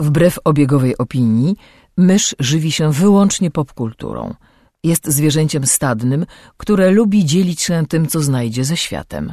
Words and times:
Wbrew 0.00 0.38
obiegowej 0.44 0.98
opinii, 0.98 1.56
mysz 1.96 2.34
żywi 2.38 2.72
się 2.72 2.92
wyłącznie 2.92 3.50
popkulturą. 3.50 4.34
Jest 4.84 5.06
zwierzęciem 5.08 5.66
stadnym, 5.66 6.26
które 6.56 6.90
lubi 6.90 7.24
dzielić 7.24 7.60
się 7.60 7.86
tym, 7.88 8.06
co 8.06 8.20
znajdzie 8.20 8.64
ze 8.64 8.76
światem. 8.76 9.32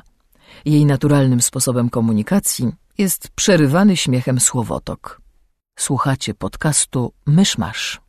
Jej 0.66 0.86
naturalnym 0.86 1.42
sposobem 1.42 1.90
komunikacji 1.90 2.72
jest 2.98 3.30
przerywany 3.36 3.98
śmiechem 3.98 4.40
słowotok. 4.40 5.22
Słuchacie 5.80 6.34
podcastu 6.34 7.14
Myszmasz. 7.26 8.02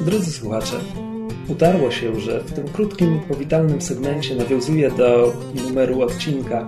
Drodzy 0.00 0.32
słuchacze, 0.32 0.80
utarło 1.52 1.90
się, 1.90 2.20
że 2.20 2.40
w 2.40 2.52
tym 2.52 2.68
krótkim, 2.68 3.20
powitalnym 3.28 3.80
segmencie 3.82 4.34
nawiązuje 4.34 4.90
do 4.90 5.32
numeru 5.66 6.02
odcinka, 6.02 6.66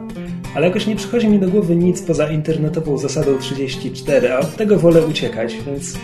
ale 0.55 0.67
jakoś 0.67 0.87
nie 0.87 0.97
przychodzi 0.97 1.29
mi 1.29 1.39
do 1.39 1.49
głowy 1.49 1.77
nic 1.77 2.03
poza 2.03 2.31
internetową 2.31 2.99
zasadą 2.99 3.39
34, 3.39 4.33
a 4.33 4.39
od 4.39 4.57
tego 4.57 4.79
wolę 4.79 5.07
uciekać, 5.07 5.57
więc 5.67 5.99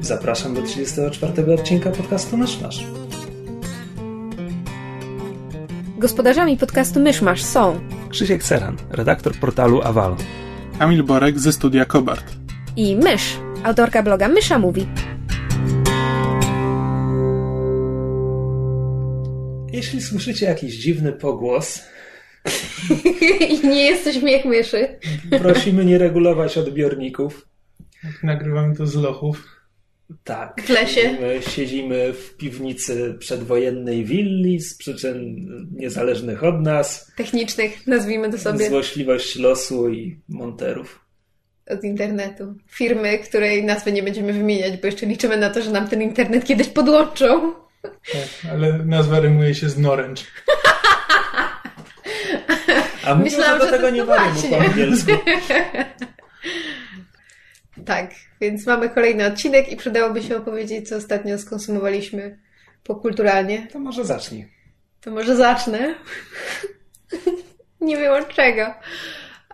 zapraszam 0.00 0.54
do 0.54 0.62
34 0.62 1.54
odcinka 1.54 1.90
podcastu 1.90 2.36
Nasz 2.36 2.60
Nasz. 2.60 2.84
Gospodarzami 5.98 6.56
podcastu 6.56 7.00
Myszmasz 7.00 7.42
są 7.42 7.80
Krzysiek 8.08 8.42
Seran, 8.42 8.76
redaktor 8.90 9.34
portalu 9.34 9.82
Avalon. 9.82 10.18
Kamil 10.78 11.02
Borek 11.02 11.38
ze 11.38 11.52
studia 11.52 11.84
Kobart. 11.84 12.24
i 12.76 12.96
Mysz, 12.96 13.36
autorka 13.64 14.02
bloga 14.02 14.28
Mysza 14.28 14.58
Mówi. 14.58 14.86
Jeśli 19.78 20.00
słyszycie 20.02 20.46
jakiś 20.46 20.74
dziwny 20.74 21.12
pogłos, 21.12 21.80
I 23.48 23.66
nie 23.68 23.82
jesteśmy 23.90 24.30
jak 24.30 24.44
myszy. 24.44 24.88
prosimy 25.42 25.84
nie 25.84 25.98
regulować 25.98 26.58
odbiorników. 26.58 27.46
Nagrywamy 28.22 28.76
to 28.76 28.86
z 28.86 28.94
lochów. 28.94 29.44
Tak. 30.24 30.62
W 30.62 30.68
lesie. 30.68 31.16
My 31.20 31.40
siedzimy 31.42 32.12
w 32.12 32.36
piwnicy 32.36 33.16
przedwojennej 33.18 34.04
willi 34.04 34.60
z 34.60 34.76
przyczyn 34.76 35.48
niezależnych 35.76 36.44
od 36.44 36.60
nas. 36.62 37.12
Technicznych, 37.16 37.86
nazwijmy 37.86 38.30
to 38.30 38.38
sobie, 38.38 38.68
Złośliwość 38.68 39.36
losu 39.36 39.88
i 39.88 40.20
monterów. 40.28 41.00
od 41.70 41.84
internetu. 41.84 42.54
Firmy, 42.70 43.18
której 43.18 43.64
nazwy 43.64 43.92
nie 43.92 44.02
będziemy 44.02 44.32
wymieniać, 44.32 44.76
bo 44.80 44.86
jeszcze 44.86 45.06
liczymy 45.06 45.36
na 45.36 45.50
to, 45.50 45.62
że 45.62 45.70
nam 45.70 45.88
ten 45.88 46.02
internet 46.02 46.44
kiedyś 46.44 46.68
podłączą. 46.68 47.52
Tak, 47.82 48.52
ale 48.52 48.72
nazwa 48.72 49.20
rymuje 49.20 49.54
się 49.54 49.68
z 49.68 49.78
Noręcz. 49.78 50.24
A 53.04 53.14
mówią, 53.14 53.24
Myślałam, 53.24 53.60
że 53.60 53.64
do 53.66 53.70
tego 53.70 53.90
nie 53.90 54.04
właśnie. 54.04 54.50
po 54.50 54.58
angielsku. 54.58 55.12
Tak, 57.84 58.10
więc 58.40 58.66
mamy 58.66 58.88
kolejny 58.88 59.26
odcinek 59.26 59.72
i 59.72 59.76
przydałoby 59.76 60.22
się 60.22 60.36
opowiedzieć, 60.36 60.88
co 60.88 60.96
ostatnio 60.96 61.38
skonsumowaliśmy 61.38 62.38
popkulturalnie. 62.84 63.66
To 63.72 63.78
może 63.78 64.04
zacznij. 64.04 64.48
To 65.00 65.10
może 65.10 65.36
zacznę. 65.36 65.94
nie 67.80 67.96
wiem 67.96 68.12
od 68.12 68.28
czego. 68.28 68.74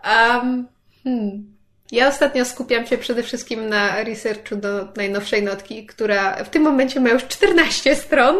Um, 0.05 0.69
hmm. 1.05 1.53
Ja 1.95 2.09
ostatnio 2.09 2.45
skupiam 2.45 2.87
się 2.87 2.98
przede 2.98 3.23
wszystkim 3.23 3.69
na 3.69 4.05
researchu 4.05 4.56
do 4.56 4.89
najnowszej 4.97 5.42
notki, 5.42 5.87
która 5.87 6.45
w 6.45 6.48
tym 6.48 6.62
momencie 6.62 7.01
ma 7.01 7.11
już 7.11 7.25
14 7.25 7.97
stron. 7.97 8.36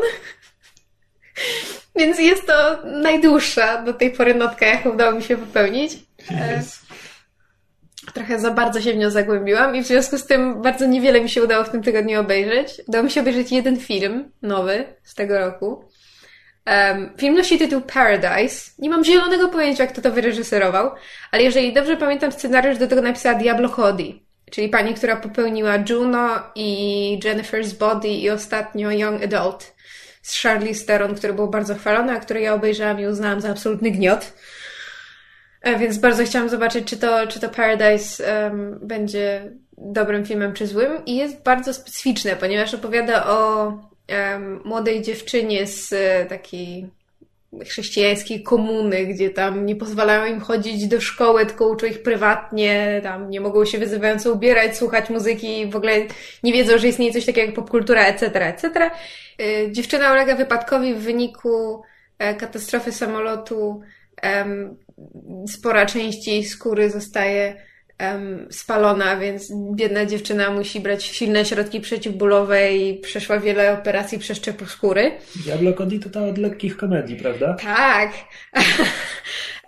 Więc 1.97 2.19
jest 2.19 2.47
to 2.47 2.79
najdłuższa 2.85 3.83
do 3.83 3.95
tej 3.95 4.11
pory 4.11 4.35
notka, 4.35 4.67
jaką 4.67 4.91
udało 4.91 5.13
mi 5.13 5.23
się 5.23 5.37
wypełnić. 5.37 5.93
E, 6.31 6.53
Jest. 6.57 6.83
Trochę 8.15 8.39
za 8.39 8.51
bardzo 8.51 8.81
się 8.81 8.93
w 8.93 8.97
nią 8.97 9.11
zagłębiłam 9.11 9.77
i 9.77 9.83
w 9.83 9.87
związku 9.87 10.19
z 10.19 10.27
tym 10.27 10.63
bardzo 10.63 10.87
niewiele 10.87 11.21
mi 11.21 11.31
się 11.31 11.43
udało 11.43 11.65
w 11.65 11.71
tym 11.71 11.83
tygodniu 11.83 12.21
obejrzeć. 12.21 12.81
Udało 12.89 13.05
mi 13.05 13.11
się 13.11 13.21
obejrzeć 13.21 13.53
jeden 13.53 13.81
film 13.81 14.33
nowy 14.43 14.85
z 15.05 15.15
tego 15.15 15.39
roku. 15.39 15.85
Um, 16.67 17.11
film 17.19 17.35
nosi 17.35 17.59
tytuł 17.59 17.81
Paradise. 17.81 18.71
Nie 18.79 18.91
mam 18.91 19.05
zielonego 19.05 19.49
pojęcia, 19.49 19.87
kto 19.87 20.03
to 20.03 20.11
wyreżyserował, 20.11 20.91
ale 21.33 21.43
jeżeli 21.43 21.73
dobrze 21.73 21.97
pamiętam, 21.97 22.33
scenariusz 22.33 22.79
do 22.79 22.87
tego 22.87 23.03
napisała 23.03 23.39
Diablo 23.39 23.69
Cody, 23.69 24.13
czyli 24.51 24.69
pani, 24.69 24.95
która 24.95 25.17
popełniła 25.17 25.73
Juno 25.91 26.43
i 26.55 27.21
Jennifer's 27.25 27.75
Body 27.75 28.09
i 28.09 28.31
ostatnio 28.31 28.91
Young 28.91 29.25
Adult 29.25 29.75
z 30.23 30.43
Charlize 30.43 30.87
Theron, 30.87 31.15
który 31.15 31.33
był 31.33 31.51
bardzo 31.51 31.75
chwalony, 31.75 32.13
a 32.13 32.21
który 32.21 32.41
ja 32.41 32.55
obejrzałam 32.55 33.01
i 33.01 33.07
uznałam 33.07 33.41
za 33.41 33.51
absolutny 33.51 33.91
gniot. 33.91 34.33
E, 35.63 35.79
Więc 35.79 35.99
bardzo 35.99 36.25
chciałam 36.25 36.49
zobaczyć, 36.49 36.89
czy 36.89 36.97
to, 36.97 37.27
czy 37.27 37.41
to 37.41 37.49
Paradise 37.49 38.27
em, 38.27 38.79
będzie 38.83 39.53
dobrym 39.79 40.27
filmem, 40.27 40.53
czy 40.53 40.67
złym. 40.67 41.05
I 41.07 41.17
jest 41.17 41.43
bardzo 41.43 41.75
specyficzne, 41.75 42.37
ponieważ 42.37 42.75
opowiada 42.75 43.27
o 43.27 43.73
młodej 44.65 45.03
dziewczynie 45.03 45.67
z 45.67 45.93
e, 45.93 46.27
takiej 46.27 46.91
chrześcijańskiej 47.67 48.43
komuny, 48.43 49.07
gdzie 49.07 49.31
tam 49.31 49.67
nie 49.67 49.77
pozwalają 49.77 50.35
im 50.35 50.41
chodzić 50.41 50.87
do 50.87 51.01
szkoły, 51.01 51.47
tylko 51.47 51.69
uczą 51.69 51.87
ich 51.87 52.03
prywatnie, 52.03 53.01
tam 53.03 53.31
nie 53.31 53.41
mogą 53.41 53.65
się 53.65 53.79
wyzywająco 53.79 54.33
ubierać, 54.33 54.77
słuchać 54.77 55.11
muzyki, 55.11 55.67
w 55.71 55.77
ogóle 55.77 55.93
nie 56.43 56.53
wiedzą, 56.53 56.79
że 56.79 56.89
istnieje 56.89 57.13
coś 57.13 57.27
takiego 57.27 57.47
jak 57.47 57.57
popkultura, 57.57 58.07
etc., 58.07 58.47
etc. 58.47 58.91
Y, 59.41 59.73
Dziewczyna 59.73 60.13
ulega 60.13 60.37
wypadkowi 60.37 60.95
w 60.95 60.99
wyniku 60.99 61.83
e, 62.19 62.35
katastrofy 62.35 62.93
samolotu. 62.93 63.81
Spora 65.49 65.87
część 65.87 66.29
jej 66.29 66.45
skóry 66.45 66.91
zostaje 66.91 67.57
em, 68.11 68.47
spalona, 68.51 69.17
więc 69.17 69.53
biedna 69.75 70.07
dziewczyna 70.07 70.51
musi 70.51 70.81
brać 70.81 71.05
silne 71.05 71.45
środki 71.45 71.81
przeciwbólowe 71.81 72.75
i 72.77 73.01
przeszła 73.01 73.41
wiele 73.41 73.73
operacji 73.73 74.19
przeszczepu 74.19 74.67
skóry. 74.67 75.13
Diablo 75.45 75.73
Cody 75.73 75.99
to 75.99 76.11
ta 76.11 76.27
od 76.27 76.39
lekkich 76.39 76.77
komedii, 76.77 77.17
prawda? 77.17 77.55
Tak. 77.55 78.13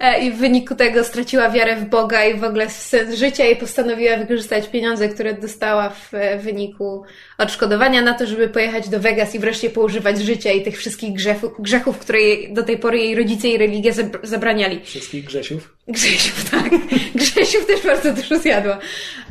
E, 0.01 0.21
I 0.21 0.31
w 0.31 0.37
wyniku 0.37 0.75
tego 0.75 1.05
straciła 1.05 1.51
wiarę 1.51 1.77
w 1.77 1.85
Boga 1.85 2.25
i 2.25 2.39
w 2.39 2.45
ogóle 2.45 2.69
w 2.69 2.73
sens 2.73 3.15
życia 3.15 3.47
i 3.47 3.57
postanowiła 3.57 4.17
wykorzystać 4.17 4.69
pieniądze, 4.69 5.09
które 5.09 5.35
dostała 5.35 5.91
w 5.91 6.15
e, 6.15 6.39
wyniku 6.39 7.03
odszkodowania 7.39 8.03
na 8.03 8.15
to, 8.15 8.27
żeby 8.27 8.49
pojechać 8.49 8.89
do 8.89 9.01
Vegas 9.01 9.35
i 9.35 9.39
wreszcie 9.39 9.71
poużywać 9.71 10.19
życia 10.19 10.53
i 10.53 10.63
tych 10.63 10.79
wszystkich 10.79 11.13
grzechów, 11.13 11.53
grzechów 11.59 11.99
które 11.99 12.21
jej, 12.21 12.55
do 12.55 12.63
tej 12.63 12.79
pory 12.79 12.99
jej 12.99 13.15
rodzice 13.15 13.49
i 13.49 13.59
religia 13.59 13.93
zabr- 13.93 14.19
zabraniali. 14.23 14.81
Wszystkich 14.85 15.25
Grzesiów. 15.25 15.77
Grzesiów, 15.89 16.51
tak. 16.51 16.71
Grzesiów 17.15 17.67
też 17.67 17.83
bardzo 17.83 18.13
dużo 18.13 18.39
zjadła. 18.39 18.79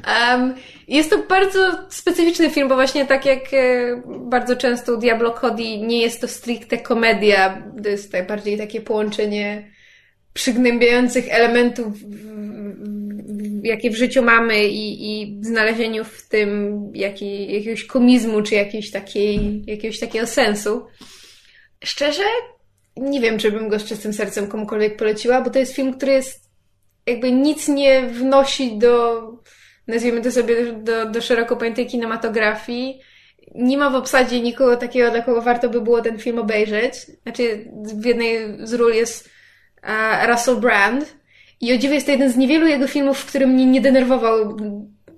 Um, 0.07 0.53
jest 0.87 1.09
to 1.09 1.17
bardzo 1.17 1.59
specyficzny 1.89 2.49
film, 2.49 2.67
bo 2.67 2.75
właśnie 2.75 3.05
tak 3.05 3.25
jak 3.25 3.53
e, 3.53 4.01
bardzo 4.07 4.55
często 4.55 4.93
u 4.93 4.97
Diablo 4.97 5.31
Cody 5.31 5.77
nie 5.77 6.01
jest 6.01 6.21
to 6.21 6.27
stricte 6.27 6.77
komedia, 6.77 7.63
to 7.83 7.89
jest 7.89 8.11
tak 8.11 8.27
bardziej 8.27 8.57
takie 8.57 8.81
połączenie 8.81 9.74
przygnębiających 10.35 11.25
elementów, 11.29 11.93
jakie 13.63 13.89
w 13.89 13.95
życiu 13.95 14.23
mamy 14.23 14.67
i, 14.67 15.11
i 15.11 15.37
znalezieniu 15.41 16.03
w 16.03 16.27
tym 16.29 16.81
jakiej, 16.93 17.53
jakiegoś 17.53 17.83
komizmu, 17.83 18.41
czy 18.41 18.55
jakiejś 18.55 18.91
takiej, 18.91 19.63
jakiegoś 19.67 19.99
takiego 19.99 20.27
sensu. 20.27 20.85
Szczerze, 21.83 22.23
nie 22.97 23.21
wiem, 23.21 23.37
czy 23.37 23.51
bym 23.51 23.69
go 23.69 23.79
z 23.79 23.85
czystym 23.85 24.13
sercem 24.13 24.47
komukolwiek 24.47 24.97
poleciła, 24.97 25.41
bo 25.41 25.49
to 25.49 25.59
jest 25.59 25.75
film, 25.75 25.93
który 25.93 26.11
jest 26.11 26.49
jakby 27.05 27.31
nic 27.31 27.67
nie 27.67 28.01
wnosi 28.01 28.77
do, 28.77 29.21
nazwijmy 29.87 30.21
to 30.21 30.31
sobie, 30.31 30.73
do, 30.73 31.05
do 31.05 31.21
szeroko 31.21 31.55
pojętej 31.55 31.87
kinematografii. 31.87 32.99
Nie 33.55 33.77
ma 33.77 33.89
w 33.89 33.95
obsadzie 33.95 34.41
nikogo 34.41 34.77
takiego, 34.77 35.11
dla 35.11 35.21
kogo 35.21 35.41
warto 35.41 35.69
by 35.69 35.81
było 35.81 36.01
ten 36.01 36.19
film 36.19 36.39
obejrzeć. 36.39 36.95
Znaczy, 36.95 37.65
w 38.01 38.05
jednej 38.05 38.37
z 38.63 38.73
ról 38.73 38.93
jest 38.93 39.34
Russell 40.27 40.55
Brand 40.55 41.15
i 41.61 41.73
o 41.73 41.77
dziwo 41.77 41.93
jest 41.93 42.05
to 42.05 42.11
jeden 42.11 42.31
z 42.31 42.37
niewielu 42.37 42.67
jego 42.67 42.87
filmów, 42.87 43.19
w 43.19 43.25
którym 43.25 43.49
mnie 43.49 43.65
nie 43.65 43.81
denerwował 43.81 44.57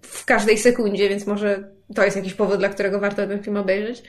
w 0.01 0.25
każdej 0.25 0.57
sekundzie, 0.57 1.09
więc 1.09 1.27
może 1.27 1.69
to 1.95 2.03
jest 2.03 2.17
jakiś 2.17 2.33
powód, 2.33 2.57
dla 2.57 2.69
którego 2.69 2.99
warto 2.99 3.27
ten 3.27 3.43
film 3.43 3.57
obejrzeć. 3.57 4.03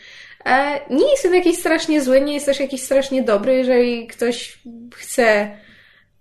E, 0.45 0.81
nie 0.91 1.11
jest 1.11 1.27
on 1.27 1.35
jakiś 1.35 1.59
strasznie 1.59 2.03
zły, 2.03 2.21
nie 2.21 2.35
jest 2.35 2.47
też 2.47 2.61
jakiś 2.61 2.83
strasznie 2.83 3.23
dobry, 3.23 3.57
jeżeli 3.57 4.07
ktoś 4.07 4.59
chce 4.95 5.51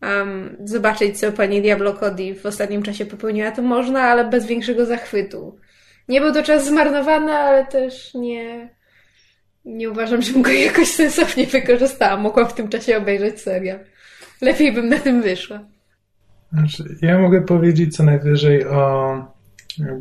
um, 0.01 0.57
zobaczyć, 0.63 1.19
co 1.19 1.31
pani 1.31 1.62
Diablo 1.62 1.94
Cody 1.94 2.36
w 2.36 2.45
ostatnim 2.45 2.84
czasie 2.84 3.06
popełniła, 3.06 3.51
to 3.51 3.62
można, 3.62 4.01
ale 4.01 4.25
bez 4.25 4.45
większego 4.45 4.86
zachwytu. 4.86 5.60
Nie 6.07 6.22
był 6.22 6.34
to 6.34 6.44
czas 6.44 6.66
zmarnowany, 6.66 7.31
ale 7.31 7.66
też 7.66 8.13
nie, 8.13 8.69
nie 9.66 9.89
uważam, 9.89 10.22
żebym 10.22 10.42
go 10.42 10.51
jakoś 10.72 10.88
sensownie 10.88 11.48
wykorzystała. 11.48 12.18
Mogłam 12.18 12.48
w 12.48 12.54
tym 12.54 12.69
czasie 12.69 12.98
obejrzeć 12.98 13.42
serial. 13.42 13.80
Lepiej 14.42 14.74
bym 14.74 14.89
na 14.89 15.00
tym 15.00 15.22
wyszła. 15.22 15.60
Znaczy, 16.54 16.98
ja 17.01 17.19
mogę 17.19 17.42
powiedzieć 17.42 17.95
co 17.95 18.04
najwyżej 18.04 18.66
o 18.66 19.38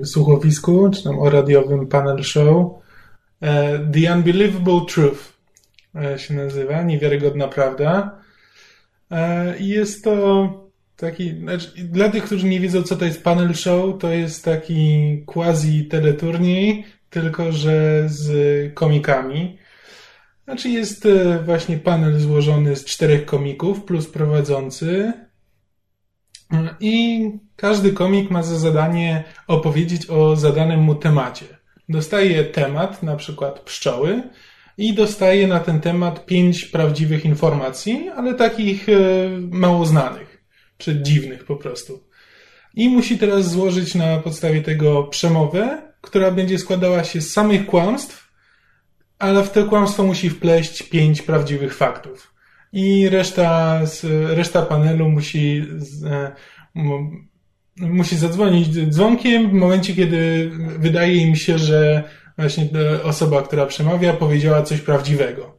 słuchowisku, 0.04 0.90
czy 0.90 1.04
tam 1.04 1.18
o 1.18 1.30
radiowym 1.30 1.86
panel 1.86 2.22
show. 2.22 2.72
E, 3.40 3.78
The 3.78 4.14
Unbelievable 4.14 4.80
Truth. 4.88 5.32
e, 5.94 6.18
się 6.18 6.34
nazywa, 6.34 6.82
Niewiarygodna 6.82 7.48
Prawda. 7.48 8.18
E, 9.10 9.58
I 9.58 9.68
jest 9.68 10.04
to 10.04 10.48
taki, 10.96 11.38
znaczy, 11.38 11.70
dla 11.84 12.08
tych, 12.08 12.24
którzy 12.24 12.46
nie 12.46 12.60
wiedzą, 12.60 12.82
co 12.82 12.96
to 12.96 13.04
jest 13.04 13.24
panel 13.24 13.54
show, 13.54 13.98
to 13.98 14.10
jest 14.12 14.44
taki 14.44 15.22
quasi 15.26 15.84
teleturniej, 15.84 16.84
tylko 17.10 17.52
że 17.52 18.04
z 18.06 18.74
komikami. 18.74 19.58
Znaczy 20.46 20.68
jest 20.68 21.06
e, 21.06 21.42
właśnie 21.44 21.76
panel 21.76 22.20
złożony 22.20 22.76
z 22.76 22.84
czterech 22.84 23.24
komików 23.24 23.84
plus 23.84 24.06
prowadzący. 24.06 25.12
I 26.80 27.30
każdy 27.56 27.92
komik 27.92 28.30
ma 28.30 28.42
za 28.42 28.58
zadanie 28.58 29.24
opowiedzieć 29.46 30.10
o 30.10 30.36
zadanym 30.36 30.80
mu 30.80 30.94
temacie. 30.94 31.46
Dostaje 31.88 32.44
temat, 32.44 33.02
na 33.02 33.16
przykład 33.16 33.60
pszczoły, 33.60 34.22
i 34.78 34.94
dostaje 34.94 35.46
na 35.46 35.60
ten 35.60 35.80
temat 35.80 36.26
pięć 36.26 36.64
prawdziwych 36.64 37.24
informacji, 37.24 38.10
ale 38.16 38.34
takich 38.34 38.88
e, 38.88 38.92
mało 39.40 39.86
znanych, 39.86 40.42
czy 40.78 41.02
dziwnych 41.02 41.44
po 41.44 41.56
prostu. 41.56 42.04
I 42.74 42.88
musi 42.88 43.18
teraz 43.18 43.50
złożyć 43.50 43.94
na 43.94 44.18
podstawie 44.18 44.62
tego 44.62 45.04
przemowę, 45.04 45.82
która 46.00 46.30
będzie 46.30 46.58
składała 46.58 47.04
się 47.04 47.20
z 47.20 47.32
samych 47.32 47.66
kłamstw, 47.66 48.25
ale 49.18 49.44
w 49.44 49.50
te 49.50 49.64
kłamstwo 49.64 50.02
musi 50.02 50.30
wpleść 50.30 50.82
pięć 50.82 51.22
prawdziwych 51.22 51.74
faktów. 51.74 52.34
I 52.72 53.08
reszta, 53.08 53.80
reszta 54.26 54.62
panelu 54.62 55.08
musi, 55.08 55.64
e, 56.06 56.32
musi 57.76 58.16
zadzwonić 58.16 58.68
dzwonkiem 58.68 59.50
w 59.50 59.52
momencie, 59.52 59.94
kiedy 59.94 60.50
wydaje 60.78 61.16
im 61.16 61.36
się, 61.36 61.58
że 61.58 62.04
właśnie 62.38 62.68
osoba, 63.02 63.42
która 63.42 63.66
przemawia, 63.66 64.12
powiedziała 64.12 64.62
coś 64.62 64.80
prawdziwego. 64.80 65.56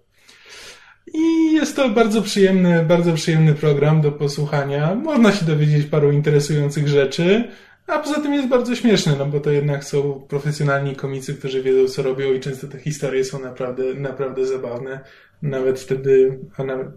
I 1.13 1.53
jest 1.53 1.75
to 1.75 1.89
bardzo 1.89 2.21
przyjemny, 2.21 2.85
bardzo 2.85 3.13
przyjemny 3.13 3.53
program 3.53 4.01
do 4.01 4.11
posłuchania. 4.11 4.95
Można 4.95 5.31
się 5.31 5.45
dowiedzieć 5.45 5.85
paru 5.85 6.11
interesujących 6.11 6.87
rzeczy, 6.87 7.51
a 7.87 7.99
poza 7.99 8.21
tym 8.21 8.33
jest 8.33 8.47
bardzo 8.47 8.75
śmieszny, 8.75 9.15
no 9.17 9.25
bo 9.25 9.39
to 9.39 9.51
jednak 9.51 9.83
są 9.83 10.25
profesjonalni 10.29 10.95
komicy, 10.95 11.33
którzy 11.33 11.63
wiedzą, 11.63 11.87
co 11.93 12.03
robią 12.03 12.33
i 12.33 12.39
często 12.39 12.67
te 12.67 12.79
historie 12.79 13.23
są 13.23 13.39
naprawdę, 13.39 13.83
naprawdę 13.93 14.45
zabawne. 14.45 14.99
Nawet 15.41 15.79
wtedy, 15.79 16.39
a 16.57 16.63
nawet 16.63 16.87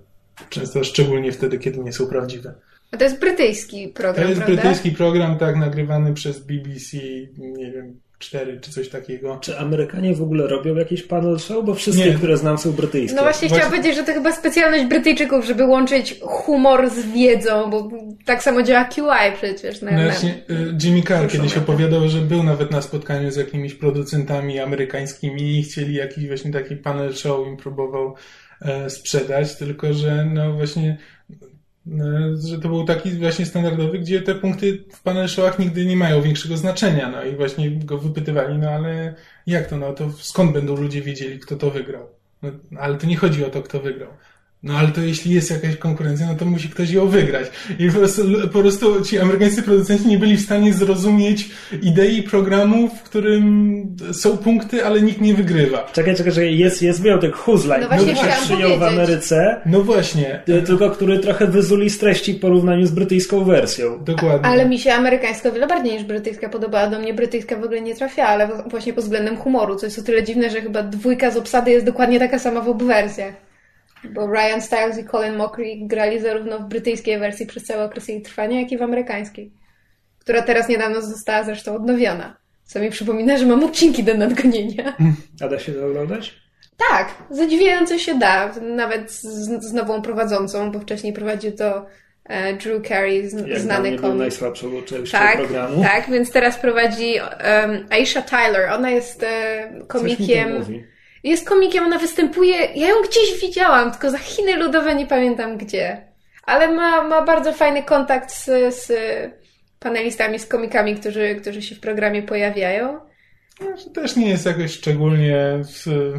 często 0.49 0.85
szczególnie 0.85 1.33
wtedy, 1.33 1.59
kiedy 1.59 1.79
nie 1.79 1.93
są 1.93 2.07
prawdziwe. 2.07 2.55
A 2.93 2.97
to 2.97 3.05
jest 3.05 3.21
brytyjski 3.21 3.89
program, 3.89 4.25
To 4.25 4.31
jest 4.31 4.41
prawda? 4.43 4.55
brytyjski 4.55 4.93
program, 4.93 5.39
tak, 5.39 5.57
nagrywany 5.57 6.15
przez 6.15 6.39
BBC, 6.39 6.97
nie 7.39 7.73
wiem, 7.73 8.01
4 8.21 8.61
czy 8.61 8.73
coś 8.73 8.89
takiego. 8.89 9.39
Czy 9.41 9.59
Amerykanie 9.59 10.15
w 10.15 10.23
ogóle 10.23 10.47
robią 10.47 10.75
jakieś 10.77 11.03
panel 11.03 11.39
show? 11.39 11.65
Bo 11.65 11.75
wszystkie, 11.75 12.07
Nie. 12.07 12.15
które 12.15 12.37
znam, 12.37 12.59
są 12.59 12.73
brytyjskie. 12.73 13.17
No 13.17 13.23
właśnie, 13.23 13.49
chciałam 13.49 13.71
powiedzieć, 13.71 13.97
że 13.97 14.05
to 14.05 14.13
chyba 14.13 14.33
specjalność 14.33 14.85
Brytyjczyków, 14.85 15.45
żeby 15.45 15.65
łączyć 15.65 16.21
humor 16.23 16.91
z 16.91 17.07
wiedzą, 17.07 17.71
bo 17.71 17.91
tak 18.25 18.43
samo 18.43 18.63
działa 18.63 18.85
QI 18.85 19.37
przecież. 19.37 19.83
Na, 19.83 19.91
No 19.91 20.03
właśnie, 20.03 20.35
y, 20.51 20.77
Jimmy 20.83 21.03
Carr 21.03 21.29
kiedyś 21.29 21.57
opowiadał, 21.57 22.09
że 22.09 22.19
był 22.19 22.43
nawet 22.43 22.71
na 22.71 22.83
spotkaniu 22.83 23.31
z 23.31 23.37
jakimiś 23.37 23.75
producentami 23.75 24.59
amerykańskimi 24.59 25.59
i 25.59 25.63
chcieli 25.63 25.95
jakiś 25.95 26.27
właśnie 26.27 26.53
taki 26.53 26.77
panel 26.77 27.15
show 27.15 27.47
im 27.47 27.57
próbował 27.57 28.15
e, 28.63 28.91
sprzedać, 28.91 29.57
tylko 29.57 29.95
że 29.95 30.25
no 30.25 30.53
właśnie 30.53 30.99
że 32.49 32.59
to 32.59 32.69
był 32.69 32.85
taki 32.85 33.11
właśnie 33.11 33.47
standardowy, 33.47 33.99
gdzie 33.99 34.23
te 34.23 34.35
punkty 34.35 34.85
w 34.93 35.03
panel 35.03 35.29
showach 35.29 35.59
nigdy 35.59 35.87
nie 35.87 35.97
mają 35.97 36.23
większego 36.23 36.57
znaczenia, 36.57 37.11
no 37.11 37.25
i 37.25 37.37
właśnie 37.37 37.71
go 37.71 37.99
wypytywali, 37.99 38.59
no 38.59 38.71
ale 38.71 39.15
jak 39.47 39.67
to, 39.67 39.77
no 39.77 39.93
to 39.93 40.11
skąd 40.13 40.53
będą 40.53 40.77
ludzie 40.77 41.03
wiedzieli, 41.03 41.39
kto 41.39 41.57
to 41.57 41.71
wygrał? 41.71 42.07
No, 42.43 42.51
ale 42.79 42.99
to 42.99 43.07
nie 43.07 43.17
chodzi 43.17 43.45
o 43.45 43.51
to, 43.51 43.63
kto 43.63 43.81
wygrał. 43.81 44.11
No 44.63 44.75
ale 44.79 44.89
to 44.89 45.01
jeśli 45.01 45.35
jest 45.35 45.51
jakaś 45.51 45.77
konkurencja, 45.77 46.27
no 46.27 46.35
to 46.35 46.45
musi 46.45 46.69
ktoś 46.69 46.91
ją 46.91 47.07
wygrać. 47.09 47.47
I 47.79 47.89
po 47.89 47.99
prostu, 47.99 48.23
po 48.53 48.59
prostu 48.61 49.05
ci 49.05 49.19
amerykańscy 49.19 49.63
producenci 49.63 50.07
nie 50.09 50.19
byli 50.19 50.37
w 50.37 50.41
stanie 50.41 50.75
zrozumieć 50.75 51.51
idei 51.83 52.23
programu, 52.23 52.89
w 52.89 53.03
którym 53.03 53.83
są 54.13 54.37
punkty, 54.37 54.85
ale 54.87 55.01
nikt 55.01 55.21
nie 55.21 55.35
wygrywa. 55.35 55.87
Czekaj, 55.93 56.17
czekaj, 56.17 56.33
czekaj. 56.33 56.59
Jest, 56.59 56.83
jest 56.83 57.03
wyjątek 57.03 57.37
Who's 57.37 57.81
No 57.81 57.89
właśnie 57.89 58.15
który 58.15 58.33
się 58.33 58.37
przyjął 58.43 58.79
w. 58.79 58.83
Ameryce, 58.83 59.61
No 59.67 59.83
właśnie, 59.83 60.43
y, 60.49 60.63
tylko 60.63 60.91
który 60.91 61.19
trochę 61.19 61.47
wyzuli 61.47 61.91
z 61.91 61.99
treści 61.99 62.33
w 62.33 62.41
porównaniu 62.41 62.87
z 62.87 62.91
brytyjską 62.91 63.45
wersją. 63.45 64.05
dokładnie. 64.05 64.47
Ale 64.47 64.69
mi 64.69 64.79
się 64.79 64.93
amerykańska 64.93 65.49
o 65.49 65.53
wiele 65.53 65.67
bardziej 65.67 65.93
niż 65.93 66.05
brytyjska 66.05 66.49
podobała. 66.49 66.87
Do 66.87 66.99
mnie 66.99 67.15
brytyjska 67.15 67.57
w 67.57 67.65
ogóle 67.65 67.81
nie 67.81 67.95
trafiała, 67.95 68.29
ale 68.29 68.49
właśnie 68.67 68.93
pod 68.93 69.05
względem 69.05 69.37
humoru, 69.37 69.77
co 69.77 69.87
jest 69.87 69.99
o 69.99 70.03
tyle 70.03 70.23
dziwne, 70.25 70.51
że 70.51 70.61
chyba 70.61 70.83
dwójka 70.83 71.31
z 71.31 71.37
obsady 71.37 71.71
jest 71.71 71.87
dokładnie 71.87 72.19
taka 72.19 72.39
sama 72.39 72.61
w 72.61 72.69
obu 72.69 72.87
wersjach. 72.87 73.50
Bo 74.05 74.27
Ryan 74.27 74.61
Stiles 74.61 74.99
i 74.99 75.05
Colin 75.05 75.37
Mockery 75.37 75.77
grali 75.83 76.21
zarówno 76.21 76.59
w 76.59 76.63
brytyjskiej 76.69 77.19
wersji 77.19 77.47
przez 77.47 77.65
cały 77.65 77.83
okres 77.83 78.09
jej 78.09 78.23
trwania, 78.23 78.61
jak 78.61 78.73
i 78.73 78.79
w 78.79 78.83
amerykańskiej. 78.83 79.53
Która 80.19 80.43
teraz 80.43 80.69
niedawno 80.69 81.03
została 81.03 81.45
zresztą 81.45 81.75
odnowiona. 81.77 82.37
Co 82.65 82.81
mi 82.81 82.91
przypomina, 82.91 83.37
że 83.37 83.47
mam 83.47 83.65
odcinki 83.65 84.05
do 84.05 84.15
nadgonienia. 84.15 84.97
A 85.41 85.49
da 85.49 85.59
się 85.59 85.73
to 85.73 85.87
oglądać? 85.87 86.35
Tak, 86.91 87.15
zadziwiająco 87.31 87.99
się 87.99 88.15
da. 88.19 88.53
Nawet 88.63 89.13
z, 89.13 89.23
z 89.65 89.73
nową 89.73 90.03
prowadzącą, 90.03 90.73
bo 90.73 90.81
wcześniej 90.81 91.13
prowadził 91.13 91.53
to 91.53 91.87
e, 92.25 92.55
Drew 92.55 92.89
Carey, 92.89 93.29
z, 93.31 93.47
Jak 93.49 93.61
znany 93.61 93.99
komik. 93.99 94.19
najsłabszą 94.19 94.83
częścią 94.83 95.19
Tak, 95.19 95.37
programu. 95.39 95.83
tak, 95.83 96.11
więc 96.11 96.31
teraz 96.33 96.59
prowadzi 96.59 97.15
um, 97.15 97.87
Aisha 97.91 98.23
Tyler. 98.23 98.71
Ona 98.71 98.91
jest 98.91 99.21
to 99.21 99.27
komikiem. 99.87 100.65
Jest 101.25 101.49
komikiem, 101.49 101.85
ona 101.85 101.99
występuje. 101.99 102.57
Ja 102.57 102.89
ją 102.89 102.95
gdzieś 103.09 103.41
widziałam, 103.41 103.91
tylko 103.91 104.11
za 104.11 104.19
Chiny 104.19 104.57
Ludowe 104.57 104.95
nie 104.95 105.07
pamiętam 105.07 105.59
gdzie. 105.59 106.11
Ale 106.43 106.73
ma, 106.73 107.03
ma 107.03 107.23
bardzo 107.23 107.53
fajny 107.53 107.83
kontakt 107.83 108.33
z, 108.33 108.75
z 108.75 108.93
panelistami, 109.79 110.39
z 110.39 110.47
komikami, 110.47 110.95
którzy, 110.95 111.35
którzy 111.35 111.63
się 111.63 111.75
w 111.75 111.81
programie 111.81 112.23
pojawiają. 112.23 113.01
No, 113.61 113.93
też 113.95 114.17
nie 114.17 114.29
jest 114.29 114.47
jakoś 114.47 114.73
szczególnie. 114.73 115.63
W... 115.65 116.13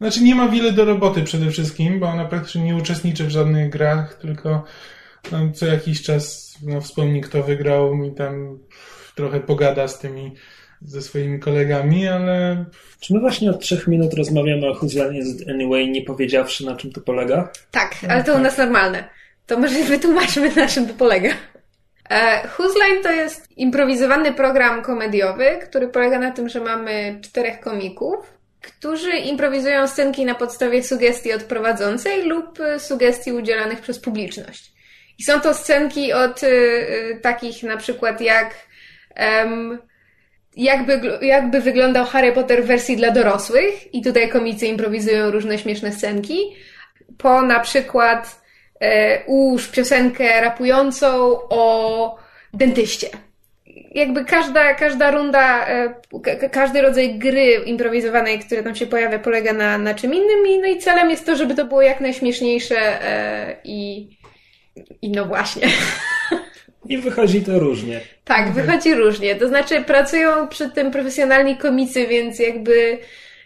Znaczy, 0.00 0.22
nie 0.22 0.34
ma 0.34 0.48
wiele 0.48 0.72
do 0.72 0.84
roboty 0.84 1.22
przede 1.22 1.50
wszystkim, 1.50 2.00
bo 2.00 2.06
ona 2.06 2.24
praktycznie 2.24 2.62
nie 2.62 2.76
uczestniczy 2.76 3.24
w 3.24 3.30
żadnych 3.30 3.70
grach, 3.70 4.14
tylko 4.14 4.64
no, 5.32 5.38
co 5.54 5.66
jakiś 5.66 6.02
czas 6.02 6.54
no, 6.62 6.80
wspomni, 6.80 7.20
kto 7.20 7.42
wygrał 7.42 8.04
i 8.04 8.14
tam 8.14 8.58
trochę 9.14 9.40
pogada 9.40 9.88
z 9.88 9.98
tymi, 9.98 10.34
ze 10.84 11.02
swoimi 11.02 11.40
kolegami, 11.40 12.08
ale 12.08 12.64
Czy 13.00 13.14
my 13.14 13.20
właśnie 13.20 13.50
od 13.50 13.60
trzech 13.60 13.86
minut 13.86 14.14
rozmawiamy 14.14 14.66
o 14.66 14.74
Who's 14.74 14.96
Line 14.96 15.16
Is 15.16 15.48
Anyway, 15.48 15.88
nie 15.88 16.02
powiedziawszy 16.02 16.66
na 16.66 16.76
czym 16.76 16.92
to 16.92 17.00
polega? 17.00 17.52
Tak, 17.70 17.94
ale 18.08 18.24
to 18.24 18.34
u 18.34 18.38
nas 18.38 18.58
normalne. 18.58 19.08
To 19.46 19.58
może 19.58 19.84
wytłumaczmy, 19.84 20.54
na 20.56 20.68
czym 20.68 20.88
to 20.88 20.94
polega. 20.94 21.30
E, 22.10 22.48
Whose 22.48 22.78
Line 22.78 23.02
to 23.02 23.12
jest 23.12 23.58
improwizowany 23.58 24.32
program 24.32 24.82
komediowy, 24.82 25.44
który 25.68 25.88
polega 25.88 26.18
na 26.18 26.30
tym, 26.30 26.48
że 26.48 26.60
mamy 26.60 27.18
czterech 27.22 27.60
komików, 27.60 28.16
którzy 28.60 29.10
improwizują 29.10 29.88
scenki 29.88 30.24
na 30.24 30.34
podstawie 30.34 30.82
sugestii 30.82 31.32
od 31.32 31.42
prowadzącej 31.42 32.22
lub 32.22 32.60
e, 32.60 32.80
sugestii 32.80 33.32
udzielanych 33.32 33.80
przez 33.80 33.98
publiczność. 33.98 34.72
I 35.18 35.22
są 35.22 35.40
to 35.40 35.54
scenki 35.54 36.12
od 36.12 36.42
y, 36.42 36.46
y, 36.46 37.20
takich 37.22 37.62
na 37.62 37.76
przykład 37.76 38.20
jak 38.20 38.54
em, 39.14 39.78
jakby, 40.56 41.18
jakby 41.22 41.60
wyglądał 41.60 42.04
Harry 42.04 42.32
Potter 42.32 42.62
w 42.64 42.66
wersji 42.66 42.96
dla 42.96 43.10
dorosłych 43.10 43.94
i 43.94 44.02
tutaj 44.02 44.28
komicy 44.28 44.66
improwizują 44.66 45.30
różne 45.30 45.58
śmieszne 45.58 45.92
scenki, 45.92 46.38
po 47.18 47.42
na 47.42 47.60
przykład 47.60 48.40
e, 48.80 49.24
ułóż 49.26 49.68
piosenkę 49.68 50.40
rapującą 50.40 51.08
o 51.48 52.16
dentyście. 52.54 53.08
Jakby 53.94 54.24
każda, 54.24 54.74
każda 54.74 55.10
runda, 55.10 55.66
e, 55.68 55.94
ka- 56.22 56.48
każdy 56.48 56.82
rodzaj 56.82 57.18
gry 57.18 57.52
improwizowanej, 57.66 58.38
który 58.38 58.62
tam 58.62 58.74
się 58.74 58.86
pojawia, 58.86 59.18
polega 59.18 59.52
na, 59.52 59.78
na 59.78 59.94
czym 59.94 60.14
innym 60.14 60.46
i, 60.46 60.58
no 60.58 60.66
i 60.66 60.78
celem 60.78 61.10
jest 61.10 61.26
to, 61.26 61.36
żeby 61.36 61.54
to 61.54 61.64
było 61.64 61.82
jak 61.82 62.00
najśmieszniejsze 62.00 63.04
e, 63.04 63.56
i, 63.64 64.08
i 65.02 65.10
no 65.10 65.24
właśnie. 65.24 65.68
I 66.88 66.98
wychodzi 66.98 67.40
to 67.42 67.58
różnie. 67.58 68.00
Tak, 68.24 68.52
wychodzi 68.52 68.94
różnie. 68.94 69.34
To 69.36 69.48
znaczy 69.48 69.80
pracują 69.80 70.48
przy 70.48 70.70
tym 70.70 70.90
profesjonalni 70.90 71.56
komicy, 71.56 72.06
więc 72.06 72.38
jakby 72.38 72.98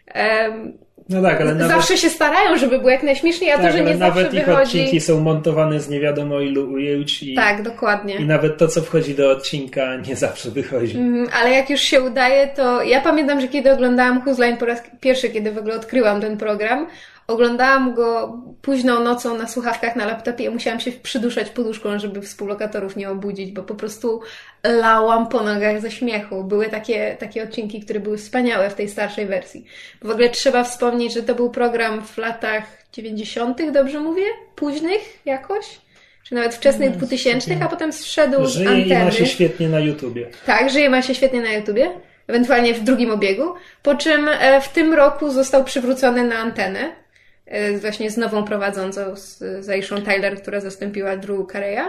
em, 0.07 0.79
No 1.09 1.23
tak, 1.23 1.41
ale 1.41 1.55
nawet, 1.55 1.69
zawsze 1.77 1.97
się 1.97 2.11
starają, 2.11 2.57
żeby 2.57 2.79
było 2.79 2.91
jak 2.91 3.03
najśmieszniej, 3.03 3.51
a 3.51 3.57
tak, 3.57 3.67
to, 3.67 3.73
że 3.73 3.79
ale 3.79 3.91
nie 3.91 3.97
zawsze 3.97 4.21
nawet 4.21 4.35
ich 4.35 4.45
wychodzi... 4.47 4.79
odcinki 4.81 5.01
są 5.01 5.21
montowane 5.21 5.81
z 5.81 5.89
nie 5.89 6.01
wiadomo 6.01 6.41
ilu 6.41 6.73
ujęć 6.73 7.23
i, 7.23 7.35
Tak, 7.35 7.63
dokładnie. 7.63 8.15
i 8.15 8.25
nawet 8.25 8.59
to, 8.59 8.69
co 8.69 8.83
wchodzi 8.83 9.15
do 9.15 9.31
odcinka, 9.31 9.97
nie 9.97 10.17
zawsze 10.17 10.51
wychodzi. 10.51 10.97
Mhm, 10.99 11.29
Ale 11.41 11.51
jak 11.51 11.71
już 11.71 11.81
się 11.81 12.03
udaje, 12.03 12.47
to 12.57 12.83
ja 12.83 13.01
pamiętam, 13.01 13.41
że 13.41 13.49
kiedy 13.49 13.73
oglądałam 13.73 14.21
Who's 14.25 14.39
Line 14.39 14.57
po 14.57 14.67
raz 14.67 14.83
pierwszy, 15.01 15.29
kiedy 15.31 15.53
w 15.53 15.59
ogóle 15.59 15.75
odkryłam 15.75 16.21
ten 16.21 16.37
program, 16.37 16.87
oglądałam 17.29 17.95
go 17.95 18.39
późną 18.63 19.01
nocą 19.01 19.39
na 19.39 19.49
słuchawkach 19.49 19.97
na 19.97 20.07
laptopie 20.07 20.45
i 20.45 20.51
musiałam 20.51 20.81
się 20.81 20.93
przyduszać 20.93 21.51
poduszką, 21.51 21.99
żeby 21.99 22.23
współlokatorów 22.23 22.97
nie 22.97 23.11
obudzić, 23.11 23.53
bo 23.53 23.63
po 23.63 23.75
prostu 23.75 24.21
lałam 24.65 25.29
po 25.29 25.43
nogach 25.43 25.81
ze 25.81 25.91
śmiechu. 25.91 26.45
Były 26.45 26.69
takie, 26.69 27.17
takie 27.21 27.43
odcinki, 27.43 27.81
które 27.81 28.01
były 28.01 28.19
wspaniałe 28.19 28.71
w 28.71 28.75
tej 28.75 28.89
starszej 28.89 29.27
wersji. 29.27 29.65
W 30.03 30.11
ogóle 30.11 30.29
trzeba 30.29 30.65
wspomnieć, 30.65 31.15
że 31.15 31.23
to 31.23 31.35
był 31.35 31.51
program 31.51 32.03
w 32.05 32.19
latach 32.19 32.65
90., 32.93 33.73
dobrze 33.73 34.01
mówię? 34.01 34.25
Późnych 34.57 35.19
jakoś? 35.25 35.81
Czy 36.25 36.35
nawet 36.35 36.55
wczesnych 36.55 36.97
2000, 36.97 37.57
a 37.61 37.69
potem 37.69 37.93
zszedł 37.93 38.47
z 38.47 38.53
Żyje 38.53 38.69
anteny. 38.69 39.03
i 39.03 39.05
ma 39.05 39.11
się 39.11 39.27
świetnie 39.27 39.69
na 39.69 39.81
YouTubie. 39.81 40.27
Tak, 40.47 40.71
żyje 40.71 40.91
ma 40.91 41.03
się 41.03 41.15
świetnie 41.15 41.41
na 41.41 41.53
YouTubie, 41.53 41.91
ewentualnie 42.27 42.75
w 42.75 42.85
drugim 42.85 43.11
obiegu, 43.11 43.55
po 43.83 43.95
czym 43.95 44.29
e, 44.29 44.61
w 44.61 44.69
tym 44.69 44.95
roku 44.95 45.31
został 45.31 45.65
przywrócony 45.65 46.25
na 46.25 46.39
antenę, 46.39 46.93
właśnie 47.81 48.11
z 48.11 48.17
nową 48.17 48.45
prowadzącą, 48.45 49.17
z 49.17 49.39
z 49.65 49.69
Aishą 49.69 50.03
Tyler, 50.03 50.43
która 50.43 50.61
zastąpiła 50.61 51.17
Drew 51.17 51.39
Carey'a. 51.39 51.89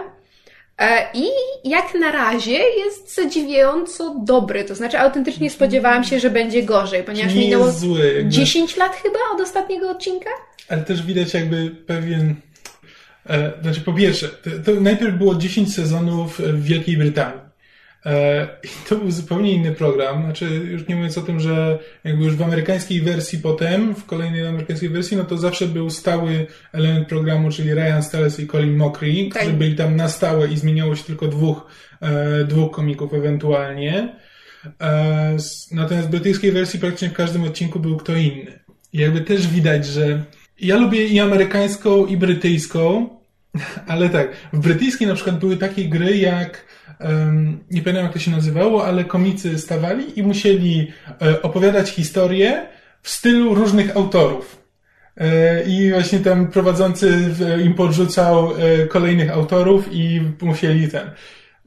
E, 0.78 1.06
I 1.14 1.24
jak 1.64 1.94
na 1.94 2.12
razie 2.12 2.52
jest 2.52 3.14
zadziwiająco 3.14 4.14
dobry, 4.24 4.64
to 4.64 4.74
znaczy 4.74 4.98
autentycznie 4.98 5.50
spodziewałam 5.50 6.04
się, 6.04 6.20
że 6.20 6.30
będzie 6.30 6.62
gorzej, 6.62 7.02
ponieważ 7.02 7.34
Nie 7.34 7.40
minęło 7.40 7.70
zły. 7.70 8.14
Jakby, 8.14 8.30
10 8.30 8.76
lat 8.76 8.96
chyba 8.96 9.18
od 9.34 9.40
ostatniego 9.40 9.90
odcinka? 9.90 10.30
Ale 10.68 10.82
też 10.82 11.02
widać 11.02 11.34
jakby 11.34 11.70
pewien... 11.86 12.34
E, 13.26 13.52
znaczy 13.62 13.80
po 13.80 13.92
pierwsze, 13.92 14.28
to 14.64 14.72
najpierw 14.80 15.14
było 15.14 15.34
10 15.34 15.74
sezonów 15.74 16.38
w 16.38 16.64
Wielkiej 16.64 16.96
Brytanii. 16.96 17.49
E, 18.06 18.48
I 18.64 18.88
to 18.88 18.96
był 18.96 19.10
zupełnie 19.10 19.52
inny 19.52 19.72
program. 19.72 20.22
Znaczy, 20.24 20.44
już 20.44 20.88
nie 20.88 20.96
mówiąc 20.96 21.18
o 21.18 21.22
tym, 21.22 21.40
że 21.40 21.78
jakby 22.04 22.24
już 22.24 22.36
w 22.36 22.42
amerykańskiej 22.42 23.00
wersji 23.00 23.38
potem, 23.38 23.94
w 23.94 24.06
kolejnej 24.06 24.46
amerykańskiej 24.46 24.88
wersji, 24.88 25.16
no 25.16 25.24
to 25.24 25.38
zawsze 25.38 25.66
był 25.66 25.90
stały 25.90 26.46
element 26.72 27.08
programu, 27.08 27.50
czyli 27.50 27.74
Ryan 27.74 28.02
Stiles 28.02 28.40
i 28.40 28.46
Colin 28.46 28.76
Mockery, 28.76 29.28
Tak. 29.32 29.42
którzy 29.42 29.56
byli 29.56 29.76
tam 29.76 29.96
na 29.96 30.08
stałe 30.08 30.48
i 30.48 30.56
zmieniało 30.56 30.96
się 30.96 31.04
tylko 31.04 31.26
dwóch, 31.26 31.66
e, 32.00 32.44
dwóch 32.44 32.70
komików 32.72 33.14
ewentualnie. 33.14 34.16
E, 34.80 35.36
natomiast 35.72 36.08
w 36.08 36.10
brytyjskiej 36.10 36.52
wersji 36.52 36.80
praktycznie 36.80 37.08
w 37.08 37.12
każdym 37.12 37.44
odcinku 37.44 37.80
był 37.80 37.96
kto 37.96 38.16
inny. 38.16 38.60
I 38.92 38.98
jakby 38.98 39.20
też 39.20 39.48
widać, 39.48 39.86
że 39.86 40.24
ja 40.60 40.76
lubię 40.76 41.06
i 41.06 41.20
amerykańską, 41.20 42.06
i 42.06 42.16
brytyjską, 42.16 43.08
ale 43.86 44.08
tak, 44.08 44.28
w 44.52 44.60
brytyjskiej 44.60 45.08
na 45.08 45.14
przykład 45.14 45.38
były 45.38 45.56
takie 45.56 45.88
gry 45.88 46.16
jak, 46.16 46.64
nie 47.70 47.82
pamiętam 47.82 48.04
jak 48.04 48.12
to 48.12 48.18
się 48.18 48.30
nazywało, 48.30 48.86
ale 48.86 49.04
komicy 49.04 49.58
stawali 49.58 50.18
i 50.18 50.22
musieli 50.22 50.92
e, 51.22 51.42
opowiadać 51.42 51.90
historię 51.90 52.66
w 53.02 53.10
stylu 53.10 53.54
różnych 53.54 53.96
autorów. 53.96 54.62
E, 55.16 55.62
I 55.64 55.90
właśnie 55.90 56.20
tam 56.20 56.46
prowadzący 56.46 57.34
im 57.64 57.74
podrzucał 57.74 58.52
e, 58.52 58.86
kolejnych 58.86 59.30
autorów 59.30 59.88
i 59.92 60.20
musieli 60.42 60.88
ten. 60.88 61.10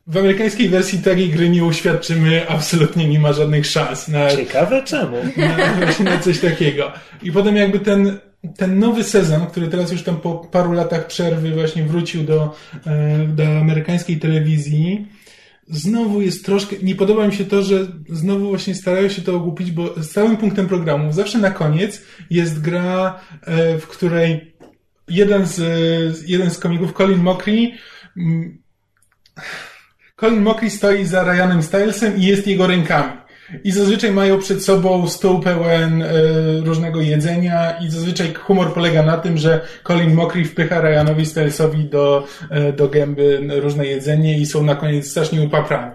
W 0.07 0.17
amerykańskiej 0.17 0.69
wersji 0.69 1.00
takiej 1.00 1.29
gry 1.29 1.50
nie 1.50 1.65
uświadczymy, 1.65 2.50
absolutnie 2.50 3.07
nie 3.07 3.19
ma 3.19 3.33
żadnych 3.33 3.65
szans 3.65 4.07
na, 4.07 4.36
Ciekawe 4.36 4.83
czemu. 4.83 5.17
na, 5.38 6.12
na 6.12 6.19
coś 6.19 6.39
takiego. 6.39 6.91
I 7.22 7.31
potem 7.31 7.55
jakby 7.55 7.79
ten, 7.79 8.19
ten 8.57 8.79
nowy 8.79 9.03
sezon, 9.03 9.48
który 9.48 9.67
teraz 9.67 9.91
już 9.91 10.03
tam 10.03 10.17
po 10.17 10.36
paru 10.36 10.72
latach 10.72 11.07
przerwy 11.07 11.51
właśnie 11.51 11.83
wrócił 11.83 12.24
do, 12.24 12.55
e, 12.86 13.27
do 13.27 13.43
amerykańskiej 13.43 14.19
telewizji, 14.19 15.07
znowu 15.67 16.22
jest 16.22 16.45
troszkę, 16.45 16.75
nie 16.81 16.95
podoba 16.95 17.27
mi 17.27 17.33
się 17.33 17.45
to, 17.45 17.63
że 17.63 17.88
znowu 18.10 18.50
właśnie 18.50 18.75
starają 18.75 19.10
się 19.10 19.22
to 19.22 19.36
ogłupić, 19.36 19.72
bo 19.72 20.03
stałym 20.03 20.38
punktem 20.38 20.67
programu, 20.67 21.12
zawsze 21.12 21.38
na 21.38 21.51
koniec 21.51 22.01
jest 22.29 22.62
gra, 22.62 23.19
e, 23.41 23.77
w 23.79 23.88
której 23.88 24.53
jeden 25.07 25.45
z, 25.45 25.60
jeden 26.29 26.50
z 26.50 26.60
komików, 26.60 26.93
Colin 26.93 27.19
Mockery, 27.19 27.72
mm, 28.17 28.57
Colin 30.24 30.42
Mockery 30.42 30.70
stoi 30.70 31.06
za 31.06 31.24
Ryanem 31.24 31.63
Stylesem 31.63 32.18
i 32.18 32.24
jest 32.24 32.48
jego 32.48 32.68
rękami. 32.68 33.12
I 33.63 33.72
zazwyczaj 33.72 34.12
mają 34.12 34.39
przed 34.39 34.63
sobą 34.63 35.08
stół 35.08 35.39
pełen 35.39 36.01
e, 36.01 36.08
różnego 36.65 37.01
jedzenia 37.01 37.72
i 37.72 37.89
zazwyczaj 37.89 38.34
humor 38.34 38.74
polega 38.74 39.03
na 39.03 39.18
tym, 39.18 39.38
że 39.38 39.62
Colin 39.88 40.13
Mockery 40.13 40.46
wpycha 40.46 40.82
Ryanowi 40.82 41.25
Stylesowi 41.25 41.86
do, 41.86 42.27
e, 42.50 42.74
do 42.74 42.88
gęby 42.88 43.39
różne 43.62 43.86
jedzenie 43.86 44.39
i 44.39 44.46
są 44.46 44.63
na 44.63 44.75
koniec 44.75 45.12
strasznie 45.12 45.42
upaprani. 45.42 45.92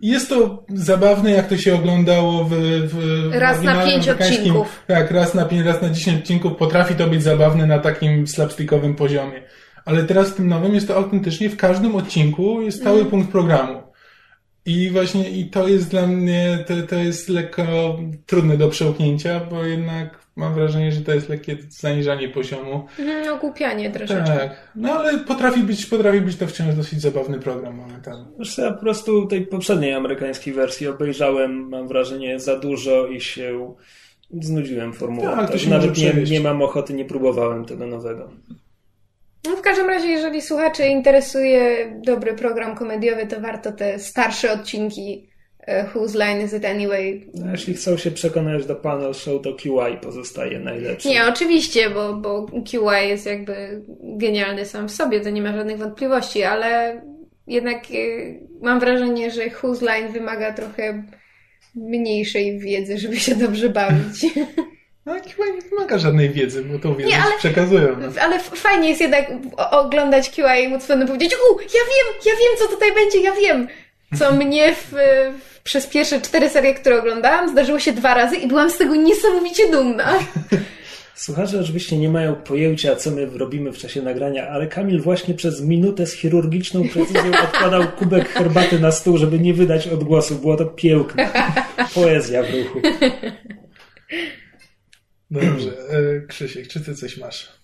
Jest 0.00 0.28
to 0.28 0.64
zabawne, 0.74 1.30
jak 1.30 1.48
to 1.48 1.56
się 1.56 1.74
oglądało 1.74 2.44
w, 2.44 2.50
w 2.88 3.30
Raz 3.32 3.62
na 3.62 3.86
pięć 3.86 4.08
odcinków. 4.08 4.82
Tak, 4.86 5.10
raz 5.10 5.34
na 5.34 5.44
pięć, 5.44 5.66
raz 5.66 5.82
na 5.82 5.90
dziesięć 5.90 6.20
odcinków 6.20 6.56
potrafi 6.56 6.94
to 6.94 7.06
być 7.06 7.22
zabawne 7.22 7.66
na 7.66 7.78
takim 7.78 8.26
slapstickowym 8.26 8.94
poziomie. 8.94 9.42
Ale 9.84 10.04
teraz 10.04 10.30
w 10.30 10.34
tym 10.34 10.48
nowym 10.48 10.74
jest 10.74 10.88
to 10.88 10.96
autentycznie 10.96 11.50
w 11.50 11.56
każdym 11.56 11.96
odcinku 11.96 12.62
jest 12.62 12.80
stały 12.80 12.96
Mhm. 13.00 13.10
punkt 13.10 13.30
programu. 13.30 13.82
I 14.66 14.90
właśnie 14.90 15.30
i 15.30 15.50
to 15.50 15.68
jest 15.68 15.90
dla 15.90 16.06
mnie, 16.06 16.64
to, 16.66 16.74
to 16.88 16.96
jest 16.96 17.28
lekko 17.28 17.62
trudne 18.26 18.56
do 18.56 18.68
przełknięcia, 18.68 19.40
bo 19.50 19.64
jednak 19.64 20.20
mam 20.36 20.54
wrażenie, 20.54 20.92
że 20.92 21.00
to 21.00 21.14
jest 21.14 21.28
lekkie 21.28 21.56
zaniżanie 21.68 22.28
poziomu. 22.28 22.86
Mhm, 22.98 23.34
ogłupianie 23.34 23.90
troszeczkę. 23.90 24.36
Tak. 24.38 24.70
No 24.74 24.92
ale 24.92 25.18
potrafi 25.18 25.60
być, 25.60 25.86
potrafi 25.86 26.20
być 26.20 26.36
to 26.36 26.46
wciąż 26.46 26.74
dosyć 26.74 27.00
zabawny 27.00 27.38
program 27.38 27.74
momentalnie. 27.74 28.24
Co, 28.54 28.62
ja 28.62 28.72
po 28.72 28.80
prostu 28.80 29.26
tej 29.26 29.46
poprzedniej 29.46 29.94
amerykańskiej 29.94 30.52
wersji 30.52 30.88
obejrzałem, 30.88 31.68
mam 31.68 31.88
wrażenie, 31.88 32.40
za 32.40 32.58
dużo 32.58 33.06
i 33.06 33.20
się 33.20 33.74
znudziłem 34.40 34.92
formułą. 34.92 35.30
Tak, 35.30 35.50
to 35.50 35.58
się 35.58 35.70
Nawet 35.70 35.98
nie, 35.98 36.12
nie 36.12 36.40
mam 36.40 36.62
ochoty, 36.62 36.94
nie 36.94 37.04
próbowałem 37.04 37.64
tego 37.64 37.86
nowego. 37.86 38.30
No 39.44 39.56
w 39.56 39.60
każdym 39.60 39.86
razie, 39.86 40.08
jeżeli 40.08 40.42
słuchaczy 40.42 40.86
interesuje 40.86 41.92
dobry 42.04 42.34
program 42.34 42.76
komediowy, 42.76 43.26
to 43.26 43.40
warto 43.40 43.72
te 43.72 43.98
starsze 43.98 44.52
odcinki 44.52 45.30
e, 45.60 45.84
Whose 45.94 46.18
Line 46.18 46.44
Is 46.44 46.52
It 46.52 46.64
Anyway? 46.64 47.30
A 47.48 47.50
jeśli 47.50 47.74
chcą 47.74 47.96
się 47.96 48.10
przekonać 48.10 48.66
do 48.66 48.76
panel 48.76 49.14
show, 49.14 49.42
to 49.42 49.54
QI 49.54 49.96
pozostaje 50.02 50.58
najlepszy. 50.58 51.08
Nie, 51.08 51.24
oczywiście, 51.24 51.90
bo, 51.90 52.14
bo 52.14 52.46
QI 52.46 53.08
jest 53.08 53.26
jakby 53.26 53.82
genialny 54.02 54.64
sam 54.64 54.88
w 54.88 54.92
sobie, 54.92 55.20
to 55.20 55.30
nie 55.30 55.42
ma 55.42 55.52
żadnych 55.52 55.78
wątpliwości, 55.78 56.42
ale 56.42 57.02
jednak 57.46 57.84
e, 57.84 57.96
mam 58.62 58.80
wrażenie, 58.80 59.30
że 59.30 59.42
Whose 59.62 59.84
Line 59.84 60.12
wymaga 60.12 60.52
trochę 60.52 61.04
mniejszej 61.74 62.58
wiedzy, 62.58 62.98
żeby 62.98 63.16
się 63.16 63.34
dobrze 63.34 63.68
bawić. 63.68 64.26
No 65.06 65.14
chyba 65.14 65.46
nie 65.56 65.62
wymaga 65.70 65.98
żadnej 65.98 66.30
wiedzy, 66.30 66.64
bo 66.64 66.78
tą 66.78 66.94
wiedzę 66.94 67.10
Nie, 67.10 67.22
ale- 67.22 67.38
przekazują. 67.38 67.96
No. 68.00 68.22
Ale 68.22 68.40
fajnie 68.40 68.88
jest 68.88 69.00
jednak 69.00 69.30
oglądać 69.70 70.30
QI 70.30 70.64
i 70.64 70.68
móc 70.68 70.86
pewno 70.86 71.06
powiedzieć, 71.06 71.34
u, 71.34 71.60
ja 71.60 71.66
wiem, 71.66 72.14
ja 72.26 72.32
wiem, 72.32 72.58
co 72.58 72.68
tutaj 72.74 72.94
będzie, 72.94 73.20
ja 73.20 73.32
wiem. 73.32 73.68
Co 74.18 74.32
mnie 74.44 74.74
w, 74.74 74.92
w, 74.92 75.60
przez 75.62 75.86
pierwsze 75.86 76.20
cztery 76.20 76.48
serie, 76.48 76.74
które 76.74 76.98
oglądałam, 77.00 77.48
zdarzyło 77.48 77.78
się 77.80 77.92
dwa 77.92 78.14
razy 78.14 78.36
i 78.36 78.48
byłam 78.48 78.70
z 78.70 78.78
tego 78.78 78.96
niesamowicie 78.96 79.70
dumna. 79.70 80.12
Słuchacze 81.14 81.60
oczywiście 81.60 81.98
nie 81.98 82.08
mają 82.08 82.34
pojęcia, 82.34 82.96
co 82.96 83.10
my 83.10 83.26
robimy 83.26 83.72
w 83.72 83.78
czasie 83.78 84.02
nagrania, 84.02 84.48
ale 84.48 84.66
Kamil 84.66 85.00
właśnie 85.00 85.34
przez 85.34 85.60
minutę 85.60 86.06
z 86.06 86.12
chirurgiczną 86.14 86.88
precyzją 86.88 87.32
odkładał 87.44 87.82
kubek 87.98 88.28
herbaty 88.28 88.78
na 88.78 88.92
stół, 88.92 89.18
żeby 89.18 89.38
nie 89.38 89.54
wydać 89.54 89.88
odgłosu. 89.88 90.34
Było 90.34 90.56
to 90.56 90.66
piękne. 90.66 91.30
Poezja 91.94 92.42
w 92.42 92.46
ruchu. 92.50 92.80
Dobrze, 95.30 95.70
e, 95.70 96.26
Krzysiek, 96.26 96.68
czy 96.68 96.84
ty 96.84 96.94
coś 96.94 97.16
masz? 97.16 97.60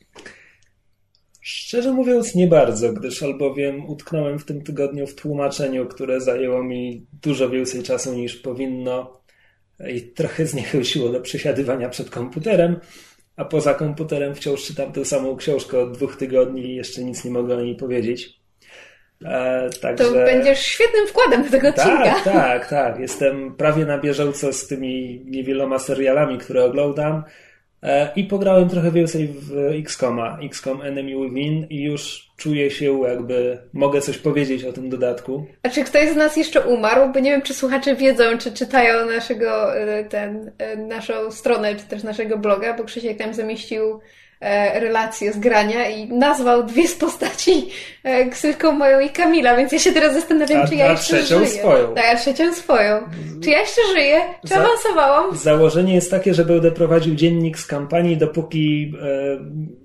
Szczerze 1.40 1.92
mówiąc, 1.92 2.34
nie 2.34 2.46
bardzo, 2.46 2.92
gdyż 2.92 3.22
albowiem 3.22 3.86
utknąłem 3.90 4.38
w 4.38 4.44
tym 4.44 4.62
tygodniu 4.62 5.06
w 5.06 5.14
tłumaczeniu, 5.14 5.86
które 5.86 6.20
zajęło 6.20 6.62
mi 6.62 7.06
dużo 7.22 7.50
więcej 7.50 7.82
czasu 7.82 8.14
niż 8.14 8.36
powinno 8.36 9.20
i 9.88 10.02
trochę 10.02 10.46
zniechęciło 10.46 11.08
do 11.08 11.20
przesiadywania 11.20 11.88
przed 11.88 12.10
komputerem, 12.10 12.80
a 13.36 13.44
poza 13.44 13.74
komputerem 13.74 14.34
wciąż 14.34 14.64
czytam 14.64 14.92
tę 14.92 15.04
samą 15.04 15.36
książkę 15.36 15.78
od 15.78 15.92
dwóch 15.92 16.16
tygodni 16.16 16.66
i 16.66 16.74
jeszcze 16.74 17.04
nic 17.04 17.24
nie 17.24 17.30
mogę 17.30 17.56
o 17.56 17.60
niej 17.60 17.76
powiedzieć. 17.76 18.40
E, 19.24 19.70
także... 19.80 20.04
To 20.04 20.12
będziesz 20.12 20.58
świetnym 20.58 21.06
wkładem 21.06 21.42
do 21.44 21.50
tego 21.50 21.68
odcinka. 21.68 22.04
Tak, 22.04 22.24
tak, 22.24 22.68
tak. 22.68 22.98
Jestem 22.98 23.56
prawie 23.56 23.86
na 23.86 23.98
bieżąco 23.98 24.52
z 24.52 24.66
tymi 24.66 25.22
niewieloma 25.24 25.78
serialami, 25.78 26.38
które 26.38 26.64
oglądam. 26.64 27.22
E, 27.86 28.12
I 28.16 28.24
pograłem 28.24 28.68
trochę 28.68 28.90
więcej 28.90 29.28
w 29.28 29.52
XCOMa, 29.80 30.38
XCOM 30.42 30.82
Enemy 30.82 31.10
Within 31.10 31.66
i 31.70 31.82
już 31.82 32.30
czuję 32.36 32.70
się 32.70 33.00
jakby 33.00 33.58
mogę 33.72 34.00
coś 34.00 34.18
powiedzieć 34.18 34.64
o 34.64 34.72
tym 34.72 34.90
dodatku. 34.90 35.46
A 35.62 35.68
czy 35.68 35.84
ktoś 35.84 36.08
z 36.08 36.16
nas 36.16 36.36
jeszcze 36.36 36.60
umarł? 36.60 37.12
Bo 37.12 37.20
nie 37.20 37.30
wiem, 37.30 37.42
czy 37.42 37.54
słuchacze 37.54 37.96
wiedzą, 37.96 38.24
czy 38.38 38.52
czytają 38.52 39.06
naszego, 39.06 39.76
e, 39.76 40.04
ten, 40.04 40.52
e, 40.58 40.76
naszą 40.76 41.30
stronę, 41.30 41.74
czy 41.74 41.84
też 41.84 42.02
naszego 42.02 42.38
bloga, 42.38 42.74
bo 42.74 42.84
Krzysiek 42.84 43.18
tam 43.18 43.34
zamieścił 43.34 44.00
relację 44.80 45.32
z 45.32 45.38
grania 45.38 45.88
i 45.88 46.08
nazwał 46.08 46.62
dwie 46.64 46.88
z 46.88 46.94
postaci 46.94 47.68
e, 48.04 48.26
ksywką 48.28 48.72
moją 48.72 49.00
i 49.00 49.10
Kamila, 49.10 49.56
więc 49.56 49.72
ja 49.72 49.78
się 49.78 49.92
teraz 49.92 50.14
zastanawiam, 50.14 50.62
A- 50.62 50.68
czy 50.68 50.74
ja 50.74 50.86
a 50.88 50.90
jeszcze 50.90 51.16
trzecią 51.18 51.38
żyję. 51.38 51.50
swoją. 51.60 51.94
Tak, 51.94 52.04
a 52.04 52.16
trzecią 52.16 52.54
swoją. 52.54 52.98
Czy 53.44 53.50
ja 53.50 53.60
jeszcze 53.60 53.80
żyję? 53.94 54.20
Czy 54.42 54.48
Za- 54.48 54.56
awansowałam? 54.64 55.36
Założenie 55.36 55.94
jest 55.94 56.10
takie, 56.10 56.34
że 56.34 56.44
będę 56.44 56.72
prowadził 56.72 57.14
dziennik 57.14 57.58
z 57.58 57.66
kampanii, 57.66 58.16
dopóki 58.16 58.92
e, 59.02 59.38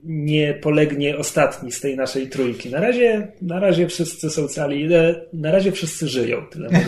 nie 0.04 0.54
polegnie 0.54 1.18
ostatni 1.18 1.72
z 1.72 1.80
tej 1.82 1.96
naszej 1.98 2.30
trójki. 2.30 2.70
Na 2.70 2.80
razie, 2.82 3.28
na 3.42 3.60
razie 3.60 3.88
wszyscy 3.88 4.30
są 4.30 4.48
cali, 4.48 4.94
e, 4.94 5.16
na 5.34 5.52
razie 5.52 5.72
wszyscy 5.72 6.08
żyją. 6.08 6.46
Tyle. 6.52 6.70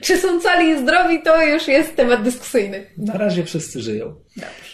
Czy 0.00 0.16
są 0.18 0.40
cali 0.40 0.68
i 0.68 0.78
zdrowi, 0.78 1.22
to 1.22 1.42
już 1.46 1.68
jest 1.68 1.96
temat 1.96 2.22
dyskusyjny. 2.22 2.86
Na 2.96 3.12
razie 3.18 3.44
wszyscy 3.44 3.82
żyją. 3.82 4.14
Dobrze. 4.36 4.67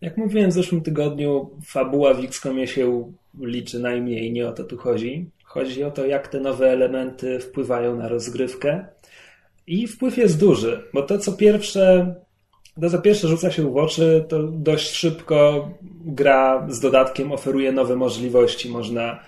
Jak 0.00 0.16
mówiłem 0.16 0.50
w 0.50 0.54
zeszłym 0.54 0.80
tygodniu, 0.80 1.50
fabuła 1.64 2.14
w 2.14 2.24
XCOMie 2.24 2.66
się 2.66 3.12
liczy 3.40 3.78
najmniej, 3.78 4.32
nie 4.32 4.48
o 4.48 4.52
to 4.52 4.64
tu 4.64 4.76
chodzi. 4.76 5.30
Chodzi 5.44 5.84
o 5.84 5.90
to, 5.90 6.06
jak 6.06 6.28
te 6.28 6.40
nowe 6.40 6.70
elementy 6.70 7.40
wpływają 7.40 7.96
na 7.96 8.08
rozgrywkę. 8.08 8.86
I 9.66 9.86
wpływ 9.86 10.16
jest 10.16 10.40
duży, 10.40 10.82
bo 10.94 11.02
to 11.02 11.18
co 11.18 11.32
pierwsze, 11.32 12.14
to 12.80 12.90
co 12.90 12.98
pierwsze 12.98 13.28
rzuca 13.28 13.50
się 13.50 13.72
w 13.72 13.76
oczy, 13.76 14.24
to 14.28 14.42
dość 14.42 14.94
szybko 14.94 15.70
gra 16.04 16.66
z 16.68 16.80
dodatkiem 16.80 17.32
oferuje 17.32 17.72
nowe 17.72 17.96
możliwości. 17.96 18.68
Można 18.68 19.20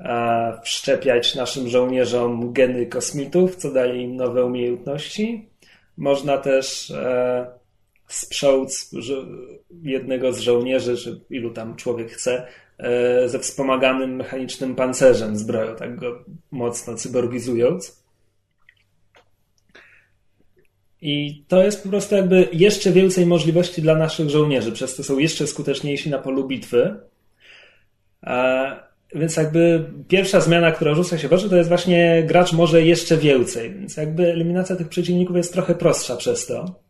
e, 0.00 0.60
wszczepiać 0.64 1.34
naszym 1.34 1.68
żołnierzom 1.68 2.52
geny 2.52 2.86
kosmitów, 2.86 3.56
co 3.56 3.72
daje 3.72 4.02
im 4.02 4.16
nowe 4.16 4.44
umiejętności. 4.44 5.48
Można 5.96 6.38
też 6.38 6.90
e, 6.90 7.46
sprząc 8.08 8.90
jednego 9.82 10.32
z 10.32 10.38
żołnierzy, 10.38 10.96
czy 10.96 11.20
ilu 11.30 11.50
tam 11.50 11.76
człowiek 11.76 12.10
chce, 12.10 12.46
e, 12.78 13.28
ze 13.28 13.38
wspomaganym 13.38 14.16
mechanicznym 14.16 14.74
pancerzem 14.74 15.36
zbroją, 15.36 15.76
tak 15.76 15.96
go 15.96 16.24
mocno 16.50 16.94
cyborgizując. 16.94 18.02
I 21.00 21.44
to 21.48 21.62
jest 21.62 21.82
po 21.82 21.88
prostu 21.88 22.14
jakby 22.14 22.48
jeszcze 22.52 22.92
więcej 22.92 23.26
możliwości 23.26 23.82
dla 23.82 23.94
naszych 23.94 24.30
żołnierzy, 24.30 24.72
przez 24.72 24.96
to 24.96 25.04
są 25.04 25.18
jeszcze 25.18 25.46
skuteczniejsi 25.46 26.10
na 26.10 26.18
polu 26.18 26.48
bitwy. 26.48 26.96
A, 28.20 28.64
więc 29.14 29.36
jakby 29.36 29.90
pierwsza 30.08 30.40
zmiana, 30.40 30.72
która 30.72 30.94
rzuca 30.94 31.18
się 31.18 31.28
w 31.28 31.32
oczy, 31.32 31.50
to 31.50 31.56
jest 31.56 31.68
właśnie 31.68 32.22
gracz 32.26 32.52
może 32.52 32.82
jeszcze 32.82 33.16
więcej, 33.16 33.74
więc 33.74 33.96
jakby 33.96 34.32
eliminacja 34.32 34.76
tych 34.76 34.88
przeciwników 34.88 35.36
jest 35.36 35.52
trochę 35.52 35.74
prostsza 35.74 36.16
przez 36.16 36.46
to. 36.46 36.80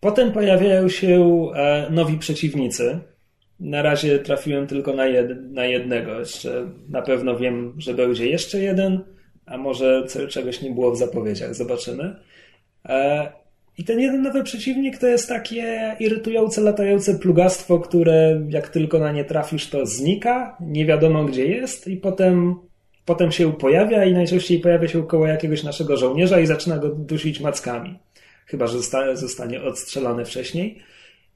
Potem 0.00 0.32
pojawiają 0.32 0.88
się 0.88 1.46
e, 1.54 1.86
nowi 1.90 2.18
przeciwnicy. 2.18 2.98
Na 3.60 3.82
razie 3.82 4.18
trafiłem 4.18 4.66
tylko 4.66 4.92
na, 4.92 5.06
jed, 5.06 5.52
na 5.52 5.66
jednego. 5.66 6.18
Jeszcze 6.18 6.70
na 6.88 7.02
pewno 7.02 7.36
wiem, 7.36 7.74
że 7.78 7.94
będzie 7.94 8.26
jeszcze 8.26 8.58
jeden, 8.58 9.00
a 9.46 9.58
może 9.58 10.06
czegoś 10.28 10.62
nie 10.62 10.70
było 10.70 10.90
w 10.90 10.98
zapowiedziach. 10.98 11.54
Zobaczymy. 11.54 12.16
E, 12.88 13.32
I 13.78 13.84
ten 13.84 14.00
jeden 14.00 14.22
nowy 14.22 14.44
przeciwnik 14.44 14.98
to 14.98 15.06
jest 15.06 15.28
takie 15.28 15.96
irytujące, 16.00 16.60
latające 16.60 17.18
plugastwo, 17.18 17.78
które 17.78 18.42
jak 18.48 18.68
tylko 18.68 18.98
na 18.98 19.12
nie 19.12 19.24
trafisz, 19.24 19.70
to 19.70 19.86
znika, 19.86 20.56
nie 20.60 20.86
wiadomo 20.86 21.24
gdzie 21.24 21.46
jest 21.46 21.88
i 21.88 21.96
potem, 21.96 22.54
potem 23.04 23.32
się 23.32 23.52
pojawia 23.52 24.04
i 24.04 24.12
najczęściej 24.12 24.60
pojawia 24.60 24.88
się 24.88 25.06
koło 25.06 25.26
jakiegoś 25.26 25.62
naszego 25.62 25.96
żołnierza 25.96 26.40
i 26.40 26.46
zaczyna 26.46 26.78
go 26.78 26.88
dusić 26.88 27.40
mackami 27.40 27.98
chyba 28.48 28.66
że 28.66 28.78
zostanie 29.14 29.62
odstrzelony 29.62 30.24
wcześniej. 30.24 30.82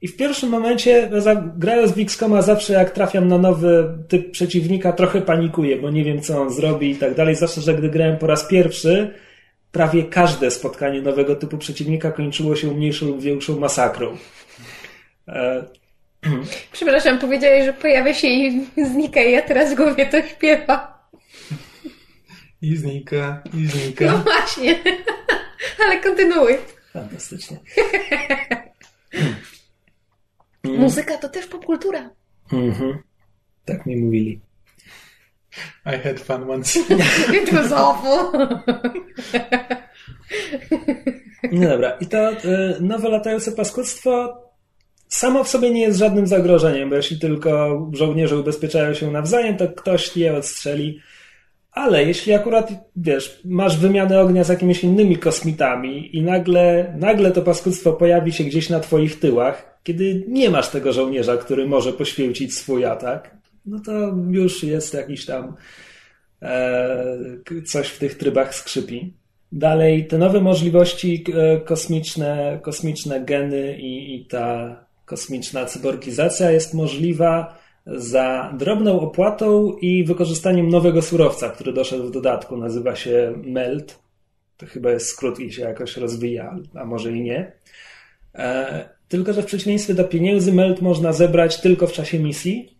I 0.01 0.07
w 0.07 0.17
pierwszym 0.17 0.49
momencie, 0.49 1.09
grając 1.57 1.91
w 1.91 1.99
XCOMa, 1.99 2.41
zawsze 2.41 2.73
jak 2.73 2.91
trafiam 2.91 3.27
na 3.27 3.37
nowy 3.37 3.97
typ 4.07 4.31
przeciwnika, 4.31 4.91
trochę 4.91 5.21
panikuję, 5.21 5.77
bo 5.77 5.89
nie 5.89 6.03
wiem, 6.03 6.21
co 6.21 6.41
on 6.41 6.49
zrobi 6.49 6.91
i 6.91 6.95
tak 6.95 7.15
dalej. 7.15 7.35
Zwłaszcza, 7.35 7.61
że 7.61 7.73
gdy 7.73 7.89
grałem 7.89 8.17
po 8.17 8.27
raz 8.27 8.45
pierwszy, 8.47 9.13
prawie 9.71 10.03
każde 10.03 10.51
spotkanie 10.51 11.01
nowego 11.01 11.35
typu 11.35 11.57
przeciwnika 11.57 12.11
kończyło 12.11 12.55
się 12.55 12.67
mniejszą 12.67 13.05
lub 13.05 13.21
większą 13.21 13.59
masakrą. 13.59 14.17
E... 15.27 15.63
Przepraszam, 16.71 17.19
powiedziałeś, 17.19 17.65
że 17.65 17.73
pojawia 17.73 18.13
się 18.13 18.27
i 18.27 18.67
znika 18.85 19.21
i 19.21 19.31
ja 19.31 19.41
teraz 19.41 19.73
w 19.73 19.75
głowie 19.75 20.05
to 20.05 20.21
śpiewa. 20.21 21.07
I 22.61 22.75
znika, 22.75 23.43
i 23.53 23.67
znika. 23.67 24.05
No 24.05 24.17
właśnie. 24.17 24.79
Ale 25.85 26.01
kontynuuj. 26.01 26.53
Fantastycznie. 26.93 27.57
Muzyka 30.63 31.17
to 31.17 31.29
też 31.29 31.47
popkultura. 31.47 32.09
Mhm. 32.51 32.97
Tak 33.65 33.85
mi 33.85 33.97
mówili. 33.97 34.41
I 35.85 35.97
had 36.03 36.19
fun 36.19 36.51
once. 36.51 36.79
It 37.43 37.53
was 37.53 37.71
awful. 37.71 38.39
No 41.51 41.69
dobra. 41.69 41.97
I 41.99 42.05
to 42.05 42.31
y, 42.31 42.37
nowe 42.81 43.09
latające 43.09 43.51
paskudztwo 43.51 44.43
samo 45.07 45.43
w 45.43 45.49
sobie 45.49 45.71
nie 45.71 45.81
jest 45.81 45.99
żadnym 45.99 46.27
zagrożeniem, 46.27 46.89
bo 46.89 46.95
jeśli 46.95 47.19
tylko 47.19 47.81
żołnierze 47.93 48.37
ubezpieczają 48.37 48.93
się 48.93 49.11
nawzajem, 49.11 49.57
to 49.57 49.67
ktoś 49.67 50.17
je 50.17 50.35
odstrzeli 50.35 51.01
ale 51.73 52.05
jeśli 52.05 52.33
akurat, 52.33 52.71
wiesz, 52.95 53.41
masz 53.45 53.77
wymianę 53.77 54.21
ognia 54.21 54.43
z 54.43 54.49
jakimiś 54.49 54.83
innymi 54.83 55.17
kosmitami 55.17 56.17
i 56.17 56.21
nagle, 56.21 56.95
nagle 56.99 57.31
to 57.31 57.41
paskudztwo 57.41 57.93
pojawi 57.93 58.31
się 58.31 58.43
gdzieś 58.43 58.69
na 58.69 58.79
twoich 58.79 59.19
tyłach, 59.19 59.79
kiedy 59.83 60.25
nie 60.27 60.49
masz 60.49 60.69
tego 60.69 60.93
żołnierza, 60.93 61.37
który 61.37 61.67
może 61.67 61.93
poświęcić 61.93 62.57
swój 62.57 62.85
atak, 62.85 63.37
no 63.65 63.79
to 63.79 63.91
już 64.29 64.63
jest 64.63 64.93
jakiś 64.93 65.25
tam 65.25 65.55
e, 66.41 67.05
coś 67.65 67.87
w 67.87 67.99
tych 67.99 68.17
trybach 68.17 68.55
skrzypi. 68.55 69.13
Dalej, 69.51 70.07
te 70.07 70.17
nowe 70.17 70.41
możliwości 70.41 71.23
e, 71.33 71.59
kosmiczne, 71.59 72.59
kosmiczne 72.61 73.21
geny 73.21 73.77
i, 73.77 74.15
i 74.15 74.25
ta 74.25 74.75
kosmiczna 75.05 75.65
cyborgizacja 75.65 76.51
jest 76.51 76.73
możliwa 76.73 77.62
za 77.85 78.53
drobną 78.57 78.99
opłatą 78.99 79.77
i 79.81 80.03
wykorzystaniem 80.03 80.69
nowego 80.69 81.01
surowca, 81.01 81.49
który 81.49 81.73
doszedł 81.73 82.07
w 82.07 82.11
dodatku. 82.11 82.57
Nazywa 82.57 82.95
się 82.95 83.33
MELT. 83.43 83.99
To 84.57 84.65
chyba 84.65 84.91
jest 84.91 85.05
skrót 85.05 85.39
i 85.39 85.51
się 85.51 85.61
jakoś 85.61 85.97
rozwija, 85.97 86.55
a 86.75 86.85
może 86.85 87.11
i 87.11 87.21
nie. 87.21 87.51
E, 88.35 88.89
tylko, 89.07 89.33
że 89.33 89.41
w 89.41 89.45
przeciwieństwie 89.45 89.93
do 89.93 90.03
pieniędzy 90.03 90.53
MELT 90.53 90.81
można 90.81 91.13
zebrać 91.13 91.61
tylko 91.61 91.87
w 91.87 91.93
czasie 91.93 92.19
misji. 92.19 92.77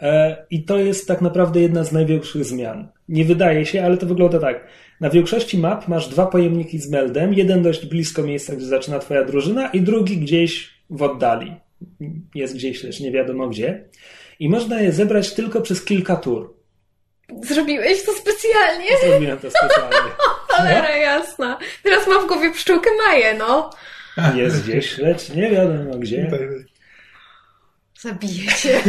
E, 0.00 0.36
I 0.50 0.62
to 0.64 0.78
jest 0.78 1.08
tak 1.08 1.20
naprawdę 1.20 1.60
jedna 1.60 1.84
z 1.84 1.92
największych 1.92 2.44
zmian. 2.44 2.88
Nie 3.08 3.24
wydaje 3.24 3.66
się, 3.66 3.84
ale 3.84 3.96
to 3.96 4.06
wygląda 4.06 4.38
tak. 4.38 4.66
Na 5.00 5.10
większości 5.10 5.58
map 5.58 5.88
masz 5.88 6.08
dwa 6.08 6.26
pojemniki 6.26 6.78
z 6.78 6.90
meldem, 6.90 7.34
jeden 7.34 7.62
dość 7.62 7.86
blisko 7.86 8.22
miejsca, 8.22 8.56
gdzie 8.56 8.66
zaczyna 8.66 8.98
twoja 8.98 9.24
drużyna 9.24 9.68
i 9.68 9.80
drugi 9.80 10.16
gdzieś 10.16 10.70
w 10.90 11.02
oddali. 11.02 11.54
Jest 12.34 12.54
gdzieś, 12.54 12.84
lecz 12.84 13.00
nie 13.00 13.12
wiadomo 13.12 13.48
gdzie 13.48 13.84
i 14.38 14.48
można 14.48 14.80
je 14.80 14.92
zebrać 14.92 15.34
tylko 15.34 15.60
przez 15.60 15.84
kilka 15.84 16.16
tur. 16.16 16.54
Zrobiłeś 17.42 18.04
to 18.04 18.12
specjalnie? 18.12 18.88
Zrobiłem 19.04 19.38
to 19.38 19.50
specjalnie. 19.50 20.10
Cholera 20.48 20.88
no? 20.88 20.96
jasna. 20.96 21.58
Teraz 21.82 22.06
mam 22.06 22.24
w 22.24 22.28
głowie 22.28 22.52
pszczółkę 22.52 22.90
Maję, 23.06 23.34
no. 23.34 23.70
Jest 24.34 24.62
gdzieś, 24.62 24.98
lecz 24.98 25.28
nie 25.28 25.50
wiadomo 25.50 25.98
gdzie. 25.98 26.30
Zabiję 28.00 28.52
cię. 28.62 28.80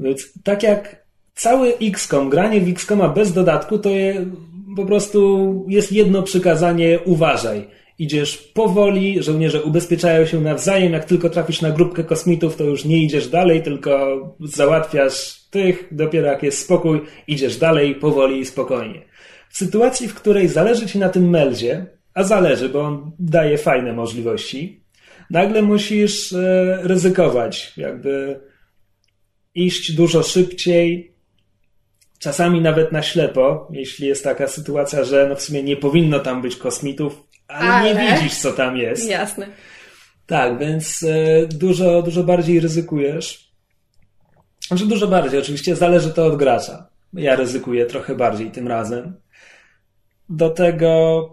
Więc 0.00 0.42
tak 0.44 0.62
jak 0.62 1.04
cały 1.34 1.74
XCOM, 1.82 2.30
granie 2.30 2.60
w 2.60 2.68
XCOMa 2.68 3.08
bez 3.08 3.32
dodatku, 3.32 3.78
to 3.78 3.88
je, 3.88 4.26
po 4.76 4.84
prostu 4.84 5.64
jest 5.68 5.92
jedno 5.92 6.22
przykazanie 6.22 6.98
uważaj 7.04 7.68
idziesz 8.04 8.36
powoli, 8.36 9.22
żołnierze 9.22 9.62
ubezpieczają 9.62 10.26
się 10.26 10.40
nawzajem, 10.40 10.92
jak 10.92 11.04
tylko 11.04 11.30
trafisz 11.30 11.62
na 11.62 11.70
grupkę 11.70 12.04
kosmitów, 12.04 12.56
to 12.56 12.64
już 12.64 12.84
nie 12.84 13.02
idziesz 13.02 13.28
dalej, 13.28 13.62
tylko 13.62 13.90
załatwiasz 14.40 15.40
tych, 15.50 15.88
dopiero 15.90 16.26
jak 16.26 16.42
jest 16.42 16.58
spokój, 16.58 17.00
idziesz 17.26 17.56
dalej, 17.56 17.94
powoli 17.94 18.40
i 18.40 18.44
spokojnie. 18.44 19.02
W 19.50 19.56
sytuacji, 19.56 20.08
w 20.08 20.14
której 20.14 20.48
zależy 20.48 20.86
ci 20.86 20.98
na 20.98 21.08
tym 21.08 21.30
meldzie, 21.30 21.86
a 22.14 22.22
zależy, 22.22 22.68
bo 22.68 22.80
on 22.80 23.12
daje 23.18 23.58
fajne 23.58 23.92
możliwości, 23.92 24.84
nagle 25.30 25.62
musisz 25.62 26.32
e, 26.32 26.78
ryzykować, 26.82 27.72
jakby 27.76 28.40
iść 29.54 29.92
dużo 29.92 30.22
szybciej, 30.22 31.14
czasami 32.18 32.60
nawet 32.60 32.92
na 32.92 33.02
ślepo, 33.02 33.68
jeśli 33.72 34.06
jest 34.08 34.24
taka 34.24 34.48
sytuacja, 34.48 35.04
że 35.04 35.26
no 35.28 35.36
w 35.36 35.42
sumie 35.42 35.62
nie 35.62 35.76
powinno 35.76 36.20
tam 36.20 36.42
być 36.42 36.56
kosmitów, 36.56 37.33
ale, 37.54 37.72
ale... 37.72 37.94
nie 37.94 38.16
widzisz, 38.16 38.38
co 38.38 38.52
tam 38.52 38.76
jest. 38.76 39.08
Jasne. 39.08 39.46
Tak, 40.26 40.58
więc 40.58 41.02
e, 41.02 41.46
dużo, 41.46 42.02
dużo 42.02 42.24
bardziej 42.24 42.60
ryzykujesz. 42.60 43.50
Znaczy 44.68 44.86
dużo 44.86 45.06
bardziej, 45.06 45.40
oczywiście 45.40 45.76
zależy 45.76 46.12
to 46.12 46.26
od 46.26 46.36
gracza. 46.36 46.86
Ja 47.12 47.36
ryzykuję 47.36 47.86
trochę 47.86 48.14
bardziej 48.14 48.50
tym 48.50 48.68
razem. 48.68 49.14
Do 50.28 50.50
tego, 50.50 51.28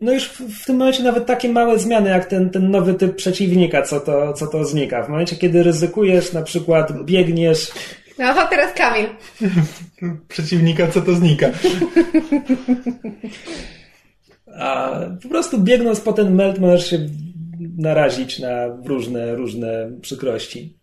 no 0.00 0.12
już 0.12 0.28
w, 0.28 0.40
w, 0.40 0.64
tym 0.64 0.76
momencie 0.76 1.02
nawet 1.02 1.26
takie 1.26 1.48
małe 1.48 1.78
zmiany, 1.78 2.10
jak 2.10 2.26
ten, 2.26 2.50
ten 2.50 2.70
nowy 2.70 2.94
typ 2.94 3.16
przeciwnika, 3.16 3.82
co 3.82 4.00
to, 4.00 4.32
co 4.32 4.46
to 4.46 4.64
znika. 4.64 5.02
W 5.02 5.08
momencie, 5.08 5.36
kiedy 5.36 5.62
ryzykujesz, 5.62 6.32
na 6.32 6.42
przykład 6.42 7.04
biegniesz. 7.04 7.70
No, 8.18 8.34
to 8.34 8.46
teraz 8.46 8.74
Kamil. 8.74 9.06
Przeciwnika, 10.28 10.88
co 10.88 11.02
to 11.02 11.14
znika. 11.14 11.46
A 14.54 15.00
po 15.22 15.28
prostu 15.28 15.58
biegnąc 15.58 16.00
po 16.00 16.12
ten 16.12 16.34
melt 16.34 16.58
możesz 16.58 16.90
się 16.90 16.98
narazić 17.78 18.38
na 18.38 18.66
różne, 18.84 19.34
różne 19.34 19.90
przykrości. 20.00 20.76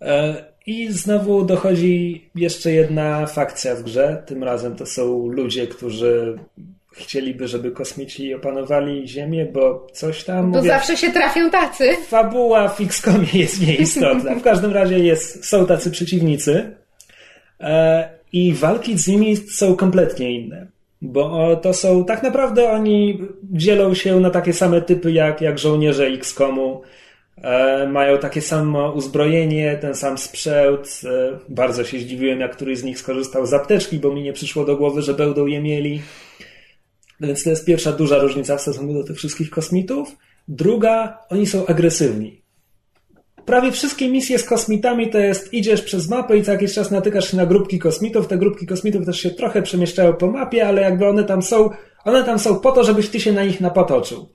E, 0.00 0.44
I 0.66 0.92
znowu 0.92 1.44
dochodzi 1.44 2.24
jeszcze 2.34 2.72
jedna 2.72 3.26
fakcja 3.26 3.74
w 3.74 3.82
grze. 3.82 4.22
Tym 4.26 4.44
razem 4.44 4.76
to 4.76 4.86
są 4.86 5.26
ludzie, 5.26 5.66
którzy 5.66 6.38
chcieliby, 6.92 7.48
żeby 7.48 7.70
kosmici 7.70 8.34
opanowali 8.34 9.08
Ziemię, 9.08 9.46
bo 9.52 9.86
coś 9.92 10.24
tam... 10.24 10.50
Bo 10.50 10.58
mówię, 10.58 10.70
zawsze 10.70 10.96
się 10.96 11.12
trafią 11.12 11.50
tacy. 11.50 11.96
Fabuła 12.08 12.68
w 12.68 12.80
XCOMie 12.80 13.28
jest 13.34 13.66
nieistotna. 13.66 14.34
W 14.34 14.42
każdym 14.42 14.72
razie 14.72 14.98
jest, 14.98 15.44
są 15.44 15.66
tacy 15.66 15.90
przeciwnicy 15.90 16.76
e, 17.60 18.08
i 18.32 18.54
walki 18.54 18.98
z 18.98 19.08
nimi 19.08 19.36
są 19.36 19.76
kompletnie 19.76 20.32
inne. 20.40 20.73
Bo 21.04 21.56
to 21.56 21.74
są, 21.74 22.04
tak 22.04 22.22
naprawdę 22.22 22.70
oni 22.70 23.18
dzielą 23.42 23.94
się 23.94 24.20
na 24.20 24.30
takie 24.30 24.52
same 24.52 24.82
typy 24.82 25.12
jak, 25.12 25.40
jak 25.40 25.58
żołnierze 25.58 26.06
XCOMu. 26.06 26.82
E, 27.36 27.88
mają 27.88 28.18
takie 28.18 28.40
samo 28.40 28.92
uzbrojenie, 28.92 29.78
ten 29.80 29.94
sam 29.94 30.18
sprzęt. 30.18 31.00
E, 31.04 31.38
bardzo 31.48 31.84
się 31.84 31.98
zdziwiłem, 31.98 32.40
jak 32.40 32.56
któryś 32.56 32.78
z 32.78 32.84
nich 32.84 32.98
skorzystał 32.98 33.46
z 33.46 33.52
apteczki, 33.52 33.98
bo 33.98 34.12
mi 34.12 34.22
nie 34.22 34.32
przyszło 34.32 34.64
do 34.64 34.76
głowy, 34.76 35.02
że 35.02 35.14
będą 35.14 35.46
je 35.46 35.60
mieli. 35.60 36.02
Więc 37.20 37.44
to 37.44 37.50
jest 37.50 37.66
pierwsza 37.66 37.92
duża 37.92 38.18
różnica 38.18 38.56
w 38.56 38.60
stosunku 38.60 38.94
do 38.94 39.04
tych 39.04 39.16
wszystkich 39.16 39.50
kosmitów. 39.50 40.16
Druga, 40.48 41.18
oni 41.30 41.46
są 41.46 41.66
agresywni. 41.66 42.43
Prawie 43.46 43.72
wszystkie 43.72 44.08
misje 44.08 44.38
z 44.38 44.44
kosmitami 44.44 45.10
to 45.10 45.18
jest 45.18 45.54
idziesz 45.54 45.82
przez 45.82 46.08
mapę 46.08 46.38
i 46.38 46.42
co 46.42 46.52
jakiś 46.52 46.74
czas 46.74 46.90
natykasz 46.90 47.30
się 47.30 47.36
na 47.36 47.46
grupki 47.46 47.78
kosmitów. 47.78 48.26
Te 48.26 48.38
grupki 48.38 48.66
kosmitów 48.66 49.06
też 49.06 49.20
się 49.20 49.30
trochę 49.30 49.62
przemieszczają 49.62 50.12
po 50.12 50.26
mapie, 50.26 50.66
ale 50.66 50.82
jakby 50.82 51.06
one 51.06 51.24
tam 51.24 51.42
są, 51.42 51.70
one 52.04 52.24
tam 52.24 52.38
są 52.38 52.60
po 52.60 52.72
to, 52.72 52.84
żebyś 52.84 53.08
ty 53.08 53.20
się 53.20 53.32
na 53.32 53.44
nich 53.44 53.60
napotoczył. 53.60 54.28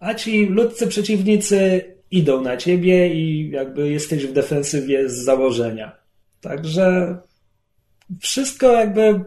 A 0.00 0.14
ci 0.14 0.46
ludzcy 0.46 0.86
przeciwnicy 0.86 1.84
idą 2.10 2.40
na 2.40 2.56
ciebie 2.56 3.14
i 3.14 3.50
jakby 3.50 3.90
jesteś 3.90 4.26
w 4.26 4.32
defensywie 4.32 5.08
z 5.08 5.14
założenia. 5.14 5.96
Także 6.40 7.18
wszystko 8.20 8.72
jakby 8.72 9.24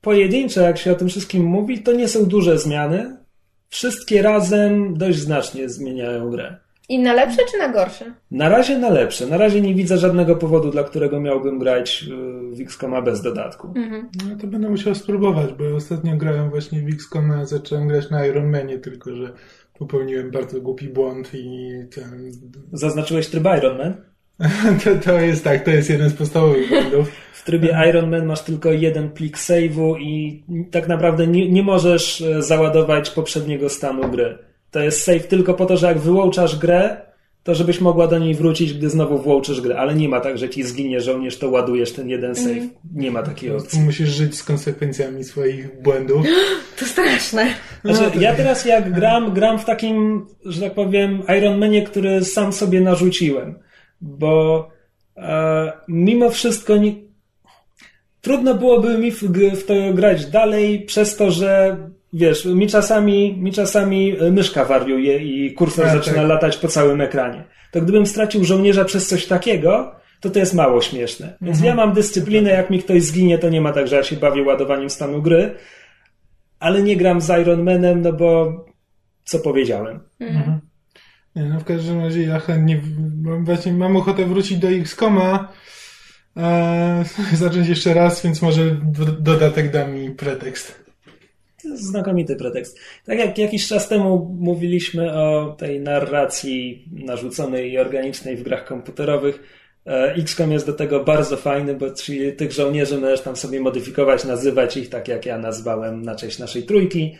pojedyncze, 0.00 0.62
jak 0.62 0.78
się 0.78 0.92
o 0.92 0.94
tym 0.94 1.08
wszystkim 1.08 1.44
mówi, 1.44 1.82
to 1.82 1.92
nie 1.92 2.08
są 2.08 2.26
duże 2.26 2.58
zmiany. 2.58 3.16
Wszystkie 3.68 4.22
razem 4.22 4.98
dość 4.98 5.18
znacznie 5.18 5.68
zmieniają 5.68 6.30
grę. 6.30 6.63
I 6.88 6.98
na 6.98 7.12
lepsze 7.12 7.42
czy 7.50 7.58
na 7.58 7.68
gorsze? 7.68 8.14
Na 8.30 8.48
razie 8.48 8.78
na 8.78 8.90
lepsze. 8.90 9.26
Na 9.26 9.36
razie 9.36 9.60
nie 9.60 9.74
widzę 9.74 9.98
żadnego 9.98 10.36
powodu, 10.36 10.70
dla 10.70 10.84
którego 10.84 11.20
miałbym 11.20 11.58
grać 11.58 12.08
w 12.52 12.60
XCOMa 12.60 13.02
bez 13.02 13.22
dodatku. 13.22 13.72
Mhm. 13.76 14.08
No 14.28 14.36
to 14.40 14.46
będę 14.46 14.68
musiał 14.68 14.94
spróbować, 14.94 15.52
bo 15.52 15.76
ostatnio 15.76 16.16
grałem 16.16 16.50
właśnie 16.50 16.80
w 16.80 16.88
XCOMa, 16.88 17.44
zacząłem 17.44 17.88
grać 17.88 18.10
na 18.10 18.26
Iron 18.26 18.50
Manie, 18.50 18.78
tylko 18.78 19.14
że 19.14 19.32
popełniłem 19.78 20.30
bardzo 20.30 20.60
głupi 20.60 20.88
błąd 20.88 21.30
i 21.34 21.70
ten... 21.94 22.32
Zaznaczyłeś 22.72 23.28
tryb 23.28 23.44
Iron 23.58 23.78
Man? 23.78 23.94
to, 24.84 24.90
to 25.04 25.20
jest 25.20 25.44
tak, 25.44 25.64
to 25.64 25.70
jest 25.70 25.90
jeden 25.90 26.10
z 26.10 26.14
podstawowych 26.14 26.68
błędów. 26.68 27.12
W 27.32 27.44
trybie 27.44 27.76
Iron 27.88 28.10
Man 28.10 28.26
masz 28.26 28.42
tylko 28.42 28.72
jeden 28.72 29.10
plik 29.10 29.36
save'u 29.36 30.00
i 30.00 30.44
tak 30.70 30.88
naprawdę 30.88 31.26
nie, 31.26 31.50
nie 31.50 31.62
możesz 31.62 32.20
e, 32.20 32.42
załadować 32.42 33.10
poprzedniego 33.10 33.68
stanu 33.68 34.10
gry. 34.10 34.38
To 34.74 34.80
jest 34.80 35.02
save 35.02 35.26
tylko 35.26 35.54
po 35.54 35.66
to, 35.66 35.76
że 35.76 35.86
jak 35.86 35.98
wyłączasz 35.98 36.58
grę, 36.58 36.96
to 37.42 37.54
żebyś 37.54 37.80
mogła 37.80 38.06
do 38.06 38.18
niej 38.18 38.34
wrócić, 38.34 38.74
gdy 38.74 38.90
znowu 38.90 39.18
włączysz 39.18 39.60
grę, 39.60 39.78
ale 39.78 39.94
nie 39.94 40.08
ma 40.08 40.20
tak, 40.20 40.38
że 40.38 40.50
ci 40.50 40.62
zginie 40.62 41.00
żołnierz, 41.00 41.38
to 41.38 41.50
ładujesz 41.50 41.92
ten 41.92 42.08
jeden 42.08 42.34
save. 42.34 42.48
Mm. 42.50 42.70
Nie 42.94 43.10
ma 43.10 43.22
takiej 43.22 43.50
opcji. 43.50 43.80
Musisz 43.80 44.08
żyć 44.08 44.34
z 44.34 44.42
konsekwencjami 44.42 45.24
swoich 45.24 45.82
błędów. 45.82 46.26
To 46.78 46.84
straszne. 46.84 47.46
Znaczy, 47.84 48.00
no, 48.14 48.20
ja 48.20 48.34
teraz 48.34 48.64
jak 48.64 48.92
gram, 48.92 49.34
gram 49.34 49.58
w 49.58 49.64
takim, 49.64 50.26
że 50.44 50.60
tak 50.60 50.74
powiem, 50.74 51.22
Iron 51.38 51.58
Manie, 51.58 51.82
który 51.82 52.24
sam 52.24 52.52
sobie 52.52 52.80
narzuciłem, 52.80 53.58
bo 54.00 54.68
e, 55.16 55.72
mimo 55.88 56.30
wszystko 56.30 56.76
nie, 56.76 56.92
trudno 58.20 58.54
byłoby 58.54 58.98
mi 58.98 59.10
w, 59.12 59.22
w 59.52 59.64
to 59.66 59.74
grać 59.92 60.26
dalej, 60.26 60.80
przez 60.80 61.16
to, 61.16 61.30
że 61.30 61.76
wiesz, 62.14 62.44
mi 62.44 62.66
czasami, 62.66 63.36
mi 63.38 63.52
czasami 63.52 64.16
e, 64.20 64.30
myszka 64.30 64.64
wariuje 64.64 65.18
i 65.18 65.54
kursor 65.54 65.84
tak, 65.84 65.94
zaczyna 65.94 66.16
tak. 66.16 66.28
latać 66.28 66.56
po 66.56 66.68
całym 66.68 67.00
ekranie. 67.00 67.44
To 67.70 67.80
gdybym 67.80 68.06
stracił 68.06 68.44
żołnierza 68.44 68.84
przez 68.84 69.08
coś 69.08 69.26
takiego, 69.26 69.94
to 70.20 70.30
to 70.30 70.38
jest 70.38 70.54
mało 70.54 70.80
śmieszne. 70.80 71.36
Więc 71.40 71.56
mhm. 71.58 71.66
ja 71.66 71.84
mam 71.84 71.94
dyscyplinę, 71.94 72.50
jak 72.50 72.70
mi 72.70 72.78
ktoś 72.78 73.02
zginie, 73.02 73.38
to 73.38 73.50
nie 73.50 73.60
ma 73.60 73.72
tak, 73.72 73.88
że 73.88 73.96
ja 73.96 74.02
się 74.02 74.16
bawię 74.16 74.42
ładowaniem 74.42 74.90
stanu 74.90 75.22
gry, 75.22 75.54
ale 76.60 76.82
nie 76.82 76.96
gram 76.96 77.20
z 77.20 77.28
Iron 77.28 77.62
Manem, 77.62 78.00
no 78.00 78.12
bo 78.12 78.64
co 79.24 79.38
powiedziałem. 79.38 80.00
Mhm. 80.20 80.60
Nie, 81.36 81.44
no 81.44 81.60
w 81.60 81.64
każdym 81.64 82.00
razie 82.00 82.22
ja 82.22 82.40
chętnie, 82.40 82.80
właśnie 83.40 83.72
mam 83.72 83.96
ochotę 83.96 84.24
wrócić 84.24 84.58
do 84.58 84.68
XCOMa, 84.68 85.52
e, 86.36 87.04
zacząć 87.32 87.68
jeszcze 87.68 87.94
raz, 87.94 88.22
więc 88.22 88.42
może 88.42 88.76
dodatek 89.20 89.70
da 89.70 89.86
mi 89.86 90.10
pretekst 90.10 90.83
znakomity 91.74 92.36
pretekst. 92.36 92.78
Tak 93.04 93.18
jak 93.18 93.38
jakiś 93.38 93.68
czas 93.68 93.88
temu 93.88 94.36
mówiliśmy 94.40 95.12
o 95.12 95.56
tej 95.58 95.80
narracji 95.80 96.88
narzuconej 96.92 97.72
i 97.72 97.78
organicznej 97.78 98.36
w 98.36 98.42
grach 98.42 98.64
komputerowych, 98.64 99.42
e, 99.86 100.14
XCOM 100.14 100.52
jest 100.52 100.66
do 100.66 100.72
tego 100.72 101.04
bardzo 101.04 101.36
fajny, 101.36 101.74
bo 101.74 101.86
tych 102.36 102.52
żołnierzy 102.52 102.98
możesz 102.98 103.20
tam 103.20 103.36
sobie 103.36 103.60
modyfikować, 103.60 104.24
nazywać 104.24 104.76
ich 104.76 104.88
tak 104.88 105.08
jak 105.08 105.26
ja 105.26 105.38
nazwałem 105.38 106.02
na 106.02 106.14
cześć 106.14 106.38
naszej 106.38 106.62
trójki 106.62 107.16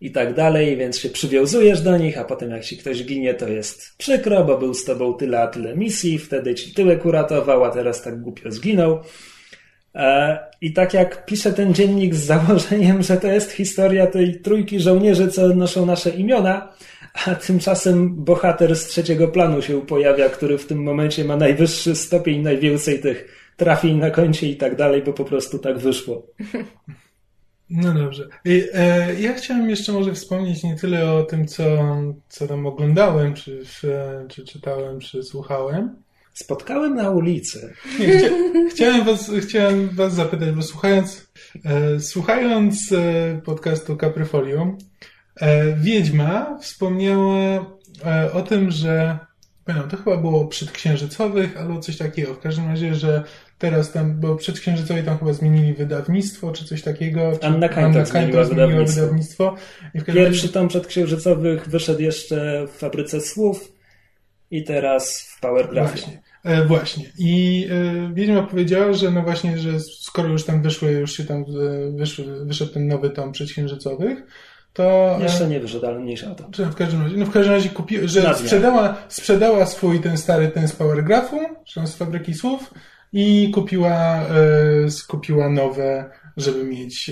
i 0.00 0.10
tak 0.10 0.34
dalej, 0.34 0.76
więc 0.76 0.98
się 0.98 1.08
przywiązujesz 1.08 1.80
do 1.80 1.98
nich, 1.98 2.18
a 2.18 2.24
potem 2.24 2.50
jak 2.50 2.64
ci 2.64 2.76
ktoś 2.76 3.04
ginie, 3.04 3.34
to 3.34 3.48
jest 3.48 3.96
przykro, 3.98 4.44
bo 4.44 4.58
był 4.58 4.74
z 4.74 4.84
tobą 4.84 5.14
tyle 5.14 5.40
a 5.40 5.46
tyle 5.46 5.76
misji, 5.76 6.18
wtedy 6.18 6.54
ci 6.54 6.74
tyłek 6.74 7.06
uratował, 7.06 7.64
a 7.64 7.70
teraz 7.70 8.02
tak 8.02 8.20
głupio 8.20 8.52
zginął. 8.52 8.98
E, 9.96 10.38
I 10.60 10.72
tak 10.72 10.94
jak 10.94 11.26
pisze 11.26 11.52
ten 11.52 11.74
dziennik 11.74 12.14
z 12.14 12.24
założeniem, 12.24 13.02
że 13.02 13.16
to 13.16 13.26
jest 13.26 13.52
historia 13.52 14.06
tej 14.06 14.40
trójki 14.40 14.80
żołnierzy, 14.80 15.28
co 15.28 15.48
noszą 15.48 15.86
nasze 15.86 16.10
imiona, 16.10 16.72
a 17.26 17.34
tymczasem 17.34 18.24
bohater 18.24 18.76
z 18.76 18.86
trzeciego 18.86 19.28
planu 19.28 19.62
się 19.62 19.86
pojawia, 19.86 20.28
który 20.28 20.58
w 20.58 20.66
tym 20.66 20.82
momencie 20.82 21.24
ma 21.24 21.36
najwyższy 21.36 21.94
stopień, 21.94 22.42
najwięcej 22.42 23.00
tych 23.00 23.28
trafień 23.56 23.98
na 23.98 24.10
koncie 24.10 24.48
i 24.48 24.56
tak 24.56 24.76
dalej, 24.76 25.02
bo 25.02 25.12
po 25.12 25.24
prostu 25.24 25.58
tak 25.58 25.78
wyszło. 25.78 26.26
No 27.70 27.94
dobrze. 27.94 28.28
E, 28.74 29.14
ja 29.20 29.32
chciałem 29.32 29.70
jeszcze 29.70 29.92
może 29.92 30.12
wspomnieć 30.12 30.62
nie 30.62 30.76
tyle 30.76 31.12
o 31.12 31.22
tym, 31.22 31.46
co, 31.46 31.64
co 32.28 32.46
tam 32.46 32.66
oglądałem, 32.66 33.34
czy, 33.34 33.62
czy 34.28 34.44
czytałem, 34.44 35.00
czy 35.00 35.22
słuchałem, 35.22 35.96
spotkałem 36.36 36.94
na 36.94 37.10
ulicy. 37.10 37.74
Nie, 38.00 38.18
chcia, 38.18 38.28
chciałem, 38.70 39.04
was, 39.04 39.30
chciałem 39.40 39.88
was 39.88 40.14
zapytać, 40.14 40.50
bo 40.50 40.62
słuchając, 40.62 41.26
e, 41.64 42.00
słuchając 42.00 42.92
e, 42.92 43.40
podcastu 43.44 43.96
Capryfolium, 43.96 44.78
e, 45.40 45.72
Wiedźma 45.76 46.58
wspomniała 46.60 47.66
e, 48.04 48.32
o 48.32 48.42
tym, 48.42 48.70
że 48.70 49.18
pamiętam, 49.64 49.90
to 49.90 49.96
chyba 49.96 50.16
było 50.16 50.46
przedksiężycowych, 50.46 51.56
albo 51.56 51.80
coś 51.80 51.96
takiego. 51.96 52.34
W 52.34 52.40
każdym 52.40 52.68
razie, 52.68 52.94
że 52.94 53.22
teraz 53.58 53.92
tam, 53.92 54.20
bo 54.20 54.36
przedksiężycowi 54.36 55.02
tam 55.02 55.18
chyba 55.18 55.32
zmienili 55.32 55.74
wydawnictwo, 55.74 56.52
czy 56.52 56.64
coś 56.64 56.82
takiego. 56.82 57.32
Czy 57.40 57.46
Anna 57.46 57.68
Kańtok 57.68 58.06
zmieniła, 58.06 58.44
zmieniła 58.44 58.66
wydawnictwo. 58.68 59.00
wydawnictwo. 59.00 59.56
Pierwszy 59.92 60.22
razie... 60.22 60.48
tom 60.48 60.68
przedksiężycowych 60.68 61.68
wyszedł 61.68 62.02
jeszcze 62.02 62.66
w 62.66 62.70
Fabryce 62.70 63.20
Słów 63.20 63.72
i 64.50 64.64
teraz 64.64 65.20
w 65.20 65.40
Powergraphie. 65.40 66.00
Właśnie. 66.00 66.25
E, 66.46 66.64
właśnie. 66.64 67.04
I 67.18 67.66
e, 67.70 68.14
Wiedźma 68.14 68.42
powiedziała, 68.42 68.92
że 68.92 69.10
no 69.10 69.22
właśnie, 69.22 69.58
że 69.58 69.80
skoro 69.80 70.28
już 70.28 70.44
tam 70.44 70.62
wyszły, 70.62 70.92
już 70.92 71.12
się 71.12 71.24
tam 71.24 71.42
e, 71.42 71.44
wyszły, 71.96 72.44
wyszedł 72.44 72.72
ten 72.72 72.88
nowy 72.88 73.10
tom 73.10 73.32
przedksiężycowych, 73.32 74.22
to... 74.72 75.18
Jeszcze 75.22 75.48
nie 75.48 75.60
wyszedł, 75.60 75.86
ale 75.86 75.98
mniejsza. 75.98 76.34
Czy 76.52 76.64
w 76.64 76.74
każdym 76.74 77.02
razie, 77.02 77.16
no 77.16 77.26
w 77.26 77.30
każdym 77.30 77.54
razie 77.54 77.68
kupi, 77.68 78.08
że 78.08 78.34
sprzedała, 78.34 78.96
sprzedała 79.08 79.66
swój 79.66 80.00
ten 80.00 80.18
stary 80.18 80.48
ten 80.48 80.68
z 80.68 80.72
Powergraphu, 80.72 81.40
czy 81.64 81.86
z 81.86 81.94
Fabryki 81.94 82.34
Słów 82.34 82.74
i 83.12 83.50
kupiła, 83.54 84.26
kupiła 85.08 85.48
nowe, 85.48 86.10
żeby 86.36 86.64
mieć, 86.64 87.10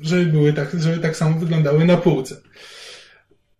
żeby 0.00 0.26
były 0.26 0.52
tak, 0.52 0.80
żeby 0.80 0.98
tak 0.98 1.16
samo 1.16 1.38
wyglądały 1.38 1.84
na 1.84 1.96
półce. 1.96 2.36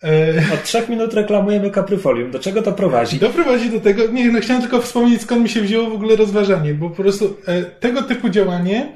E, 0.04 0.54
Od 0.54 0.62
trzech 0.62 0.88
minut 0.88 1.14
reklamujemy 1.14 1.70
kapryfolium. 1.70 2.30
Do 2.30 2.38
czego 2.38 2.62
to 2.62 2.72
prowadzi? 2.72 3.18
Doprowadzi 3.18 3.70
do 3.70 3.80
tego, 3.80 4.06
nie, 4.06 4.32
no 4.32 4.40
chciałem 4.40 4.62
tylko 4.62 4.80
wspomnieć, 4.80 5.22
skąd 5.22 5.42
mi 5.42 5.48
się 5.48 5.60
wzięło 5.60 5.90
w 5.90 5.94
ogóle 5.94 6.16
rozważanie, 6.16 6.74
bo 6.74 6.90
po 6.90 7.02
prostu 7.02 7.36
e, 7.46 7.62
tego 7.62 8.02
typu 8.02 8.28
działanie 8.28 8.92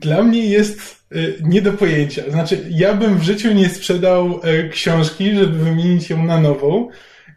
dla 0.00 0.22
mnie 0.22 0.46
jest 0.46 1.04
e, 1.12 1.16
nie 1.42 1.62
do 1.62 1.72
pojęcia. 1.72 2.22
Znaczy, 2.30 2.66
ja 2.70 2.94
bym 2.94 3.18
w 3.18 3.22
życiu 3.22 3.52
nie 3.52 3.68
sprzedał 3.68 4.40
książki, 4.70 5.34
żeby 5.34 5.58
wymienić 5.58 6.10
ją 6.10 6.24
na 6.24 6.40
nową. 6.40 6.88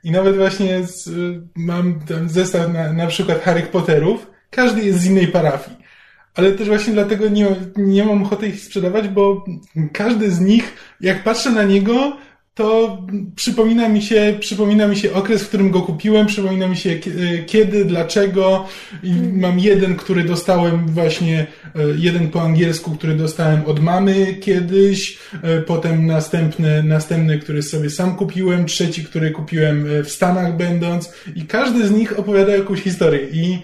I 0.04 0.12
nawet 0.12 0.36
właśnie 0.38 0.84
z, 0.84 1.10
mam 1.56 2.00
ten 2.00 2.30
zestaw 2.30 2.74
na, 2.74 2.94
na 2.94 3.08
przykład 3.08 3.42
Harry 3.42 3.62
Potterów. 3.62 4.28
Każdy 4.50 4.82
jest 4.82 5.00
z 5.00 5.06
innej 5.06 5.28
parafii. 5.28 5.78
Ale 6.36 6.52
też 6.52 6.68
właśnie 6.68 6.94
dlatego 6.94 7.30
nie, 7.30 7.48
nie 7.76 8.06
mam 8.06 8.24
ochoty 8.24 8.48
ich 8.48 8.60
sprzedawać, 8.60 9.08
bo 9.08 9.46
każdy 9.94 10.32
z 10.32 10.40
nich, 10.40 10.74
jak 11.02 11.24
patrzę 11.24 11.52
na 11.52 11.64
niego, 11.64 12.18
to 12.56 12.98
przypomina 13.36 13.90
mi 13.90 14.02
się, 14.02 14.38
przypomina 14.40 14.88
mi 14.88 14.96
się 14.96 15.14
okres, 15.14 15.44
w 15.44 15.48
którym 15.48 15.72
go 15.72 15.82
kupiłem, 15.82 16.28
przypomina 16.28 16.68
mi 16.68 16.78
się 16.78 17.00
kiedy, 17.46 17.86
dlaczego. 17.86 18.68
I 19.04 19.14
mam 19.34 19.60
jeden, 19.60 19.96
który 19.96 20.24
dostałem 20.24 20.88
właśnie, 20.88 21.48
e, 21.76 21.80
jeden 21.98 22.30
po 22.30 22.42
angielsku, 22.42 22.92
który 22.92 23.16
dostałem 23.16 23.66
od 23.66 23.80
mamy 23.80 24.34
kiedyś, 24.34 25.18
e, 25.44 25.62
potem 25.62 26.06
następny, 26.06 26.84
następny, 26.84 27.40
który 27.40 27.64
sobie 27.64 27.90
sam 27.90 28.16
kupiłem, 28.16 28.66
trzeci, 28.66 29.04
który 29.04 29.32
kupiłem 29.32 29.88
e, 30.00 30.04
w 30.04 30.12
Stanach 30.12 30.58
będąc 30.58 31.14
i 31.36 31.46
każdy 31.46 31.88
z 31.88 31.92
nich 31.92 32.20
opowiada 32.20 32.56
jakąś 32.56 32.82
historię. 32.82 33.28
I, 33.32 33.60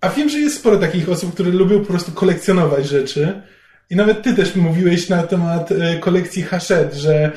a 0.00 0.08
wiem, 0.08 0.28
że 0.28 0.38
jest 0.38 0.56
sporo 0.56 0.76
takich 0.76 1.08
osób, 1.08 1.34
które 1.34 1.50
lubią 1.50 1.78
po 1.80 1.86
prostu 1.86 2.12
kolekcjonować 2.12 2.88
rzeczy. 2.88 3.42
I 3.90 3.96
nawet 3.96 4.22
ty 4.22 4.34
też 4.34 4.56
mówiłeś 4.56 5.08
na 5.08 5.22
temat 5.22 5.72
e, 5.72 5.98
kolekcji 5.98 6.42
Hachette, 6.42 6.96
że 6.96 7.12
e, 7.14 7.30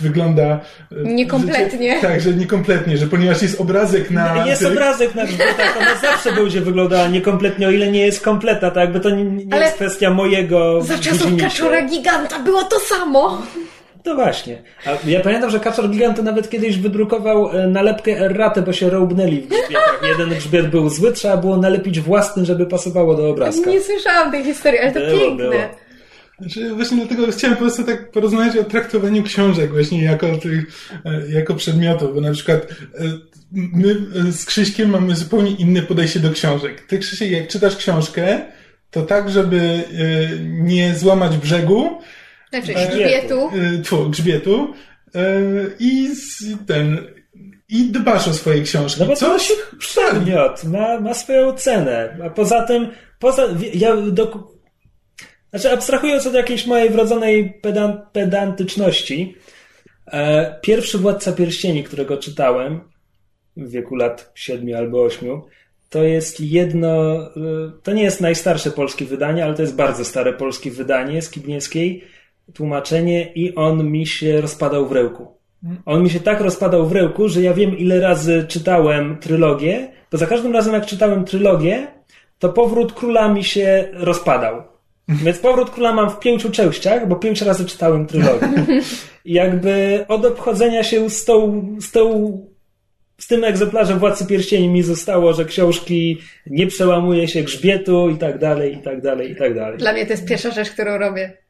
wygląda... 0.00 0.44
E, 0.44 1.04
niekompletnie. 1.04 1.96
Że, 1.96 2.02
tak, 2.02 2.20
że 2.20 2.32
niekompletnie, 2.32 2.96
że 2.96 3.06
ponieważ 3.06 3.42
jest 3.42 3.60
obrazek 3.60 4.10
na... 4.10 4.46
Jest 4.46 4.64
obrazek 4.64 5.14
na 5.14 5.24
grzbietach, 5.24 5.76
ona 5.80 6.00
zawsze 6.00 6.32
będzie 6.32 6.60
wyglądała 6.60 7.08
niekompletnie, 7.08 7.68
o 7.68 7.70
ile 7.70 7.90
nie 7.90 8.06
jest 8.06 8.20
kompletna, 8.20 8.70
tak 8.70 8.84
jakby 8.84 9.00
to 9.00 9.10
nie, 9.10 9.24
nie 9.24 9.54
Ale 9.54 9.64
jest 9.64 9.76
kwestia 9.76 10.10
mojego... 10.10 10.82
Za 10.82 10.98
czasów 10.98 11.36
kaczora 11.40 11.82
giganta 11.82 12.38
było 12.38 12.62
to 12.64 12.80
samo. 12.80 13.42
To 14.04 14.14
właśnie. 14.14 14.62
A 14.86 15.08
ja 15.08 15.20
pamiętam, 15.20 15.50
że 15.50 15.60
Kaczor 15.60 15.90
Gigant 15.90 16.16
to 16.16 16.22
nawet 16.22 16.50
kiedyś 16.50 16.78
wydrukował 16.78 17.50
e, 17.50 17.66
nalepkę 17.66 18.18
erratę, 18.18 18.62
bo 18.62 18.72
się 18.72 18.90
rołbnęli 18.90 19.40
w 19.40 19.48
grzbietach. 19.48 20.00
Jeden 20.08 20.28
grzbiet 20.28 20.70
był 20.70 20.88
zły, 20.88 21.12
trzeba 21.12 21.36
było 21.36 21.56
nalepić 21.56 22.00
własny, 22.00 22.44
żeby 22.44 22.66
pasowało 22.66 23.14
do 23.14 23.30
obrazka. 23.30 23.70
Nie 23.70 23.80
słyszałam 23.80 24.32
tej 24.32 24.44
historii, 24.44 24.80
ale 24.80 24.92
to 24.92 25.00
było, 25.00 25.20
piękne. 25.20 25.44
Było. 25.44 25.62
Znaczy, 26.40 26.74
właśnie 26.74 26.96
dlatego 26.96 27.32
chciałem 27.32 27.56
po 27.56 27.62
prostu 27.62 27.84
tak 27.84 28.10
porozmawiać 28.10 28.56
o 28.56 28.64
traktowaniu 28.64 29.22
książek 29.22 29.72
właśnie 29.72 30.02
jako, 30.02 30.36
tych, 30.36 30.88
e, 31.04 31.32
jako 31.32 31.54
przedmiotów, 31.54 32.14
bo 32.14 32.20
na 32.20 32.32
przykład 32.32 32.62
e, 32.62 33.04
my 33.52 33.96
z 34.32 34.44
Krzyśkiem 34.44 34.90
mamy 34.90 35.16
zupełnie 35.16 35.50
inne 35.50 35.82
podejście 35.82 36.20
do 36.20 36.30
książek. 36.30 36.86
Ty 36.88 36.98
Krzysiek, 36.98 37.30
jak 37.30 37.48
czytasz 37.48 37.76
książkę, 37.76 38.40
to 38.90 39.02
tak, 39.02 39.30
żeby 39.30 39.84
nie 40.44 40.94
złamać 40.94 41.36
brzegu, 41.36 41.98
znaczy 42.62 42.88
grzbietu. 42.90 43.50
E, 43.54 43.82
tfu, 43.82 44.10
grzbietu. 44.10 44.74
E, 45.14 45.20
I 45.78 46.10
ten... 46.66 46.98
I 47.68 47.84
dbasz 47.84 48.28
o 48.28 48.32
swoje 48.32 48.62
książki. 48.62 49.00
No 49.00 49.06
bo 49.06 49.16
Coś 49.16 49.52
przedmiot 49.78 50.64
ma, 50.64 51.00
ma 51.00 51.14
swoją 51.14 51.52
cenę. 51.52 52.18
A 52.24 52.30
poza 52.30 52.62
tym, 52.62 52.88
poza, 53.18 53.48
ja 53.74 53.96
do, 53.96 54.52
znaczy 55.50 55.70
abstrahując 55.70 56.26
od 56.26 56.34
jakiejś 56.34 56.66
mojej 56.66 56.90
wrodzonej 56.90 57.58
pedan, 57.62 58.00
pedantyczności, 58.12 59.36
e, 60.06 60.58
pierwszy 60.62 60.98
Władca 60.98 61.32
Pierścieni, 61.32 61.84
którego 61.84 62.16
czytałem 62.16 62.80
w 63.56 63.70
wieku 63.70 63.94
lat 63.94 64.32
siedmiu 64.34 64.76
albo 64.76 65.02
ośmiu, 65.02 65.42
to 65.90 66.02
jest 66.02 66.40
jedno, 66.40 67.18
to 67.82 67.92
nie 67.92 68.02
jest 68.02 68.20
najstarsze 68.20 68.70
polskie 68.70 69.04
wydanie, 69.04 69.44
ale 69.44 69.54
to 69.54 69.62
jest 69.62 69.74
bardzo 69.74 70.04
stare 70.04 70.32
polskie 70.32 70.70
wydanie 70.70 71.22
Skibniewskiej 71.22 72.04
tłumaczenie 72.54 73.32
i 73.34 73.54
on 73.54 73.90
mi 73.90 74.06
się 74.06 74.40
rozpadał 74.40 74.86
w 74.86 74.92
rełku. 74.92 75.26
On 75.86 76.02
mi 76.02 76.10
się 76.10 76.20
tak 76.20 76.40
rozpadał 76.40 76.86
w 76.86 76.92
rełku, 76.92 77.28
że 77.28 77.42
ja 77.42 77.54
wiem 77.54 77.78
ile 77.78 78.00
razy 78.00 78.44
czytałem 78.48 79.16
trylogię, 79.18 79.88
bo 80.12 80.18
za 80.18 80.26
każdym 80.26 80.52
razem 80.52 80.74
jak 80.74 80.86
czytałem 80.86 81.24
trylogię, 81.24 81.86
to 82.38 82.48
powrót 82.48 82.92
króla 82.92 83.28
mi 83.28 83.44
się 83.44 83.88
rozpadał. 83.92 84.62
Więc 85.08 85.38
powrót 85.38 85.70
króla 85.70 85.92
mam 85.92 86.10
w 86.10 86.18
pięciu 86.18 86.50
częściach, 86.50 87.08
bo 87.08 87.16
pięć 87.16 87.42
razy 87.42 87.64
czytałem 87.64 88.06
trylogię. 88.06 88.48
I 89.24 89.32
jakby 89.32 90.04
od 90.08 90.24
obchodzenia 90.24 90.82
się 90.84 91.10
z 91.10 91.24
tą, 91.24 91.66
z 91.80 91.90
tą 91.90 92.38
z 93.18 93.26
tym 93.26 93.44
egzemplarzem 93.44 93.98
Władcy 93.98 94.26
Pierścieni 94.26 94.68
mi 94.68 94.82
zostało, 94.82 95.32
że 95.32 95.44
książki 95.44 96.20
nie 96.46 96.66
przełamuje 96.66 97.28
się 97.28 97.42
grzbietu 97.42 98.10
i 98.10 98.16
tak 98.16 98.38
dalej, 98.38 98.74
i 98.74 98.78
tak 98.78 99.00
dalej, 99.00 99.30
i 99.30 99.36
tak 99.36 99.54
dalej. 99.54 99.78
Dla 99.78 99.92
mnie 99.92 100.06
to 100.06 100.12
jest 100.12 100.28
pierwsza 100.28 100.50
rzecz, 100.50 100.70
którą 100.70 100.98
robię. 100.98 101.43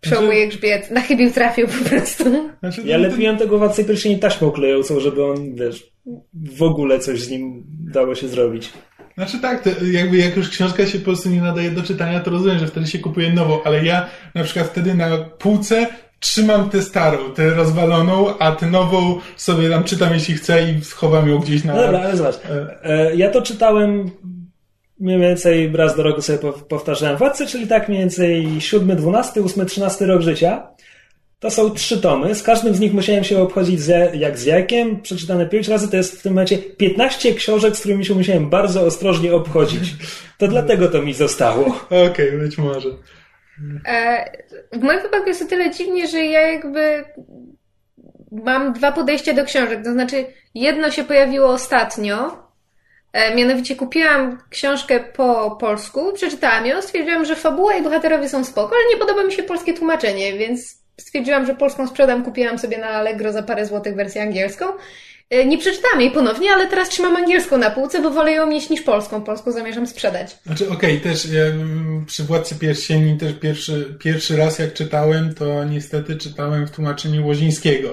Przełamuje 0.00 0.42
znaczy, 0.42 0.58
grzbiet. 0.58 0.90
Na 0.90 1.00
chybił 1.00 1.30
trafił 1.30 1.68
po 1.68 1.88
prostu. 1.88 2.24
Znaczy, 2.60 2.82
ja 2.84 2.98
no, 2.98 3.08
lepiłem 3.08 3.36
tego 3.36 3.58
władcy 3.58 3.84
pierścieni 3.84 4.18
taśmą 4.18 4.50
klejącą, 4.50 5.00
żeby 5.00 5.24
on, 5.24 5.54
wiesz, 5.54 5.92
w 6.34 6.62
ogóle 6.62 6.98
coś 6.98 7.20
z 7.20 7.30
nim 7.30 7.64
dało 7.92 8.14
się 8.14 8.28
zrobić. 8.28 8.72
Znaczy 9.16 9.38
tak, 9.38 9.62
to 9.62 9.70
jakby 9.92 10.16
jak 10.16 10.36
już 10.36 10.48
książka 10.48 10.86
się 10.86 10.98
po 10.98 11.04
prostu 11.04 11.28
nie 11.28 11.40
nadaje 11.40 11.70
do 11.70 11.82
czytania, 11.82 12.20
to 12.20 12.30
rozumiem, 12.30 12.58
że 12.58 12.66
wtedy 12.66 12.86
się 12.86 12.98
kupuje 12.98 13.32
nową, 13.32 13.62
ale 13.62 13.84
ja 13.84 14.06
na 14.34 14.44
przykład 14.44 14.66
wtedy 14.66 14.94
na 14.94 15.18
półce 15.18 15.86
trzymam 16.20 16.70
tę 16.70 16.82
starą, 16.82 17.18
tę 17.34 17.50
rozwaloną, 17.50 18.38
a 18.38 18.52
tę 18.52 18.66
nową 18.66 19.18
sobie 19.36 19.70
tam 19.70 19.84
czytam 19.84 20.14
jeśli 20.14 20.34
chcę 20.34 20.72
i 20.72 20.84
schowam 20.84 21.28
ją 21.28 21.38
gdzieś 21.38 21.64
na... 21.64 21.74
No 21.74 21.82
dobra, 21.82 22.00
ale 22.00 22.16
zobacz. 22.16 22.34
E, 22.34 22.84
e, 22.84 23.16
ja 23.16 23.30
to 23.30 23.42
czytałem 23.42 24.10
mniej 25.00 25.20
więcej 25.20 25.72
raz 25.76 25.96
do 25.96 26.02
roku 26.02 26.22
sobie 26.22 26.38
powtarzałem 26.68 27.16
Władcy, 27.16 27.46
czyli 27.46 27.66
tak 27.66 27.88
mniej 27.88 28.00
więcej 28.00 28.60
7, 28.60 28.96
12, 28.96 29.42
8, 29.42 29.66
13 29.66 30.06
rok 30.06 30.20
życia. 30.20 30.68
To 31.38 31.50
są 31.50 31.70
trzy 31.70 32.00
tomy. 32.00 32.34
Z 32.34 32.42
każdym 32.42 32.74
z 32.74 32.80
nich 32.80 32.94
musiałem 32.94 33.24
się 33.24 33.42
obchodzić 33.42 33.80
z, 33.80 34.14
jak 34.14 34.38
z 34.38 34.44
jajkiem. 34.44 35.00
Przeczytane 35.00 35.46
pięć 35.46 35.68
razy 35.68 35.90
to 35.90 35.96
jest 35.96 36.18
w 36.18 36.22
tym 36.22 36.32
momencie 36.32 36.58
15 36.58 37.34
książek, 37.34 37.76
z 37.76 37.80
którymi 37.80 38.04
się 38.04 38.14
musiałem 38.14 38.50
bardzo 38.50 38.82
ostrożnie 38.82 39.34
obchodzić. 39.34 39.94
To 40.38 40.48
dlatego 40.48 40.88
to 40.88 41.02
mi 41.02 41.14
zostało. 41.14 41.66
Okej, 41.86 42.08
okay, 42.08 42.38
być 42.38 42.58
może. 42.58 42.88
E, 43.86 44.24
w 44.72 44.82
moim 44.82 45.02
wypadku 45.02 45.28
jest 45.28 45.42
o 45.42 45.46
tyle 45.46 45.70
dziwnie, 45.70 46.08
że 46.08 46.18
ja 46.18 46.40
jakby 46.40 47.04
mam 48.32 48.72
dwa 48.72 48.92
podejścia 48.92 49.34
do 49.34 49.44
książek. 49.44 49.84
To 49.84 49.92
znaczy, 49.92 50.26
jedno 50.54 50.90
się 50.90 51.04
pojawiło 51.04 51.48
ostatnio, 51.48 52.49
mianowicie 53.36 53.76
kupiłam 53.76 54.38
książkę 54.50 55.00
po 55.00 55.50
polsku, 55.50 56.12
przeczytałam 56.12 56.66
ją, 56.66 56.82
stwierdziłam, 56.82 57.24
że 57.24 57.36
fabuła 57.36 57.74
i 57.74 57.82
bohaterowie 57.82 58.28
są 58.28 58.44
spoko, 58.44 58.74
ale 58.74 58.94
nie 58.94 58.96
podoba 59.00 59.24
mi 59.24 59.32
się 59.32 59.42
polskie 59.42 59.74
tłumaczenie, 59.74 60.32
więc 60.38 60.80
stwierdziłam, 61.00 61.46
że 61.46 61.54
polską 61.54 61.86
sprzedam, 61.86 62.24
kupiłam 62.24 62.58
sobie 62.58 62.78
na 62.78 62.88
Allegro 62.88 63.32
za 63.32 63.42
parę 63.42 63.66
złotych 63.66 63.94
wersję 63.94 64.22
angielską. 64.22 64.64
E, 65.30 65.44
nie 65.44 65.58
przeczytałam 65.58 66.00
jej 66.00 66.10
ponownie, 66.10 66.52
ale 66.52 66.66
teraz 66.66 66.88
trzymam 66.88 67.16
angielską 67.16 67.58
na 67.58 67.70
półce, 67.70 68.02
bo 68.02 68.10
wolę 68.10 68.32
ją 68.32 68.46
mieć 68.46 68.70
niż 68.70 68.80
polską. 68.80 69.22
Polską 69.22 69.52
zamierzam 69.52 69.86
sprzedać. 69.86 70.38
Znaczy, 70.46 70.70
okej, 70.70 70.98
okay, 70.98 71.12
też 71.12 71.26
ja, 71.26 71.42
przy 72.06 72.24
Władcy 72.24 72.54
Pierścieni 72.54 73.18
też 73.18 73.32
pierwszy, 73.40 73.96
pierwszy 73.98 74.36
raz 74.36 74.58
jak 74.58 74.74
czytałem, 74.74 75.34
to 75.34 75.64
niestety 75.64 76.16
czytałem 76.16 76.66
w 76.66 76.70
tłumaczeniu 76.70 77.26
Łozińskiego. 77.26 77.92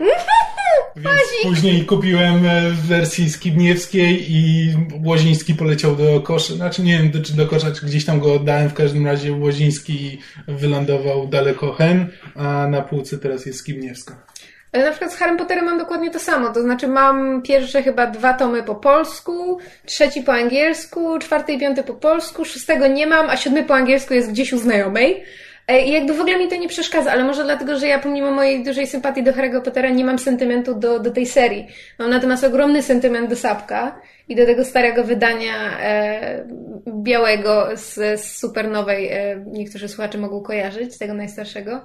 Więc 0.98 1.22
później 1.44 1.86
kupiłem 1.86 2.46
e, 2.46 2.70
w 2.70 2.88
wersji 2.88 3.30
skibniewskiej 3.30 4.32
i 4.32 4.70
Łoziński 5.06 5.56
poleciał 5.56 5.96
do 5.96 6.22
kosza. 6.22 6.54
Znaczy 6.54 6.82
nie 6.82 6.98
wiem, 6.98 7.24
czy 7.24 7.34
do 7.34 7.48
kosza, 7.48 7.72
czy 7.72 7.86
gdzieś 7.86 8.06
tam 8.06 8.20
go 8.20 8.34
oddałem. 8.34 8.70
W 8.70 8.74
każdym 8.74 9.06
razie 9.06 9.34
Łoziński 9.34 10.20
wylądował 10.48 11.28
daleko 11.28 11.74
hen, 11.74 12.10
a 12.36 12.68
na 12.68 12.82
półce 12.82 13.18
teraz 13.18 13.46
jest 13.46 13.60
skibniewska. 13.60 14.28
Ale 14.72 14.86
na 14.86 14.92
przykład 14.92 15.14
z 15.14 15.16
Harry 15.16 15.38
Potterem 15.38 15.66
mam 15.66 15.78
dokładnie 15.78 16.12
to 16.12 16.20
samo. 16.20 16.54
To 16.54 16.62
znaczy 16.62 16.88
mam 16.88 17.42
pierwsze 17.42 17.84
chyba 17.84 18.08
dwa 18.08 18.34
tomy 18.34 18.64
po 18.64 18.76
polsku, 18.76 19.60
trzeci 19.86 20.22
po 20.22 20.34
angielsku, 20.34 21.20
czwarty 21.20 21.54
i 21.54 21.60
piąty 21.60 21.84
po 21.84 21.94
polsku, 21.94 22.46
szóstego 22.46 22.88
nie 22.88 23.08
mam, 23.08 23.30
a 23.30 23.38
siódmy 23.38 23.64
po 23.64 23.76
angielsku 23.76 24.14
jest 24.14 24.32
gdzieś 24.32 24.54
u 24.54 24.58
znajomej. 24.58 25.24
E, 25.68 25.82
I 25.82 25.92
jakby 25.92 26.14
w 26.14 26.22
ogóle 26.22 26.38
mi 26.38 26.48
to 26.48 26.56
nie 26.56 26.68
przeszkadza, 26.68 27.12
ale 27.12 27.24
może 27.24 27.44
dlatego, 27.44 27.80
że 27.80 27.88
ja 27.88 28.00
pomimo 28.00 28.32
mojej 28.32 28.64
dużej 28.64 28.88
sympatii 28.88 29.24
do 29.24 29.32
Harry'ego 29.32 29.62
Pottera 29.62 29.90
nie 29.90 30.06
mam 30.06 30.20
sentymentu 30.20 30.76
do, 30.76 31.00
do 31.00 31.12
tej 31.12 31.26
serii. 31.26 31.68
Mam 32.00 32.10
natomiast 32.10 32.44
ogromny 32.44 32.82
sentyment 32.82 33.30
do 33.30 33.36
Sapka 33.36 34.02
i 34.30 34.36
do 34.36 34.46
tego 34.46 34.66
starego 34.66 35.04
wydania 35.04 35.80
e, 35.80 36.48
białego 36.88 37.68
z, 37.74 38.22
z 38.22 38.38
supernowej, 38.38 39.08
e, 39.12 39.44
niektórzy 39.48 39.88
słuchacze 39.88 40.18
mogą 40.18 40.42
kojarzyć, 40.42 40.98
tego 40.98 41.14
najstarszego. 41.14 41.82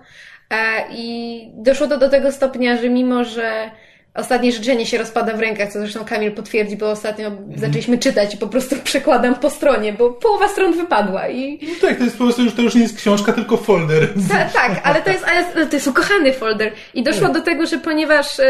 E, 0.51 0.55
I 0.91 1.51
doszło 1.55 1.87
to 1.87 1.99
do 1.99 2.09
tego 2.09 2.33
stopnia, 2.33 2.77
że 2.77 2.91
mimo, 2.91 3.25
że 3.25 3.71
Ostatnie 4.15 4.53
życzenie 4.53 4.87
się 4.87 4.99
rozpada 4.99 5.37
w 5.37 5.41
rękach, 5.41 5.73
co 5.73 5.79
zresztą 5.79 6.05
Kamil 6.05 6.33
potwierdzi, 6.33 6.77
bo 6.77 6.91
ostatnio 6.91 7.27
mhm. 7.27 7.59
zaczęliśmy 7.59 7.99
czytać 7.99 8.35
i 8.35 8.39
po 8.39 8.47
prostu 8.47 8.77
przekładam 8.85 9.35
po 9.35 9.51
stronie, 9.51 9.93
bo 9.93 10.11
połowa 10.11 10.49
stron 10.49 10.73
wypadła 10.73 11.29
i... 11.29 11.59
No 11.63 11.89
tak, 11.89 11.99
to 11.99 12.05
jest 12.05 12.19
po 12.19 12.25
prostu 12.25 12.43
już, 12.43 12.55
to 12.55 12.63
już 12.63 12.75
nie 12.75 12.83
jest 12.83 12.97
książka, 12.97 13.33
tylko 13.33 13.57
folder. 13.57 14.09
Ta, 14.29 14.45
tak, 14.45 14.81
ale 14.85 15.03
to 15.03 15.11
jest, 15.11 15.25
ale 15.25 15.67
to 15.67 15.77
jest 15.77 15.87
ukochany 15.87 16.33
folder. 16.33 16.73
I 16.95 17.03
doszło 17.03 17.27
tak. 17.27 17.33
do 17.33 17.41
tego, 17.41 17.67
że 17.67 17.79
ponieważ 17.79 18.41
e, 18.41 18.45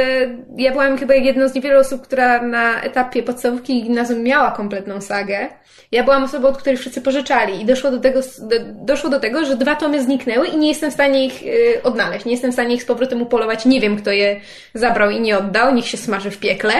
ja 0.56 0.72
byłam 0.72 0.98
chyba 0.98 1.14
jedną 1.14 1.48
z 1.48 1.54
niewielu 1.54 1.80
osób, 1.80 2.02
która 2.02 2.42
na 2.42 2.82
etapie 2.82 3.22
podstawówki 3.22 3.78
i 3.78 3.82
gimnazjum 3.82 4.22
miała 4.22 4.50
kompletną 4.50 5.00
sagę, 5.00 5.48
ja 5.92 6.04
byłam 6.04 6.24
osobą, 6.24 6.48
od 6.48 6.58
której 6.58 6.76
wszyscy 6.76 7.00
pożyczali 7.00 7.60
i 7.60 7.64
doszło 7.64 7.90
do 7.90 8.00
tego, 8.00 8.20
do, 8.20 8.56
doszło 8.84 9.10
do 9.10 9.20
tego, 9.20 9.44
że 9.44 9.56
dwa 9.56 9.76
tomy 9.76 10.02
zniknęły 10.02 10.46
i 10.46 10.56
nie 10.56 10.68
jestem 10.68 10.90
w 10.90 10.94
stanie 10.94 11.26
ich 11.26 11.42
y, 11.42 11.82
odnaleźć. 11.82 12.24
Nie 12.24 12.32
jestem 12.32 12.50
w 12.50 12.54
stanie 12.54 12.74
ich 12.74 12.82
z 12.82 12.86
powrotem 12.86 13.22
upolować. 13.22 13.64
Nie 13.66 13.80
wiem, 13.80 13.96
kto 13.96 14.10
je 14.10 14.40
zabrał 14.74 15.10
i 15.10 15.20
nie 15.20 15.38
oddał. 15.38 15.51
Niech 15.74 15.86
się 15.86 15.96
smaży 15.96 16.30
w 16.30 16.38
piekle. 16.38 16.74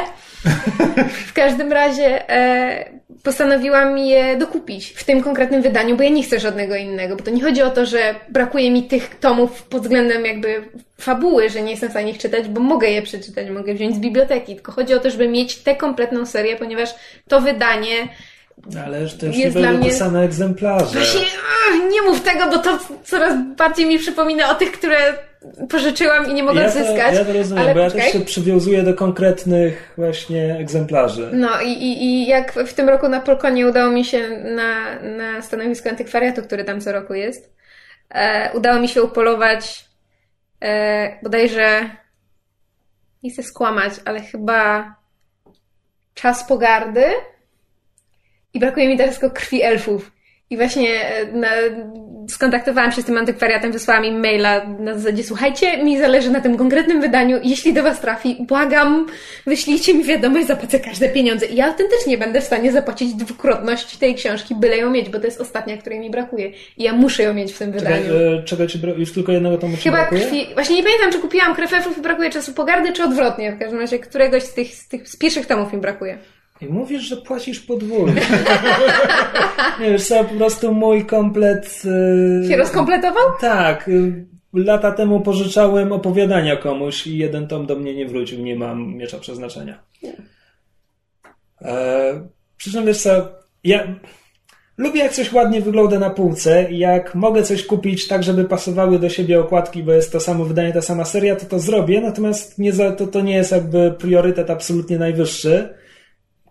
W 1.27 1.33
każdym 1.33 1.73
razie 1.73 2.31
e, 2.31 2.85
postanowiłam 3.23 3.99
je 3.99 4.37
dokupić 4.37 4.89
w 4.89 5.05
tym 5.05 5.23
konkretnym 5.23 5.63
wydaniu, 5.63 5.97
bo 5.97 6.03
ja 6.03 6.09
nie 6.09 6.23
chcę 6.23 6.41
żadnego 6.41 6.77
innego, 6.77 7.17
bo 7.17 7.25
to 7.25 7.31
nie 7.31 7.43
chodzi 7.43 7.63
o 7.63 7.71
to, 7.71 7.87
że 7.87 8.15
brakuje 8.29 8.71
mi 8.71 8.83
tych 8.83 9.19
tomów 9.19 9.63
pod 9.63 9.83
względem 9.83 10.25
jakby 10.25 10.69
fabuły, 11.01 11.51
że 11.51 11.63
nie 11.63 11.71
jestem 11.71 11.89
w 11.89 11.93
stanie 11.93 12.11
ich 12.11 12.19
czytać, 12.19 12.49
bo 12.49 12.61
mogę 12.61 12.89
je 12.89 13.03
przeczytać, 13.03 13.51
mogę 13.51 13.75
wziąć 13.75 13.97
z 13.97 13.99
biblioteki, 13.99 14.55
tylko 14.55 14.73
chodzi 14.73 14.95
o 14.95 15.01
to, 15.01 15.11
żeby 15.11 15.29
mieć 15.29 15.57
tę 15.57 15.77
kompletną 15.77 16.27
serię, 16.27 16.57
ponieważ 16.57 16.95
to 17.29 17.41
wydanie 17.41 18.09
ale 18.87 19.09
to 19.09 19.27
już 19.27 19.37
Jest 19.37 19.55
nie 19.57 19.61
dla 19.61 19.69
były 19.69 19.81
mnie- 19.81 19.91
te 19.91 19.97
same 19.97 20.21
egzemplarze. 20.25 20.99
Właśnie, 20.99 21.21
nie 21.91 22.03
mów 22.03 22.21
tego, 22.21 22.51
bo 22.51 22.59
to 22.59 22.79
coraz 23.05 23.35
bardziej 23.57 23.87
mi 23.87 23.99
przypomina 23.99 24.51
o 24.51 24.55
tych, 24.55 24.73
które 24.73 24.99
pożyczyłam 25.69 26.31
i 26.31 26.35
nie 26.35 26.43
mogę 26.43 26.61
ja 26.63 26.71
to, 26.71 26.79
odzyskać. 26.81 27.15
ja 27.15 27.25
to 27.25 27.33
rozumiem, 27.33 27.65
ale 27.65 27.75
bo 27.75 27.81
ja 27.81 27.87
poczekaj. 27.87 28.13
też 28.13 28.21
się 28.21 28.27
przywiązuję 28.27 28.83
do 28.83 28.95
konkretnych 28.95 29.93
właśnie 29.99 30.57
egzemplarzy. 30.59 31.31
No 31.33 31.61
i, 31.61 31.69
i, 31.73 32.05
i 32.05 32.27
jak 32.27 32.53
w 32.53 32.75
tym 32.75 32.89
roku 32.89 33.09
na 33.09 33.21
Polkonie 33.21 33.67
udało 33.67 33.91
mi 33.91 34.05
się 34.05 34.29
na, 34.31 35.01
na 35.03 35.43
stanowisku 35.43 35.89
antykwariatu, 35.89 36.43
który 36.43 36.65
tam 36.65 36.81
co 36.81 36.93
roku 36.93 37.15
jest, 37.15 37.53
e, 38.11 38.51
udało 38.55 38.81
mi 38.81 38.89
się 38.89 39.03
upolować 39.03 39.85
e, 40.63 41.19
bodajże, 41.23 41.91
nie 43.23 43.31
chcę 43.31 43.43
skłamać, 43.43 43.93
ale 44.05 44.21
chyba 44.21 44.95
czas 46.15 46.45
pogardy 46.49 47.05
i 48.55 48.59
brakuje 48.59 48.89
mi 48.89 48.97
teraz 48.97 49.19
tylko 49.19 49.35
krwi 49.35 49.63
elfów. 49.63 50.13
I 50.51 50.57
właśnie 50.57 50.89
e, 51.07 51.27
na, 51.33 51.49
skontaktowałam 52.29 52.93
się 52.93 53.03
z 53.03 53.05
tym 53.05 53.19
antykwariatem, 53.19 53.73
wysłałam 53.73 54.05
im 54.05 54.21
maila 54.21 54.65
na 54.79 54.99
zasadzie 54.99 55.25
słuchajcie, 55.25 55.85
mi 55.85 55.99
zależy 55.99 56.31
na 56.31 56.41
tym 56.41 56.57
konkretnym 56.57 57.01
wydaniu, 57.01 57.41
jeśli 57.43 57.73
do 57.73 57.83
was 57.83 58.01
trafi, 58.01 58.37
błagam, 58.49 59.07
wyślijcie 59.47 59.95
mi 59.95 60.05
wiadomość, 60.05 60.47
zapłacę 60.47 60.81
każde 60.81 61.09
pieniądze. 61.09 61.47
I 61.47 61.57
ja 61.57 61.67
autentycznie 61.67 62.19
będę 62.19 62.41
w 62.41 62.45
stanie 62.45 62.73
zapłacić 62.73 63.15
dwukrotność 63.15 63.97
tej 63.97 64.15
książki, 64.15 64.55
byle 64.55 64.77
ją 64.77 64.91
mieć, 64.91 65.09
bo 65.09 65.19
to 65.19 65.25
jest 65.25 65.41
ostatnia, 65.41 65.77
której 65.77 66.01
mi 66.01 66.11
brakuje. 66.11 66.51
I 66.77 66.83
ja 66.83 66.93
muszę 66.93 67.23
ją 67.23 67.35
mieć 67.35 67.53
w 67.53 67.59
tym 67.59 67.73
Czekaj, 67.73 68.03
wydaniu. 68.03 68.19
e, 68.39 68.43
czego 68.43 68.67
ci 68.67 68.79
bra- 68.79 68.99
już 68.99 69.13
tylko 69.13 69.33
jednego 69.33 69.59
tomu 69.59 69.77
Chyba 69.85 69.97
brakuje? 69.97 70.21
krwi. 70.21 70.47
Właśnie 70.55 70.77
nie 70.77 70.83
pamiętam, 70.83 71.13
czy 71.13 71.19
kupiłam 71.19 71.55
krew 71.55 71.73
elfów 71.73 71.99
i 71.99 72.01
brakuje 72.01 72.31
czasu 72.31 72.53
pogardy, 72.53 72.93
czy 72.93 73.05
odwrotnie. 73.05 73.53
W 73.53 73.59
każdym 73.59 73.81
razie 73.81 73.99
któregoś 73.99 74.43
z 74.43 74.55
tych, 74.55 74.75
z 74.75 74.89
tych 74.89 75.09
z 75.09 75.17
pierwszych 75.17 75.47
tomów 75.47 75.73
mi 75.73 75.79
brakuje. 75.79 76.19
I 76.63 76.69
mówisz, 76.69 77.03
że 77.03 77.17
płacisz 77.17 77.61
podwójnie. 77.61 78.21
nie 79.81 79.91
wiesz 79.93 80.07
co, 80.07 80.25
po 80.25 80.35
prostu 80.35 80.75
mój 80.75 81.07
komplet... 81.07 81.83
e, 82.45 82.49
Się 82.49 82.57
rozkompletował? 82.57 83.23
Tak. 83.41 83.89
y, 83.89 84.27
Lata 84.55 84.93
temu 84.93 85.21
pożyczałem 85.21 85.93
opowiadania 85.93 86.57
komuś 86.57 87.07
i 87.07 87.19
jeden 87.19 87.49
tom 87.49 87.67
do 87.67 87.77
mnie 87.77 87.95
nie 87.95 88.07
wrócił. 88.07 88.39
Nie 88.43 88.57
mam 88.57 88.95
miecza 88.97 89.19
przeznaczenia. 89.19 89.83
E, 91.63 92.29
przy 92.57 92.73
czym 92.73 92.87
wiesz 92.87 93.03
co, 93.03 93.11
ja 93.65 93.95
lubię 94.79 95.01
jak 95.01 95.13
coś 95.13 95.33
ładnie 95.33 95.61
wygląda 95.61 95.99
na 95.99 96.11
półce 96.11 96.73
jak 96.73 97.15
mogę 97.15 97.43
coś 97.43 97.67
kupić 97.67 98.09
tak, 98.09 98.23
żeby 98.23 98.45
pasowały 98.45 98.99
do 98.99 99.09
siebie 99.09 99.41
okładki, 99.41 99.83
bo 99.83 99.93
jest 99.93 100.13
to 100.13 100.21
samo 100.21 100.45
wydanie, 100.45 100.73
ta 100.73 100.83
sama 100.83 101.05
seria, 101.05 101.37
to 101.37 101.47
to 101.47 101.59
zrobię, 101.59 102.01
natomiast 102.01 102.59
nie 102.59 102.73
to, 102.73 103.07
to 103.07 103.21
nie 103.21 103.35
jest 103.35 103.53
jakby 103.53 103.93
priorytet 103.99 104.51
absolutnie 104.51 104.99
najwyższy. 104.99 105.82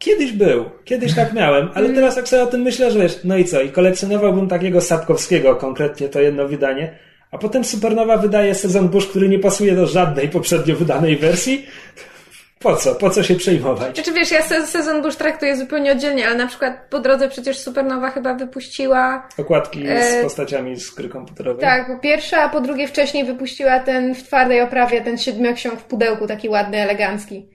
Kiedyś 0.01 0.31
był, 0.31 0.65
kiedyś 0.85 1.15
tak 1.15 1.33
miałem, 1.33 1.69
ale 1.73 1.89
teraz 1.89 2.15
jak 2.15 2.27
sobie 2.27 2.43
o 2.43 2.47
tym 2.47 2.61
myślę, 2.61 2.91
że 2.91 2.99
wiesz, 2.99 3.19
no 3.23 3.37
i 3.37 3.45
co, 3.45 3.61
i 3.61 3.69
kolekcjonowałbym 3.69 4.47
takiego 4.47 4.81
Sapkowskiego, 4.81 5.55
konkretnie 5.55 6.09
to 6.09 6.21
jedno 6.21 6.47
wydanie, 6.47 6.97
a 7.31 7.37
potem 7.37 7.63
Supernowa 7.63 8.17
wydaje 8.17 8.55
sezon 8.55 8.89
Bush, 8.89 9.07
który 9.07 9.29
nie 9.29 9.39
pasuje 9.39 9.75
do 9.75 9.87
żadnej 9.87 10.29
poprzednio 10.29 10.75
wydanej 10.75 11.17
wersji. 11.17 11.65
Po 12.59 12.75
co? 12.75 12.95
Po 12.95 13.09
co 13.09 13.23
się 13.23 13.35
przejmować? 13.35 13.95
Znaczy 13.95 14.11
wiesz, 14.13 14.31
ja 14.31 14.41
se- 14.41 14.67
sezon 14.67 15.01
Bush 15.01 15.15
traktuję 15.15 15.57
zupełnie 15.57 15.91
oddzielnie, 15.91 16.27
ale 16.27 16.35
na 16.35 16.47
przykład 16.47 16.73
po 16.89 16.99
drodze 16.99 17.29
przecież 17.29 17.57
Supernowa 17.57 18.09
chyba 18.11 18.33
wypuściła 18.33 19.27
Okładki 19.37 19.83
z 19.87 20.13
E, 20.13 20.23
postaciami 20.23 20.75
z 20.79 20.89
gry 20.95 21.09
komputerowej. 21.09 21.61
Tak, 21.61 21.87
po 21.87 21.99
pierwsze, 21.99 22.37
a 22.37 22.49
po 22.49 22.61
drugie 22.61 22.87
wcześniej 22.87 23.25
wypuściła 23.25 23.79
ten 23.79 24.15
w 24.15 24.23
twardej 24.23 24.61
oprawie, 24.61 25.01
ten 25.01 25.17
siedmioksiąg 25.17 25.79
w 25.79 25.83
pudełku, 25.83 26.27
taki 26.27 26.49
ładny, 26.49 26.77
elegancki. 26.77 27.47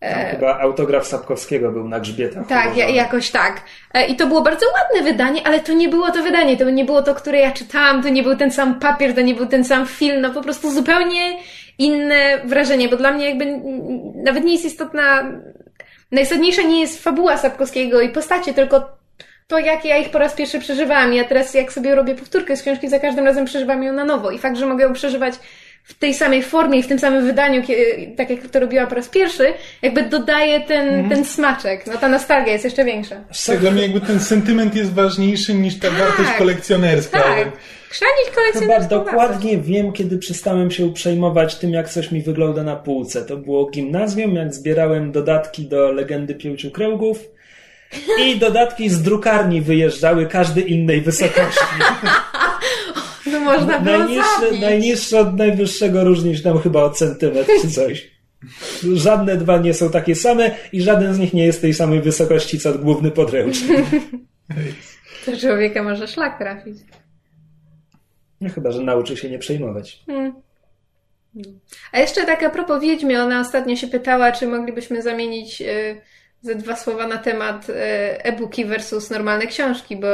Tam 0.00 0.26
chyba 0.26 0.58
autograf 0.58 1.06
Sapkowskiego 1.06 1.72
był 1.72 1.88
na 1.88 2.00
grzbietach. 2.00 2.46
Tak, 2.46 2.76
ja, 2.76 2.88
jakoś 2.88 3.30
tak. 3.30 3.62
E, 3.94 4.06
I 4.06 4.16
to 4.16 4.26
było 4.26 4.42
bardzo 4.42 4.66
ładne 4.66 5.12
wydanie, 5.12 5.46
ale 5.46 5.60
to 5.60 5.72
nie 5.72 5.88
było 5.88 6.10
to 6.10 6.22
wydanie, 6.22 6.56
to 6.56 6.70
nie 6.70 6.84
było 6.84 7.02
to, 7.02 7.14
które 7.14 7.38
ja 7.38 7.52
czytałam, 7.52 8.02
to 8.02 8.08
nie 8.08 8.22
był 8.22 8.36
ten 8.36 8.50
sam 8.50 8.80
papier, 8.80 9.14
to 9.14 9.20
nie 9.20 9.34
był 9.34 9.46
ten 9.46 9.64
sam 9.64 9.86
film, 9.86 10.20
no 10.20 10.30
po 10.30 10.42
prostu 10.42 10.70
zupełnie 10.70 11.36
inne 11.78 12.38
wrażenie, 12.44 12.88
bo 12.88 12.96
dla 12.96 13.12
mnie 13.12 13.28
jakby 13.28 13.60
nawet 14.14 14.44
nie 14.44 14.52
jest 14.52 14.64
istotna, 14.64 15.32
najistotniejsza 16.12 16.62
nie 16.62 16.80
jest 16.80 17.02
fabuła 17.02 17.36
Sapkowskiego 17.36 18.00
i 18.00 18.08
postacie, 18.08 18.54
tylko 18.54 19.00
to, 19.46 19.58
jak 19.58 19.84
ja 19.84 19.98
ich 19.98 20.10
po 20.10 20.18
raz 20.18 20.34
pierwszy 20.34 20.58
przeżywałam. 20.58 21.14
Ja 21.14 21.24
teraz, 21.24 21.54
jak 21.54 21.72
sobie 21.72 21.94
robię 21.94 22.14
powtórkę 22.14 22.56
z 22.56 22.62
książki, 22.62 22.88
za 22.88 22.98
każdym 22.98 23.24
razem 23.24 23.44
przeżywam 23.44 23.82
ją 23.82 23.92
na 23.92 24.04
nowo. 24.04 24.30
I 24.30 24.38
fakt, 24.38 24.56
że 24.56 24.66
mogę 24.66 24.84
ją 24.84 24.92
przeżywać 24.92 25.34
w 25.90 25.94
tej 25.98 26.14
samej 26.14 26.42
formie 26.42 26.78
i 26.78 26.82
w 26.82 26.86
tym 26.86 26.98
samym 26.98 27.26
wydaniu, 27.26 27.62
tak 28.16 28.30
jak 28.30 28.46
to 28.46 28.60
robiłam 28.60 28.86
po 28.86 28.94
raz 28.94 29.08
pierwszy, 29.08 29.52
jakby 29.82 30.02
dodaje 30.02 30.60
ten, 30.60 31.08
ten 31.08 31.24
smaczek. 31.24 31.86
No 31.86 31.98
ta 31.98 32.08
nostalgia 32.08 32.52
jest 32.52 32.64
jeszcze 32.64 32.84
większa. 32.84 33.16
Tak, 33.46 33.58
dla 33.58 33.70
mnie 33.70 33.82
jakby 33.82 34.00
ten 34.00 34.20
sentyment 34.20 34.76
jest 34.76 34.92
ważniejszy 34.92 35.54
niż 35.54 35.78
ta 35.78 35.90
wartość 35.90 36.30
kolekcjonerska. 36.38 37.20
Tak. 37.20 37.52
Chyba 37.90 38.34
kolekcjonerską 38.34 38.88
dokładnie 38.88 39.58
wiem, 39.58 39.92
kiedy 39.92 40.18
przestałem 40.18 40.70
się 40.70 40.92
przejmować 40.92 41.56
tym, 41.56 41.70
jak 41.70 41.88
coś 41.88 42.10
mi 42.10 42.22
wygląda 42.22 42.62
na 42.62 42.76
półce. 42.76 43.24
To 43.24 43.36
było 43.36 43.70
gimnazjum, 43.70 44.34
jak 44.34 44.54
zbierałem 44.54 45.12
dodatki 45.12 45.64
do 45.66 45.92
Legendy 45.92 46.34
Pięciu 46.34 46.70
Kręgów 46.70 47.18
i 48.24 48.38
dodatki 48.38 48.90
z 48.90 49.02
drukarni 49.02 49.60
wyjeżdżały 49.60 50.26
każdy 50.26 50.60
innej 50.60 51.00
wysokości. 51.00 51.64
Można 53.44 53.78
było 53.80 53.98
Najniższe, 53.98 54.40
zabić. 54.40 54.60
najniższe 54.60 55.20
od 55.20 55.36
najwyższego 55.36 56.04
różni 56.04 56.36
się 56.36 56.42
tam 56.42 56.58
chyba 56.58 56.82
o 56.82 56.90
centymetr 56.90 57.52
czy 57.62 57.70
coś. 57.70 58.10
Żadne 58.94 59.36
dwa 59.36 59.58
nie 59.58 59.74
są 59.74 59.90
takie 59.90 60.14
same 60.14 60.50
i 60.72 60.82
żaden 60.82 61.14
z 61.14 61.18
nich 61.18 61.32
nie 61.34 61.46
jest 61.46 61.60
tej 61.60 61.74
samej 61.74 62.00
wysokości 62.00 62.58
co 62.58 62.78
główny 62.78 63.10
podręcznik. 63.10 63.80
To 65.26 65.36
człowieka 65.36 65.82
może 65.82 66.08
szlak 66.08 66.38
trafić. 66.38 66.76
No 68.40 68.48
chyba, 68.50 68.72
że 68.72 68.82
nauczy 68.82 69.16
się 69.16 69.30
nie 69.30 69.38
przejmować. 69.38 70.04
A 71.92 71.98
jeszcze 72.00 72.26
tak 72.26 72.42
a 72.42 72.50
propos 72.50 72.82
Wiedźmy, 72.82 73.22
ona 73.22 73.40
ostatnio 73.40 73.76
się 73.76 73.88
pytała, 73.88 74.32
czy 74.32 74.46
moglibyśmy 74.46 75.02
zamienić 75.02 75.62
y, 75.62 76.00
ze 76.42 76.54
dwa 76.54 76.76
słowa 76.76 77.06
na 77.06 77.18
temat 77.18 77.68
y, 77.68 77.72
e-booki 78.22 78.64
versus 78.64 79.10
normalne 79.10 79.46
książki, 79.46 79.96
bo 79.96 80.06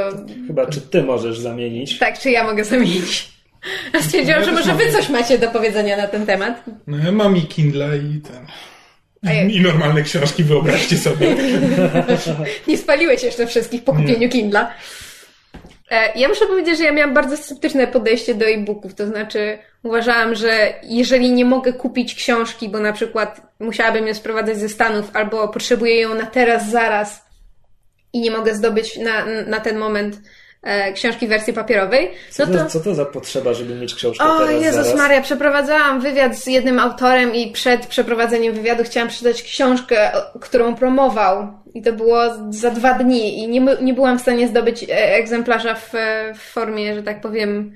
Chyba, 0.46 0.66
czy 0.66 0.80
ty 0.80 1.02
możesz 1.02 1.38
zamienić? 1.38 1.98
tak, 1.98 2.18
czy 2.18 2.30
ja 2.30 2.44
mogę 2.44 2.64
zamienić? 2.64 3.28
A 3.92 4.02
stwierdziłam, 4.02 4.40
Ja 4.40 4.46
że 4.46 4.52
może 4.52 4.74
wy 4.74 4.92
coś 4.92 5.08
macie 5.08 5.38
do 5.38 5.48
powiedzenia 5.50 5.96
na 5.96 6.06
ten 6.06 6.26
temat. 6.26 6.64
No 6.86 6.98
ja 7.04 7.12
mam 7.12 7.36
i 7.36 7.42
Kindle 7.42 7.98
i 7.98 8.20
ten... 8.20 8.46
I 9.50 9.60
normalne 9.60 10.02
książki, 10.02 10.44
wyobraźcie 10.44 10.98
sobie. 10.98 11.36
Nie 12.68 12.78
spaliłeś 12.78 13.22
jeszcze 13.22 13.46
wszystkich 13.46 13.84
po 13.84 13.92
kupieniu 13.92 14.28
Kindla. 14.28 14.74
E, 15.90 16.18
Ja 16.18 16.28
muszę 16.28 16.46
powiedzieć, 16.46 16.78
że 16.78 16.84
ja 16.84 16.92
miałam 16.92 17.14
bardzo 17.14 17.36
sceptyczne 17.36 17.86
podejście 17.86 18.34
do 18.34 18.46
e-booków. 18.46 18.94
To 18.94 19.06
znaczy, 19.06 19.58
uważałam, 19.86 20.34
że 20.34 20.74
jeżeli 20.82 21.32
nie 21.32 21.44
mogę 21.44 21.72
kupić 21.72 22.14
książki, 22.14 22.68
bo 22.68 22.80
na 22.80 22.92
przykład 22.92 23.40
musiałabym 23.60 24.06
ją 24.06 24.14
sprowadzać 24.14 24.58
ze 24.58 24.68
Stanów, 24.68 25.10
albo 25.14 25.48
potrzebuję 25.48 26.00
ją 26.00 26.14
na 26.14 26.26
teraz, 26.26 26.70
zaraz 26.70 27.26
i 28.12 28.20
nie 28.20 28.30
mogę 28.30 28.54
zdobyć 28.54 28.98
na, 28.98 29.24
na 29.46 29.60
ten 29.60 29.78
moment 29.78 30.20
e, 30.62 30.92
książki 30.92 31.26
w 31.26 31.28
wersji 31.28 31.52
papierowej, 31.52 32.10
Co, 32.30 32.46
no 32.46 32.52
to, 32.52 32.64
to. 32.64 32.70
co 32.70 32.80
to 32.80 32.94
za 32.94 33.04
potrzeba, 33.04 33.54
żeby 33.54 33.74
mieć 33.74 33.94
książkę 33.94 34.24
O 34.24 34.38
teraz 34.38 34.62
Jezus 34.62 34.86
zaraz? 34.86 34.98
Maria, 34.98 35.20
przeprowadzałam 35.20 36.00
wywiad 36.00 36.36
z 36.36 36.46
jednym 36.46 36.78
autorem 36.78 37.34
i 37.34 37.52
przed 37.52 37.86
przeprowadzeniem 37.86 38.54
wywiadu 38.54 38.84
chciałam 38.84 39.08
przeczytać 39.08 39.42
książkę, 39.42 40.12
którą 40.40 40.74
promował. 40.74 41.48
I 41.74 41.82
to 41.82 41.92
było 41.92 42.20
za 42.50 42.70
dwa 42.70 42.94
dni 42.94 43.38
i 43.38 43.48
nie, 43.48 43.60
nie 43.80 43.94
byłam 43.94 44.18
w 44.18 44.22
stanie 44.22 44.48
zdobyć 44.48 44.82
e, 44.82 45.14
egzemplarza 45.14 45.74
w, 45.74 45.92
w 46.34 46.40
formie, 46.40 46.94
że 46.94 47.02
tak 47.02 47.20
powiem, 47.20 47.72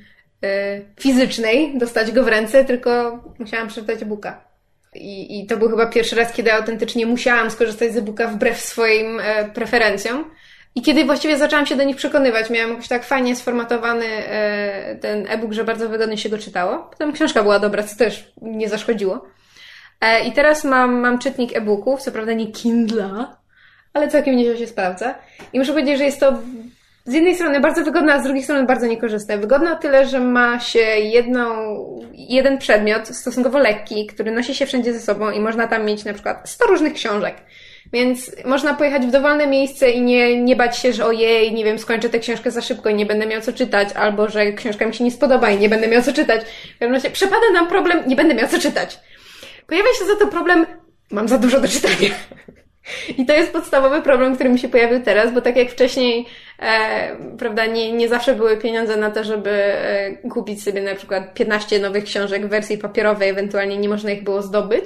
fizycznej, 1.01 1.79
dostać 1.79 2.13
go 2.13 2.25
w 2.25 2.29
ręce, 2.29 2.65
tylko 2.65 3.19
musiałam 3.39 3.69
przeczytać 3.69 4.03
e-booka. 4.03 4.45
I, 4.95 5.41
I 5.41 5.47
to 5.47 5.57
był 5.57 5.69
chyba 5.69 5.87
pierwszy 5.87 6.17
raz, 6.17 6.33
kiedy 6.33 6.53
autentycznie 6.53 7.07
musiałam 7.07 7.51
skorzystać 7.51 7.93
z 7.93 7.97
e-booka 7.97 8.29
wbrew 8.29 8.61
swoim 8.61 9.21
e, 9.21 9.45
preferencjom. 9.45 10.25
I 10.75 10.83
kiedy 10.83 11.05
właściwie 11.05 11.39
zaczęłam 11.39 11.67
się 11.67 11.77
do 11.77 11.85
nich 11.85 11.97
przekonywać, 11.97 12.51
miałam 12.51 12.71
jakoś 12.71 12.89
tak 12.89 13.05
fajnie 13.05 13.37
sformatowany 13.37 14.07
e, 14.07 14.97
ten 15.01 15.27
e-book, 15.29 15.53
że 15.53 15.65
bardzo 15.65 15.89
wygodnie 15.89 16.19
się 16.19 16.29
go 16.29 16.39
czytało. 16.39 16.79
Potem 16.91 17.13
książka 17.13 17.43
była 17.43 17.59
dobra, 17.59 17.83
co 17.83 17.97
też 17.97 18.33
nie 18.43 18.69
zaszkodziło. 18.69 19.25
E, 20.01 20.25
I 20.25 20.33
teraz 20.33 20.65
mam, 20.65 20.95
mam 20.95 21.19
czytnik 21.19 21.57
e-booków, 21.57 22.03
co 22.03 22.13
prawda 22.13 22.33
nie 22.33 22.47
Kindla, 22.47 23.37
ale 23.93 24.09
całkiem 24.09 24.37
nieźle 24.37 24.57
się 24.57 24.67
sprawdza. 24.67 25.15
I 25.53 25.59
muszę 25.59 25.73
powiedzieć, 25.73 25.99
że 25.99 26.05
jest 26.05 26.21
to 26.21 26.39
z 27.05 27.13
jednej 27.13 27.35
strony 27.35 27.61
bardzo 27.61 27.85
wygodne, 27.85 28.15
a 28.15 28.21
z 28.21 28.23
drugiej 28.23 28.43
strony 28.43 28.67
bardzo 28.67 28.87
niekorzystne. 28.87 29.39
Wygodne 29.39 29.73
o 29.73 29.77
tyle, 29.77 30.07
że 30.07 30.21
ma 30.21 30.61
się 30.61 30.79
jedną, 30.99 31.45
jeden 32.13 32.59
przedmiot 32.59 33.09
stosunkowo 33.09 33.59
lekki, 33.59 34.07
który 34.07 34.31
nosi 34.31 34.55
się 34.55 34.67
wszędzie 34.67 34.93
ze 34.93 35.01
sobą 35.01 35.31
i 35.31 35.41
można 35.41 35.69
tam 35.69 35.85
mieć 35.85 36.05
na 36.05 36.13
przykład 36.13 36.51
100 36.51 36.67
różnych 36.67 36.93
książek. 36.93 37.35
Więc 37.93 38.31
można 38.45 38.75
pojechać 38.75 39.07
w 39.07 39.11
dowolne 39.11 39.47
miejsce 39.47 39.91
i 39.91 40.03
nie, 40.03 40.43
nie 40.43 40.57
bać 40.57 40.79
się, 40.79 40.93
że 40.93 41.07
ojej, 41.07 41.53
nie 41.53 41.65
wiem, 41.65 41.79
skończę 41.79 42.09
tę 42.09 42.19
książkę 42.19 42.51
za 42.51 42.61
szybko 42.61 42.89
i 42.89 42.95
nie 42.95 43.07
będę 43.07 43.27
miał 43.27 43.41
co 43.41 43.53
czytać, 43.53 43.89
albo 43.93 44.29
że 44.29 44.53
książka 44.53 44.87
mi 44.87 44.95
się 44.95 45.05
nie 45.05 45.11
spodoba 45.11 45.51
i 45.51 45.59
nie 45.59 45.69
będę 45.69 45.89
miał 45.89 46.03
co 46.03 46.13
czytać. 46.13 46.43
W 46.77 46.79
każdym 46.79 46.95
razie 46.95 47.11
przepada 47.11 47.51
nam 47.53 47.69
problem, 47.69 47.99
nie 48.07 48.17
będę 48.17 48.35
miał 48.35 48.49
co 48.49 48.59
czytać. 48.59 48.99
Pojawia 49.67 49.91
się 49.99 50.05
za 50.05 50.17
to 50.17 50.27
problem, 50.27 50.67
mam 51.11 51.29
za 51.29 51.39
dużo 51.39 51.61
do 51.61 51.69
czytania. 51.69 52.11
I 53.19 53.27
to 53.27 53.33
jest 53.33 53.53
podstawowy 53.53 54.03
problem, 54.03 54.35
który 54.35 54.51
mi 54.51 54.59
się 54.59 54.69
pojawił 54.69 55.03
teraz, 55.03 55.35
bo 55.35 55.41
tak 55.41 55.57
jak 55.57 55.71
wcześniej, 55.71 56.27
e, 56.59 57.17
prawda, 57.39 57.67
nie, 57.67 57.93
nie 57.93 58.09
zawsze 58.09 58.35
były 58.35 58.57
pieniądze 58.57 58.97
na 58.97 59.11
to, 59.11 59.25
żeby 59.25 59.51
e, 59.51 60.13
kupić 60.31 60.63
sobie 60.63 60.83
na 60.83 60.95
przykład 60.95 61.35
15 61.35 61.79
nowych 61.79 62.05
książek 62.05 62.47
w 62.47 62.49
wersji 62.49 62.79
papierowej, 62.79 63.29
ewentualnie 63.29 63.77
nie 63.77 63.89
można 63.89 64.11
ich 64.11 64.25
było 64.25 64.43
zdobyć, 64.43 64.85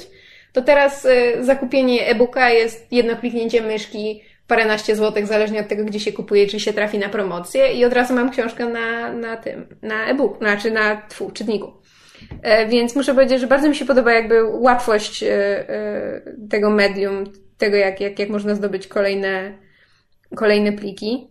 to 0.52 0.62
teraz 0.62 1.06
e, 1.06 1.44
zakupienie 1.44 2.06
e-booka 2.06 2.50
jest 2.50 2.92
jedno 2.92 3.16
kliknięcie 3.16 3.62
myszki, 3.62 4.22
paręnaście 4.46 4.96
złotych, 4.96 5.26
zależnie 5.26 5.60
od 5.60 5.68
tego, 5.68 5.84
gdzie 5.84 6.00
się 6.00 6.12
kupuje, 6.12 6.46
czy 6.46 6.60
się 6.60 6.72
trafi 6.72 6.98
na 6.98 7.08
promocję 7.08 7.72
i 7.72 7.84
od 7.84 7.92
razu 7.92 8.14
mam 8.14 8.30
książkę 8.30 8.66
na, 8.66 9.12
na 9.12 9.36
tym, 9.36 9.66
na 9.82 10.06
e-book, 10.06 10.38
znaczy 10.38 10.70
na 10.70 11.02
tfu, 11.08 11.30
czytniku. 11.30 11.72
E, 12.42 12.66
więc 12.66 12.96
muszę 12.96 13.14
powiedzieć, 13.14 13.40
że 13.40 13.46
bardzo 13.46 13.68
mi 13.68 13.76
się 13.76 13.84
podoba 13.84 14.12
jakby 14.12 14.44
łatwość 14.44 15.22
e, 15.22 15.28
e, 15.68 16.22
tego 16.50 16.70
medium, 16.70 17.24
tego, 17.58 17.76
jak, 17.76 18.00
jak, 18.00 18.18
jak 18.18 18.28
można 18.28 18.54
zdobyć 18.54 18.86
kolejne, 18.86 19.58
kolejne 20.36 20.72
pliki. 20.72 21.28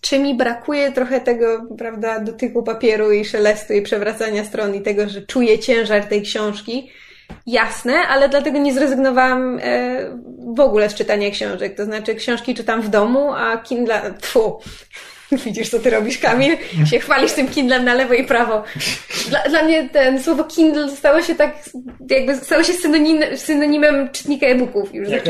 Czy 0.00 0.18
mi 0.18 0.34
brakuje 0.34 0.92
trochę 0.92 1.20
tego, 1.20 1.66
prawda, 1.78 2.20
dotyku 2.20 2.62
papieru 2.62 3.12
i 3.12 3.24
szelestu 3.24 3.72
i 3.72 3.82
przewracania 3.82 4.44
stron 4.44 4.74
i 4.74 4.80
tego, 4.80 5.08
że 5.08 5.22
czuję 5.22 5.58
ciężar 5.58 6.04
tej 6.04 6.22
książki? 6.22 6.90
Jasne, 7.46 7.94
ale 7.94 8.28
dlatego 8.28 8.58
nie 8.58 8.74
zrezygnowałam 8.74 9.58
e, 9.62 10.18
w 10.54 10.60
ogóle 10.60 10.90
z 10.90 10.94
czytania 10.94 11.30
książek. 11.30 11.76
To 11.76 11.84
znaczy, 11.84 12.14
książki 12.14 12.54
czytam 12.54 12.82
w 12.82 12.88
domu, 12.88 13.32
a 13.32 13.56
Kindle. 13.56 14.14
Tfu. 14.20 14.58
Widzisz, 15.44 15.68
co 15.68 15.78
ty 15.80 15.90
robisz, 15.90 16.18
Kamil? 16.18 16.56
Się 16.86 16.98
chwalisz 16.98 17.32
tym 17.32 17.48
Kindlem 17.48 17.84
na 17.84 17.94
lewo 17.94 18.14
i 18.14 18.24
prawo. 18.24 18.64
Dla, 19.28 19.42
dla 19.42 19.62
mnie 19.62 19.88
ten 19.88 20.22
słowo 20.22 20.44
Kindle 20.44 20.90
stało 20.96 21.22
się 21.22 21.34
tak, 21.34 21.54
jakby 22.10 22.36
stało 22.36 22.62
się 22.62 22.72
synonim, 22.72 23.22
synonimem 23.36 24.08
czytnika 24.10 24.46
e-booków. 24.46 24.94
Już 24.94 25.08
Jak. 25.08 25.24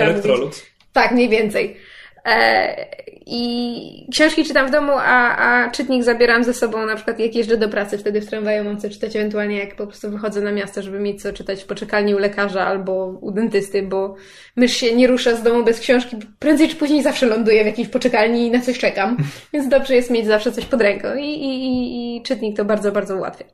Tak, 0.92 1.12
mniej 1.12 1.28
więcej. 1.28 1.76
E, 2.24 2.86
I 3.26 4.06
książki 4.12 4.44
czytam 4.44 4.68
w 4.68 4.70
domu, 4.70 4.92
a, 4.96 5.36
a 5.36 5.70
czytnik 5.70 6.04
zabieram 6.04 6.44
ze 6.44 6.54
sobą 6.54 6.86
na 6.86 6.96
przykład 6.96 7.18
jak 7.18 7.34
jeżdżę 7.34 7.56
do 7.56 7.68
pracy, 7.68 7.98
wtedy 7.98 8.20
w 8.20 8.26
tramwaju 8.26 8.64
mam 8.64 8.80
co 8.80 8.90
czytać, 8.90 9.16
ewentualnie 9.16 9.58
jak 9.58 9.76
po 9.76 9.86
prostu 9.86 10.10
wychodzę 10.10 10.40
na 10.40 10.52
miasto, 10.52 10.82
żeby 10.82 11.00
mieć 11.00 11.22
co 11.22 11.32
czytać 11.32 11.62
w 11.62 11.66
poczekalni 11.66 12.14
u 12.14 12.18
lekarza 12.18 12.66
albo 12.66 13.18
u 13.20 13.30
dentysty, 13.30 13.82
bo 13.82 14.14
mysz 14.56 14.72
się 14.72 14.96
nie 14.96 15.06
rusza 15.06 15.36
z 15.36 15.42
domu 15.42 15.64
bez 15.64 15.80
książki, 15.80 16.16
prędzej 16.38 16.68
czy 16.68 16.76
później 16.76 17.02
zawsze 17.02 17.26
ląduję 17.26 17.62
w 17.62 17.66
jakiejś 17.66 17.88
poczekalni 17.88 18.46
i 18.46 18.50
na 18.50 18.60
coś 18.60 18.78
czekam, 18.78 19.16
więc 19.52 19.68
dobrze 19.68 19.94
jest 19.94 20.10
mieć 20.10 20.26
zawsze 20.26 20.52
coś 20.52 20.64
pod 20.64 20.80
ręką 20.80 21.16
i, 21.16 21.26
i, 21.26 21.66
i, 21.66 22.16
i 22.16 22.22
czytnik 22.22 22.56
to 22.56 22.64
bardzo, 22.64 22.92
bardzo 22.92 23.16
ułatwia. 23.16 23.44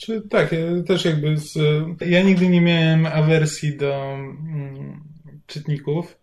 Czy, 0.00 0.22
tak, 0.30 0.52
ja 0.52 0.82
też 0.86 1.04
jakby 1.04 1.36
z, 1.36 1.58
ja 2.00 2.22
nigdy 2.22 2.48
nie 2.48 2.60
miałem 2.60 3.06
awersji 3.06 3.76
do 3.76 4.14
mm, 4.14 5.00
czytników, 5.46 6.16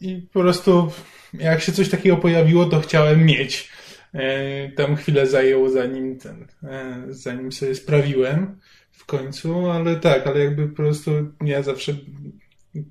i 0.00 0.26
po 0.32 0.40
prostu 0.40 0.92
jak 1.34 1.60
się 1.60 1.72
coś 1.72 1.88
takiego 1.88 2.16
pojawiło, 2.16 2.64
to 2.64 2.80
chciałem 2.80 3.24
mieć. 3.24 3.70
E, 4.14 4.68
tam 4.70 4.96
chwilę 4.96 5.26
zajęło 5.26 5.70
zanim 5.70 6.18
ten, 6.18 6.46
e, 6.62 7.04
zanim 7.08 7.52
sobie 7.52 7.74
sprawiłem 7.74 8.60
w 8.92 9.06
końcu, 9.06 9.70
ale 9.70 9.96
tak, 9.96 10.26
ale 10.26 10.40
jakby 10.40 10.68
po 10.68 10.76
prostu 10.76 11.10
ja 11.44 11.62
zawsze 11.62 11.96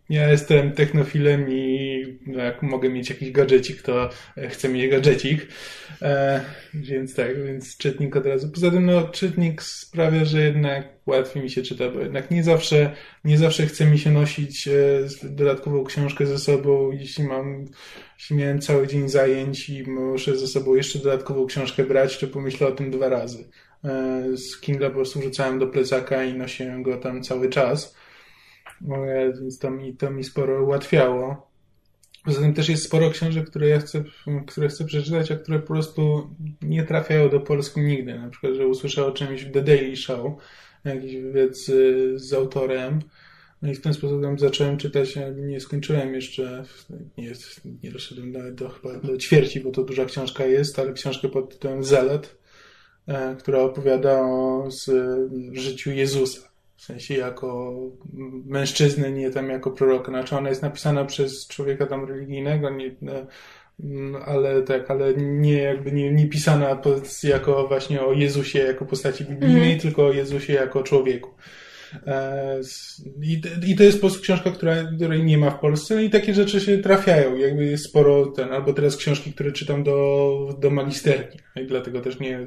ja 0.10 0.32
jestem 0.32 0.72
technofilem 0.72 1.50
i 1.50 2.20
no, 2.28 2.44
jak 2.44 2.62
mogę 2.62 2.90
mieć 2.90 3.10
jakiś 3.10 3.32
gadżecik, 3.32 3.82
to 3.82 4.10
chcę 4.50 4.70
mieć 4.70 4.92
gadżecik. 4.92 5.48
E, 6.02 6.42
więc 6.74 7.16
tak, 7.16 7.46
więc 7.46 7.78
czytnik 7.78 8.16
od 8.16 8.26
razu. 8.26 8.50
Poza 8.50 8.72
tym, 8.72 8.86
no, 8.86 9.08
czytnik 9.08 9.62
sprawia, 9.64 10.26
że 10.26 10.42
jednak 10.42 10.88
łatwiej 11.06 11.44
mi 11.44 11.50
się 11.50 11.62
czyta, 11.62 11.90
bo 11.90 12.00
jednak 12.00 12.32
nie 12.32 12.44
zawsze, 12.44 12.92
nie 13.26 13.38
zawsze 13.38 13.66
chce 13.66 13.86
mi 13.86 14.00
się 14.00 14.12
nosić 14.12 14.68
e, 14.68 14.72
dodatkową 15.24 15.84
książkę 15.84 16.26
ze 16.26 16.40
sobą, 16.40 16.92
jeśli 16.92 17.24
mam, 17.24 17.66
jeśli 18.18 18.36
miałem 18.36 18.62
cały 18.62 18.88
dzień 18.88 19.10
zajęć 19.10 19.70
i 19.70 19.84
muszę 19.90 20.38
ze 20.38 20.48
sobą 20.48 20.76
jeszcze 20.76 21.00
dodatkową 21.00 21.46
książkę 21.46 21.84
brać, 21.84 22.18
to 22.18 22.28
pomyślę 22.28 22.68
o 22.68 22.72
tym 22.72 22.92
dwa 22.92 23.10
razy. 23.10 23.50
E, 23.84 24.24
z 24.38 24.60
Kindle 24.60 24.90
po 24.90 24.96
prostu 24.96 25.22
rzucałem 25.22 25.60
do 25.60 25.68
plecaka 25.68 26.24
i 26.24 26.34
nosiłem 26.34 26.84
go 26.84 26.98
tam 26.98 27.24
cały 27.24 27.50
czas 27.50 27.96
więc 29.40 29.60
to 29.60 29.72
mi, 29.72 29.96
to 29.96 30.12
mi 30.12 30.24
sporo 30.24 30.64
ułatwiało. 30.64 31.50
Poza 32.26 32.42
tym 32.42 32.54
też 32.54 32.70
jest 32.70 32.84
sporo 32.84 33.10
książek, 33.10 33.50
które 33.50 33.68
ja 33.68 33.80
chcę, 33.80 34.04
które 34.48 34.68
chcę 34.68 34.86
przeczytać, 34.86 35.32
a 35.32 35.36
które 35.36 35.60
po 35.60 35.68
prostu 35.68 36.30
nie 36.62 36.84
trafiają 36.84 37.30
do 37.30 37.40
Polski 37.40 37.82
nigdy. 37.82 38.20
Na 38.20 38.30
przykład, 38.30 38.54
że 38.54 38.68
usłyszę 38.68 39.06
o 39.06 39.12
czymś 39.12 39.46
w 39.46 39.52
The 39.52 39.62
Daily 39.62 39.96
Show, 39.96 40.34
jakiś 40.86 41.16
wywiad 41.16 41.58
z, 41.58 41.72
z 42.22 42.34
autorem, 42.34 43.00
no 43.62 43.72
i 43.72 43.76
w 43.76 43.82
ten 43.82 43.94
sposób 43.94 44.22
tam 44.22 44.40
zacząłem 44.40 44.78
czytać, 44.78 45.16
nie 45.36 45.60
skończyłem 45.60 46.14
jeszcze, 46.14 46.64
nie, 47.18 47.34
nie 47.84 47.92
doszedłem 47.92 48.32
nawet 48.32 48.56
do, 48.56 48.70
chyba 48.70 49.00
do 49.00 49.18
ćwierci, 49.18 49.60
bo 49.60 49.72
to 49.72 49.84
duża 49.84 50.06
książka 50.06 50.46
jest, 50.46 50.80
ale 50.80 50.94
książkę 50.94 51.30
pod 51.30 51.54
tytułem 51.54 51.84
Zelet, 51.84 52.38
e, 53.08 53.36
która 53.36 53.60
opowiada 53.60 54.22
o 54.22 54.68
z, 54.72 54.92
życiu 55.52 55.92
Jezusa. 55.92 56.55
W 56.76 56.82
sensie 56.82 57.14
jako 57.14 57.74
mężczyzny, 58.46 59.12
nie 59.12 59.32
tam 59.32 59.50
jako 59.50 59.72
proroka. 59.72 60.12
Znaczy 60.12 60.38
ona 60.38 60.50
jest 60.50 60.62
napisana 60.62 61.06
przez 61.06 61.48
człowieka 61.48 61.86
tam 61.86 62.06
religijnego, 62.06 62.70
nie, 62.70 62.88
e, 62.88 63.26
ale 64.26 64.62
tak, 64.62 64.92
ale 64.92 65.14
nie 65.14 65.58
jakby 65.58 65.92
nie, 65.92 66.12
nie 66.12 66.28
pisana 66.28 66.82
jako 67.24 67.68
właśnie 67.68 68.02
o 68.02 68.14
Jezusie 68.14 68.60
jako 68.60 68.86
postaci 68.86 69.26
biblijnej, 69.26 69.70
mm. 69.70 69.80
tylko 69.80 70.06
o 70.06 70.12
Jezusie 70.12 70.54
jako 70.54 70.84
człowieku. 70.84 71.30
E, 72.08 72.60
I, 73.68 73.76
to 73.76 73.84
jest 73.84 73.98
po 73.98 74.02
prostu 74.02 74.22
książka, 74.22 74.52
która, 74.52 74.76
której 74.96 75.24
nie 75.24 75.38
ma 75.38 75.52
w 75.52 75.60
Polsce 75.60 75.96
no 75.96 76.02
i 76.02 76.10
takie 76.10 76.34
rzeczy 76.34 76.62
się 76.62 76.78
trafiają. 76.78 77.36
Jakby 77.36 77.66
jest 77.66 77.86
sporo 77.86 78.26
ten, 78.26 78.54
albo 78.54 78.74
teraz 78.74 78.98
książki, 78.98 79.34
które 79.34 79.52
czytam 79.52 79.84
do, 79.84 80.58
do 80.60 80.70
magisterki. 80.70 81.40
I 81.56 81.66
dlatego 81.66 82.02
też 82.02 82.20
nie, 82.20 82.40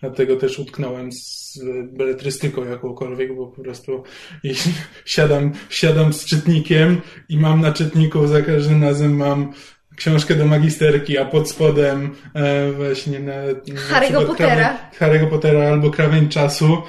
dlatego 0.00 0.36
też 0.36 0.58
utknąłem 0.58 1.12
z 1.12 1.58
beletrystyką 1.92 2.64
jakąkolwiek, 2.64 3.36
bo 3.36 3.46
po 3.46 3.62
prostu 3.62 4.02
jeśli 4.42 4.72
siadam, 5.04 5.52
siadam 5.70 6.12
z 6.12 6.24
czytnikiem 6.24 7.00
i 7.28 7.38
mam 7.38 7.60
na 7.60 7.72
czytniku 7.72 8.26
za 8.26 8.42
każdym 8.42 8.82
razem 8.82 9.16
mam 9.16 9.52
książkę 9.98 10.34
do 10.34 10.46
magisterki, 10.46 11.18
a 11.18 11.24
pod 11.24 11.50
spodem 11.50 12.14
e, 12.34 12.72
właśnie 12.72 13.20
na, 13.20 13.32
na 13.46 14.00
Harry'ego 14.00 14.26
Pottera. 14.26 14.90
Harry'ego 14.98 15.30
Pottera 15.30 15.68
albo 15.68 15.90
Krawień 15.90 16.28
Czasu 16.28 16.82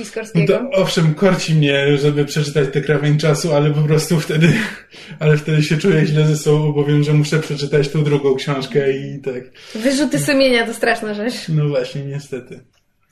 Piskorskiego. 0.00 0.62
No 0.62 0.70
to, 0.70 0.76
owszem, 0.82 1.14
korci 1.14 1.54
mnie, 1.54 1.98
żeby 1.98 2.24
przeczytać 2.24 2.68
tę 2.72 2.80
krawień 2.80 3.18
czasu, 3.18 3.54
ale 3.54 3.70
po 3.70 3.82
prostu 3.82 4.20
wtedy, 4.20 4.52
ale 5.20 5.36
wtedy 5.36 5.62
się 5.62 5.76
czuję 5.76 6.06
źle 6.06 6.26
ze 6.26 6.36
sobą, 6.36 6.72
bo 6.72 6.84
wiem, 6.84 7.02
że 7.02 7.12
muszę 7.12 7.38
przeczytać 7.38 7.88
tą 7.88 8.04
drugą 8.04 8.34
książkę 8.34 8.92
i 8.92 9.20
tak. 9.20 9.44
Wyrzuty 9.74 10.18
sumienia 10.18 10.66
to 10.66 10.74
straszna 10.74 11.14
rzecz. 11.14 11.34
No 11.48 11.68
właśnie, 11.68 12.04
niestety. 12.04 12.60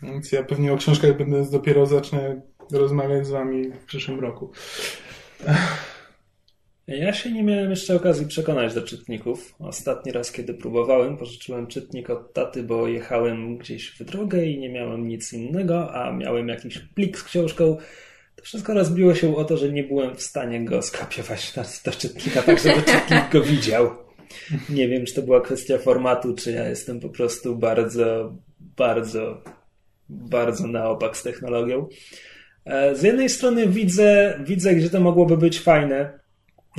Więc 0.03 0.33
ja 0.33 0.43
pewnie 0.43 0.73
o 0.73 0.77
książkach 0.77 1.17
będę 1.17 1.51
dopiero 1.51 1.87
zacznę 1.87 2.41
rozmawiać 2.73 3.27
z 3.27 3.31
wami 3.31 3.71
w 3.71 3.85
przyszłym 3.85 4.21
roku. 4.21 4.53
Ja 6.89 7.13
się 7.13 7.33
nie 7.33 7.43
miałem 7.43 7.71
jeszcze 7.71 7.97
okazji 7.97 8.27
przekonać 8.27 8.75
do 8.75 8.83
czytników. 8.83 9.55
Ostatni 9.59 10.13
raz, 10.13 10.33
kiedy 10.33 10.55
próbowałem, 10.55 11.17
pożyczyłem 11.17 11.67
czytnik 11.67 12.11
od 12.11 12.33
taty, 12.33 12.63
bo 12.63 12.89
jechałem 12.89 13.59
gdzieś 13.59 13.91
w 13.91 14.05
drogę 14.05 14.47
i 14.47 14.59
nie 14.59 14.69
miałem 14.69 15.09
nic 15.09 15.33
innego, 15.33 15.95
a 15.95 16.13
miałem 16.13 16.49
jakiś 16.49 16.79
plik 16.79 17.19
z 17.19 17.25
książką. 17.25 17.77
To 18.37 18.43
wszystko 18.43 18.75
rozbiło 18.75 19.15
się 19.15 19.37
o 19.37 19.45
to, 19.45 19.57
że 19.57 19.73
nie 19.73 19.85
byłem 19.85 20.17
w 20.17 20.23
stanie 20.23 20.65
go 20.65 20.83
skopiować 20.83 21.53
do 21.85 21.91
czytnika, 21.91 22.43
tak 22.43 22.59
żeby 22.59 22.83
czytnik 22.83 23.33
go 23.33 23.43
widział. 23.43 23.91
Nie 24.69 24.89
wiem, 24.89 25.07
czy 25.07 25.15
to 25.15 25.23
była 25.23 25.41
kwestia 25.41 25.79
formatu, 25.79 26.35
czy 26.35 26.53
ja 26.53 26.69
jestem 26.69 27.01
po 27.01 27.09
prostu 27.09 27.57
bardzo, 27.57 28.37
bardzo, 28.61 29.43
bardzo 30.09 30.67
na 30.67 30.91
opak 30.91 31.17
z 31.17 31.23
technologią. 31.23 31.87
E, 32.65 32.95
z 32.95 33.03
jednej 33.03 33.29
strony 33.29 33.69
widzę, 33.69 34.41
widzę, 34.45 34.75
gdzie 34.75 34.91
to 34.91 35.01
mogłoby 35.01 35.37
być 35.37 35.61
fajne, 35.61 36.18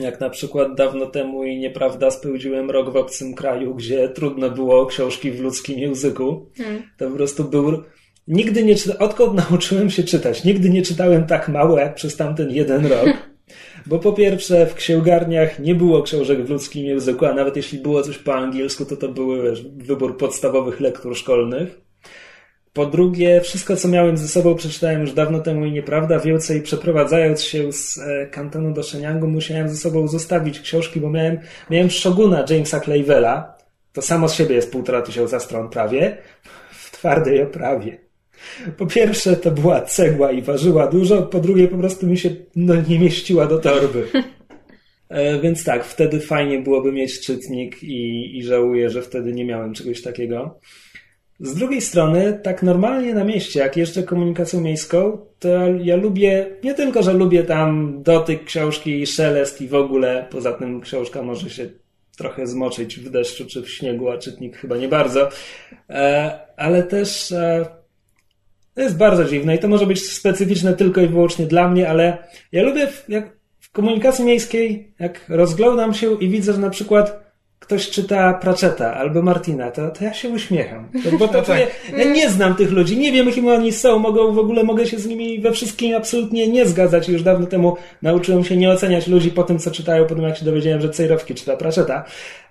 jak 0.01 0.19
na 0.19 0.29
przykład 0.29 0.75
dawno 0.75 1.05
temu 1.05 1.43
i 1.43 1.57
nieprawda 1.57 2.11
spełdziłem 2.11 2.71
rok 2.71 2.89
w 2.89 2.95
obcym 2.95 3.33
kraju, 3.33 3.75
gdzie 3.75 4.09
trudno 4.09 4.49
było 4.49 4.85
książki 4.85 5.31
w 5.31 5.41
ludzkim 5.41 5.79
języku. 5.79 6.49
Hmm. 6.57 6.83
To 6.97 7.09
po 7.09 7.15
prostu 7.15 7.43
był. 7.43 7.83
Nigdy 8.27 8.63
nie 8.63 8.75
czytałem, 8.75 9.01
odkąd 9.01 9.33
nauczyłem 9.49 9.89
się 9.89 10.03
czytać, 10.03 10.43
nigdy 10.43 10.69
nie 10.69 10.81
czytałem 10.81 11.27
tak 11.27 11.49
mało 11.49 11.79
jak 11.79 11.95
przez 11.95 12.15
tamten 12.15 12.51
jeden 12.51 12.85
rok. 12.85 13.09
Bo 13.85 13.99
po 13.99 14.13
pierwsze, 14.13 14.65
w 14.65 14.75
księgarniach 14.75 15.59
nie 15.59 15.75
było 15.75 16.01
książek 16.01 16.45
w 16.45 16.49
ludzkim 16.49 16.85
języku, 16.85 17.25
a 17.25 17.33
nawet 17.33 17.55
jeśli 17.55 17.79
było 17.79 18.03
coś 18.03 18.17
po 18.17 18.35
angielsku, 18.35 18.85
to 18.85 18.97
to 18.97 19.09
były 19.09 19.43
wiesz, 19.43 19.63
wybór 19.77 20.17
podstawowych 20.17 20.79
lektur 20.79 21.17
szkolnych. 21.17 21.88
Po 22.73 22.85
drugie, 22.85 23.41
wszystko 23.41 23.75
co 23.75 23.87
miałem 23.87 24.17
ze 24.17 24.27
sobą 24.27 24.55
przeczytałem 24.55 25.01
już 25.01 25.13
dawno 25.13 25.39
temu 25.39 25.65
i 25.65 25.71
nieprawda. 25.71 26.19
Więcej 26.19 26.61
przeprowadzając 26.61 27.41
się 27.43 27.71
z 27.71 27.97
e, 27.97 28.27
Kantonu 28.27 28.73
do 28.73 28.83
Shenyang 28.83 29.23
musiałem 29.23 29.69
ze 29.69 29.77
sobą 29.77 30.07
zostawić 30.07 30.59
książki, 30.59 30.99
bo 30.99 31.09
miałem, 31.09 31.39
miałem 31.69 31.89
Shoguna 31.89 32.45
Jamesa 32.49 32.79
Clavella. 32.79 33.57
To 33.93 34.01
samo 34.01 34.29
z 34.29 34.33
siebie 34.33 34.55
jest 34.55 34.71
półtora 34.71 35.01
tysiąca 35.01 35.39
stron 35.39 35.69
prawie. 35.69 36.17
W 36.71 36.91
twardej 36.91 37.41
oprawie. 37.41 37.97
Po 38.77 38.87
pierwsze 38.87 39.35
to 39.35 39.51
była 39.51 39.81
cegła 39.81 40.31
i 40.31 40.41
ważyła 40.41 40.87
dużo, 40.87 41.21
po 41.21 41.39
drugie 41.39 41.67
po 41.67 41.77
prostu 41.77 42.07
mi 42.07 42.17
się 42.17 42.29
no, 42.55 42.75
nie 42.89 42.99
mieściła 42.99 43.47
do 43.47 43.59
torby. 43.59 44.07
E, 45.09 45.39
więc 45.39 45.63
tak, 45.63 45.85
wtedy 45.85 46.19
fajnie 46.19 46.59
byłoby 46.59 46.91
mieć 46.91 47.19
czytnik 47.19 47.83
i, 47.83 48.37
i 48.37 48.43
żałuję, 48.43 48.89
że 48.89 49.01
wtedy 49.01 49.33
nie 49.33 49.45
miałem 49.45 49.73
czegoś 49.73 50.01
takiego. 50.01 50.59
Z 51.39 51.55
drugiej 51.55 51.81
strony, 51.81 52.39
tak 52.43 52.63
normalnie 52.63 53.13
na 53.13 53.23
mieście, 53.23 53.59
jak 53.59 53.77
jeżdżę 53.77 54.03
komunikacją 54.03 54.61
miejską, 54.61 55.17
to 55.39 55.49
ja 55.83 55.95
lubię, 55.95 56.47
nie 56.63 56.73
tylko, 56.73 57.03
że 57.03 57.13
lubię 57.13 57.43
tam 57.43 58.03
dotyk 58.03 58.43
książki, 58.43 59.07
szelest 59.07 59.61
i 59.61 59.67
w 59.67 59.75
ogóle, 59.75 60.27
poza 60.31 60.53
tym 60.53 60.81
książka 60.81 61.23
może 61.23 61.49
się 61.49 61.69
trochę 62.17 62.47
zmoczyć 62.47 62.99
w 62.99 63.09
deszczu 63.09 63.45
czy 63.45 63.61
w 63.61 63.69
śniegu, 63.69 64.09
a 64.09 64.17
czytnik 64.17 64.57
chyba 64.57 64.77
nie 64.77 64.87
bardzo, 64.87 65.29
e, 65.89 66.39
ale 66.57 66.83
też 66.83 67.31
e, 67.31 67.65
to 68.73 68.81
jest 68.81 68.97
bardzo 68.97 69.25
dziwne 69.25 69.55
i 69.55 69.59
to 69.59 69.67
może 69.67 69.85
być 69.85 70.11
specyficzne 70.11 70.73
tylko 70.73 71.01
i 71.01 71.07
wyłącznie 71.07 71.45
dla 71.45 71.67
mnie, 71.67 71.89
ale 71.89 72.17
ja 72.51 72.63
lubię, 72.63 72.87
jak 73.09 73.31
w 73.59 73.71
komunikacji 73.71 74.25
miejskiej, 74.25 74.93
jak 74.99 75.29
rozglądam 75.29 75.93
się 75.93 76.19
i 76.19 76.29
widzę, 76.29 76.53
że 76.53 76.59
na 76.59 76.69
przykład 76.69 77.28
ktoś 77.69 77.89
czyta 77.89 78.33
Pratchetta 78.33 78.93
albo 78.93 79.21
Martina, 79.21 79.71
to, 79.71 79.89
to 79.89 80.03
ja 80.03 80.13
się 80.13 80.29
uśmiecham. 80.29 80.87
To, 81.03 81.17
bo 81.17 81.27
to, 81.27 81.33
no 81.33 81.41
tak. 81.41 81.59
ja, 81.59 81.97
ja, 81.97 82.11
nie 82.11 82.29
znam 82.29 82.55
tych 82.55 82.71
ludzi, 82.71 82.97
nie 82.97 83.11
wiem, 83.11 83.31
kim 83.31 83.47
oni 83.47 83.71
są, 83.71 83.99
mogą, 83.99 84.33
w 84.33 84.39
ogóle 84.39 84.63
mogę 84.63 84.85
się 84.85 84.99
z 84.99 85.07
nimi 85.07 85.39
we 85.39 85.51
wszystkim 85.51 85.95
absolutnie 85.95 86.47
nie 86.47 86.65
zgadzać. 86.65 87.09
Już 87.09 87.23
dawno 87.23 87.47
temu 87.47 87.77
nauczyłem 88.01 88.43
się 88.43 88.57
nie 88.57 88.71
oceniać 88.71 89.07
ludzi 89.07 89.31
po 89.31 89.43
tym, 89.43 89.59
co 89.59 89.71
czytają, 89.71 90.05
po 90.05 90.15
tym, 90.15 90.23
jak 90.23 90.37
się 90.37 90.45
dowiedziałem, 90.45 90.81
że 90.81 90.89
Cejrowski 90.89 91.35
czyta 91.35 91.57
Pratchetta. 91.57 92.05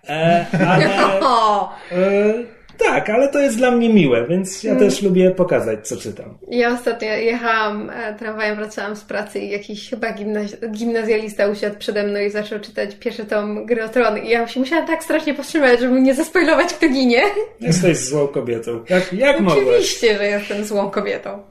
E, 0.09 0.47
ale... 0.67 0.89
E, 1.93 2.58
tak, 2.79 3.11
ale 3.11 3.29
to 3.29 3.41
jest 3.41 3.57
dla 3.57 3.71
mnie 3.71 3.89
miłe, 3.89 4.27
więc 4.29 4.63
ja 4.63 4.71
hmm. 4.71 4.91
też 4.91 5.03
lubię 5.03 5.31
pokazać, 5.31 5.89
co 5.89 5.97
czytam. 5.97 6.39
Ja 6.51 6.75
ostatnio 6.75 7.09
jechałam 7.09 7.91
e, 7.91 8.15
tramwajem, 8.15 8.57
wracałam 8.57 8.97
z 8.97 9.05
pracy 9.05 9.39
i 9.39 9.51
jakiś 9.51 9.91
chyba 9.91 10.13
gimnaz- 10.13 10.71
gimnazjalista 10.71 11.47
usiadł 11.47 11.79
przede 11.79 12.03
mną 12.03 12.21
i 12.21 12.31
zaczął 12.31 12.61
czytać 12.61 12.95
pierwszy 12.95 13.25
tom 13.25 13.67
Gry 13.67 13.85
o 13.85 13.89
Tron 13.89 14.19
i 14.19 14.29
ja 14.29 14.49
się 14.49 14.61
musiałam 14.61 14.87
tak 14.87 15.05
strasznie 15.05 15.35
powstrzymać, 15.35 15.81
żeby 15.81 16.01
nie 16.01 16.15
zaspoilować, 16.15 16.75
kto 16.75 16.89
ginie. 16.89 17.23
Jesteś 17.61 17.99
złą 17.99 18.29
kobietą. 18.29 18.85
Jak, 18.89 19.13
jak 19.13 19.37
Oczywiście, 19.47 20.19
że 20.19 20.27
jestem 20.27 20.65
złą 20.65 20.91
kobietą. 20.91 21.43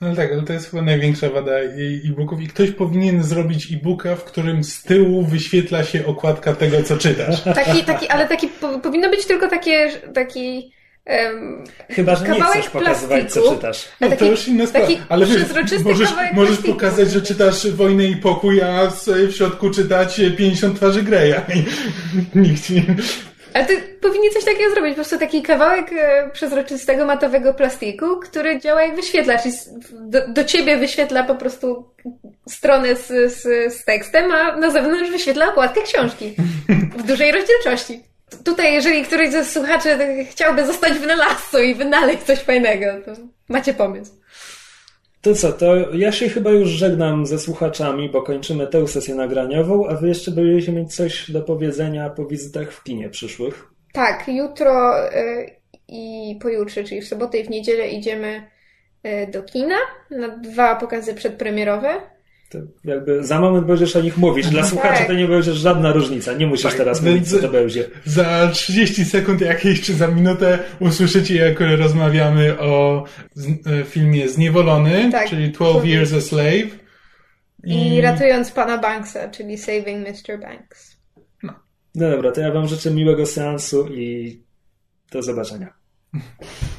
No 0.00 0.16
tak, 0.16 0.32
ale 0.32 0.42
to 0.42 0.52
jest 0.52 0.70
chyba 0.70 0.82
największa 0.82 1.30
wada 1.30 1.52
e-booków 1.52 2.40
i 2.40 2.46
ktoś 2.46 2.70
powinien 2.70 3.22
zrobić 3.22 3.72
e-booka, 3.72 4.16
w 4.16 4.24
którym 4.24 4.64
z 4.64 4.82
tyłu 4.82 5.22
wyświetla 5.22 5.84
się 5.84 6.06
okładka 6.06 6.54
tego, 6.54 6.82
co 6.82 6.96
czytasz. 6.96 7.42
Taki, 7.64 7.84
taki, 7.84 8.08
ale 8.08 8.28
taki, 8.28 8.48
po, 8.48 8.78
powinno 8.78 9.10
być 9.10 9.26
tylko 9.26 9.48
takie, 9.48 9.90
taki 10.14 10.72
um, 11.06 11.64
Chyba, 11.90 12.16
że 12.16 12.28
nie 12.28 12.42
chcesz 12.42 12.70
pokazywać, 12.70 13.20
plastiku, 13.20 13.46
co 13.46 13.54
czytasz. 13.54 13.84
No 14.00 14.08
taki, 14.08 14.18
to 14.18 14.30
już 14.30 14.48
inna 14.48 14.66
sprawa. 14.66 14.88
Ale 15.08 15.26
wiesz, 15.26 15.42
możesz, 15.84 16.08
możesz 16.32 16.58
pokazać, 16.58 17.10
że 17.10 17.22
czytasz 17.22 17.70
Wojnę 17.70 18.04
i 18.04 18.16
Pokój, 18.16 18.62
a 18.62 18.90
w 19.28 19.32
środku 19.32 19.70
czytać 19.70 20.20
50 20.38 20.76
twarzy 20.76 21.02
Greya. 21.02 21.40
Nikt 22.34 22.70
nie... 22.70 22.82
Ale 23.56 23.66
ty 23.66 23.80
powinni 24.00 24.30
coś 24.30 24.44
takiego 24.44 24.70
zrobić, 24.70 24.90
po 24.90 24.94
prostu 24.94 25.18
taki 25.18 25.42
kawałek 25.42 25.92
e, 25.92 26.30
przezroczystego 26.32 27.06
matowego 27.06 27.54
plastiku, 27.54 28.20
który 28.20 28.60
działa 28.60 28.82
jak 28.82 28.96
wyświetlacz 28.96 29.46
i 29.46 29.50
do, 29.92 30.28
do 30.28 30.44
ciebie 30.44 30.76
wyświetla 30.76 31.22
po 31.22 31.34
prostu 31.34 31.90
stronę 32.48 32.96
z, 32.96 33.32
z, 33.32 33.42
z 33.74 33.84
tekstem, 33.84 34.32
a 34.32 34.56
na 34.56 34.70
zewnątrz 34.70 35.10
wyświetla 35.10 35.48
okładkę 35.48 35.82
książki 35.82 36.34
w 36.96 37.02
dużej 37.02 37.32
rozdzielczości. 37.32 38.02
Tutaj, 38.44 38.74
jeżeli 38.74 39.04
któryś 39.04 39.30
ze 39.30 39.44
słuchaczy 39.44 39.98
chciałby 40.30 40.66
zostać 40.66 40.92
wynalazcą 40.92 41.58
i 41.58 41.74
wynaleźć 41.74 42.22
coś 42.22 42.38
fajnego, 42.38 42.86
to 43.04 43.12
macie 43.48 43.74
pomysł. 43.74 44.12
To 45.26 45.34
co, 45.34 45.52
to 45.52 45.94
ja 45.94 46.12
się 46.12 46.28
chyba 46.28 46.50
już 46.50 46.68
żegnam 46.68 47.26
ze 47.26 47.38
słuchaczami, 47.38 48.08
bo 48.08 48.22
kończymy 48.22 48.66
tę 48.66 48.88
sesję 48.88 49.14
nagraniową, 49.14 49.88
a 49.88 49.94
wy 49.94 50.08
jeszcze 50.08 50.30
będziecie 50.30 50.72
mieć 50.72 50.94
coś 50.94 51.30
do 51.30 51.42
powiedzenia 51.42 52.10
po 52.10 52.26
wizytach 52.26 52.72
w 52.72 52.82
kinie 52.82 53.10
przyszłych. 53.10 53.68
Tak, 53.92 54.28
jutro 54.28 55.04
y, 55.14 55.50
i 55.88 56.38
pojutrze, 56.42 56.84
czyli 56.84 57.00
w 57.00 57.08
sobotę 57.08 57.38
i 57.38 57.44
w 57.44 57.50
niedzielę 57.50 57.88
idziemy 57.88 58.50
y, 59.06 59.30
do 59.32 59.42
kina 59.42 59.76
na 60.10 60.28
dwa 60.28 60.76
pokazy 60.76 61.14
przedpremierowe. 61.14 62.00
To 62.56 62.90
jakby 62.90 63.24
za 63.24 63.40
moment 63.40 63.66
będziesz 63.66 63.96
o 63.96 64.00
nich 64.00 64.16
mówić. 64.16 64.48
Dla 64.48 64.64
słuchaczy 64.64 64.98
tak. 64.98 65.06
to 65.06 65.12
nie 65.12 65.28
będzie 65.28 65.52
żadna 65.52 65.92
różnica. 65.92 66.32
Nie 66.32 66.46
musisz 66.46 66.64
tak, 66.64 66.74
teraz 66.74 67.02
mówić, 67.02 67.30
co 67.30 67.38
to 67.38 67.48
będzie. 67.48 67.84
Za 68.04 68.50
30 68.52 69.04
sekund 69.04 69.40
jakieś, 69.40 69.80
czy 69.80 69.94
za 69.94 70.08
minutę 70.08 70.58
usłyszycie, 70.80 71.34
jak 71.34 71.60
rozmawiamy 71.60 72.60
o 72.60 73.04
e, 73.66 73.84
filmie 73.84 74.28
Zniewolony, 74.28 75.08
tak, 75.12 75.28
czyli 75.28 75.50
12 75.50 75.88
Years 75.88 76.12
a 76.12 76.20
Slave. 76.20 76.78
I... 77.64 77.94
I 77.94 78.00
ratując 78.00 78.50
pana 78.50 78.78
Banksa, 78.78 79.28
czyli 79.28 79.58
Saving 79.58 80.08
Mr. 80.08 80.40
Banks. 80.40 80.96
No. 81.42 81.54
no 81.94 82.10
dobra, 82.10 82.32
to 82.32 82.40
ja 82.40 82.52
wam 82.52 82.66
życzę 82.66 82.90
miłego 82.90 83.26
seansu 83.26 83.88
i 83.88 84.40
do 85.12 85.22
zobaczenia. 85.22 85.72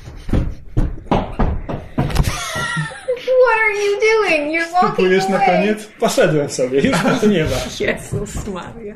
What 3.48 3.60
are 3.66 3.74
you 3.86 4.00
doing? 4.00 4.54
You're 4.54 4.72
walking 4.72 4.89
Kupujesz 4.95 5.24
away. 5.24 5.39
na 5.39 5.45
koniec? 5.45 5.86
Poszedłem 6.00 6.50
sobie, 6.50 6.82
już 6.82 6.98
tu 7.22 7.28
nie 7.28 7.43
ma. 7.43 7.50
Jezus 7.80 8.48
Maria. 8.48 8.95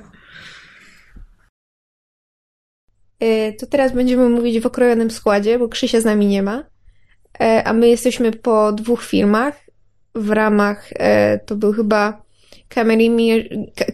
E, 3.19 3.53
to 3.53 3.65
teraz 3.67 3.91
będziemy 3.91 4.29
mówić 4.29 4.59
w 4.59 4.65
okrojonym 4.65 5.11
składzie, 5.11 5.59
bo 5.59 5.67
Krzysia 5.67 6.01
z 6.01 6.05
nami 6.05 6.27
nie 6.27 6.43
ma. 6.43 6.63
E, 7.39 7.63
a 7.63 7.73
my 7.73 7.87
jesteśmy 7.87 8.31
po 8.31 8.71
dwóch 8.71 9.03
filmach. 9.03 9.55
W 10.15 10.29
ramach, 10.29 10.89
e, 10.93 11.39
to 11.39 11.55
był 11.55 11.73
chyba 11.73 12.21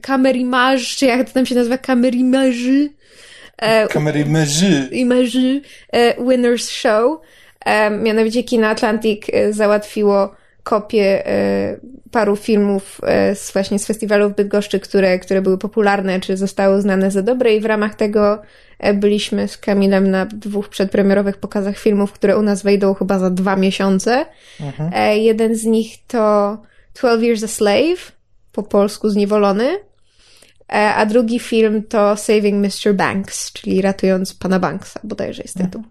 Camerimage, 0.01 0.83
czy 0.97 1.05
jak 1.05 1.27
to 1.27 1.33
tam 1.33 1.45
się 1.45 1.55
nazywa? 1.55 1.77
Camerimage. 1.77 2.89
Camerimage. 3.89 4.89
Image. 4.91 5.37
Winners 6.27 6.69
Show. 6.69 7.21
Mianowicie 7.91 8.43
Kino 8.43 8.67
Atlantic 8.67 9.25
załatwiło 9.49 10.35
kopię 10.67 11.27
e, 11.27 11.77
paru 12.11 12.35
filmów 12.35 13.01
e, 13.03 13.35
z, 13.35 13.51
właśnie 13.51 13.79
z 13.79 13.85
festiwalu 13.85 14.29
w 14.29 14.35
Bydgoszczy, 14.35 14.79
które, 14.79 15.19
które 15.19 15.41
były 15.41 15.57
popularne, 15.57 16.19
czy 16.19 16.37
zostały 16.37 16.77
uznane 16.77 17.11
za 17.11 17.21
dobre 17.21 17.55
i 17.55 17.59
w 17.59 17.65
ramach 17.65 17.95
tego 17.95 18.41
e, 18.79 18.93
byliśmy 18.93 19.47
z 19.47 19.57
Kamilem 19.57 20.11
na 20.11 20.25
dwóch 20.25 20.69
przedpremierowych 20.69 21.37
pokazach 21.37 21.77
filmów, 21.77 22.11
które 22.11 22.37
u 22.37 22.41
nas 22.41 22.63
wejdą 22.63 22.93
chyba 22.93 23.19
za 23.19 23.29
dwa 23.29 23.55
miesiące. 23.55 24.25
Mhm. 24.59 25.17
Jeden 25.21 25.55
z 25.55 25.63
nich 25.63 26.05
to 26.07 26.57
12 26.99 27.25
Years 27.25 27.43
a 27.43 27.47
Slave, 27.47 28.11
po 28.51 28.63
polsku 28.63 29.09
Zniewolony, 29.09 29.77
a 30.95 31.05
drugi 31.05 31.39
film 31.39 31.83
to 31.83 32.17
Saving 32.17 32.65
Mr. 32.65 32.93
Banks, 32.95 33.51
czyli 33.53 33.81
Ratując 33.81 34.33
Pana 34.33 34.59
Banksa, 34.59 34.99
bodajże 35.03 35.41
jest 35.41 35.57
tytuł. 35.57 35.83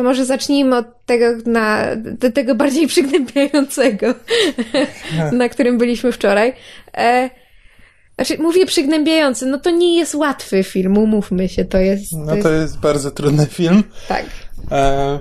To 0.00 0.04
może 0.04 0.24
zacznijmy 0.24 0.76
od 0.76 1.06
tego, 1.06 1.24
na, 1.46 1.86
tego 2.34 2.54
bardziej 2.54 2.86
przygnębiającego, 2.92 4.14
na 5.32 5.48
którym 5.48 5.78
byliśmy 5.78 6.12
wczoraj. 6.12 6.52
E, 6.96 7.30
znaczy, 8.14 8.38
mówię 8.38 8.66
przygnębiający, 8.66 9.46
no 9.46 9.58
to 9.58 9.70
nie 9.70 9.98
jest 9.98 10.14
łatwy 10.14 10.64
film, 10.64 10.98
umówmy 10.98 11.48
się, 11.48 11.64
to 11.64 11.78
jest... 11.78 12.12
No 12.12 12.26
to 12.26 12.34
jest, 12.36 12.48
jest 12.48 12.78
bardzo 12.78 13.10
trudny 13.10 13.46
film. 13.46 13.84
Tak. 14.08 14.24
E, 14.70 15.18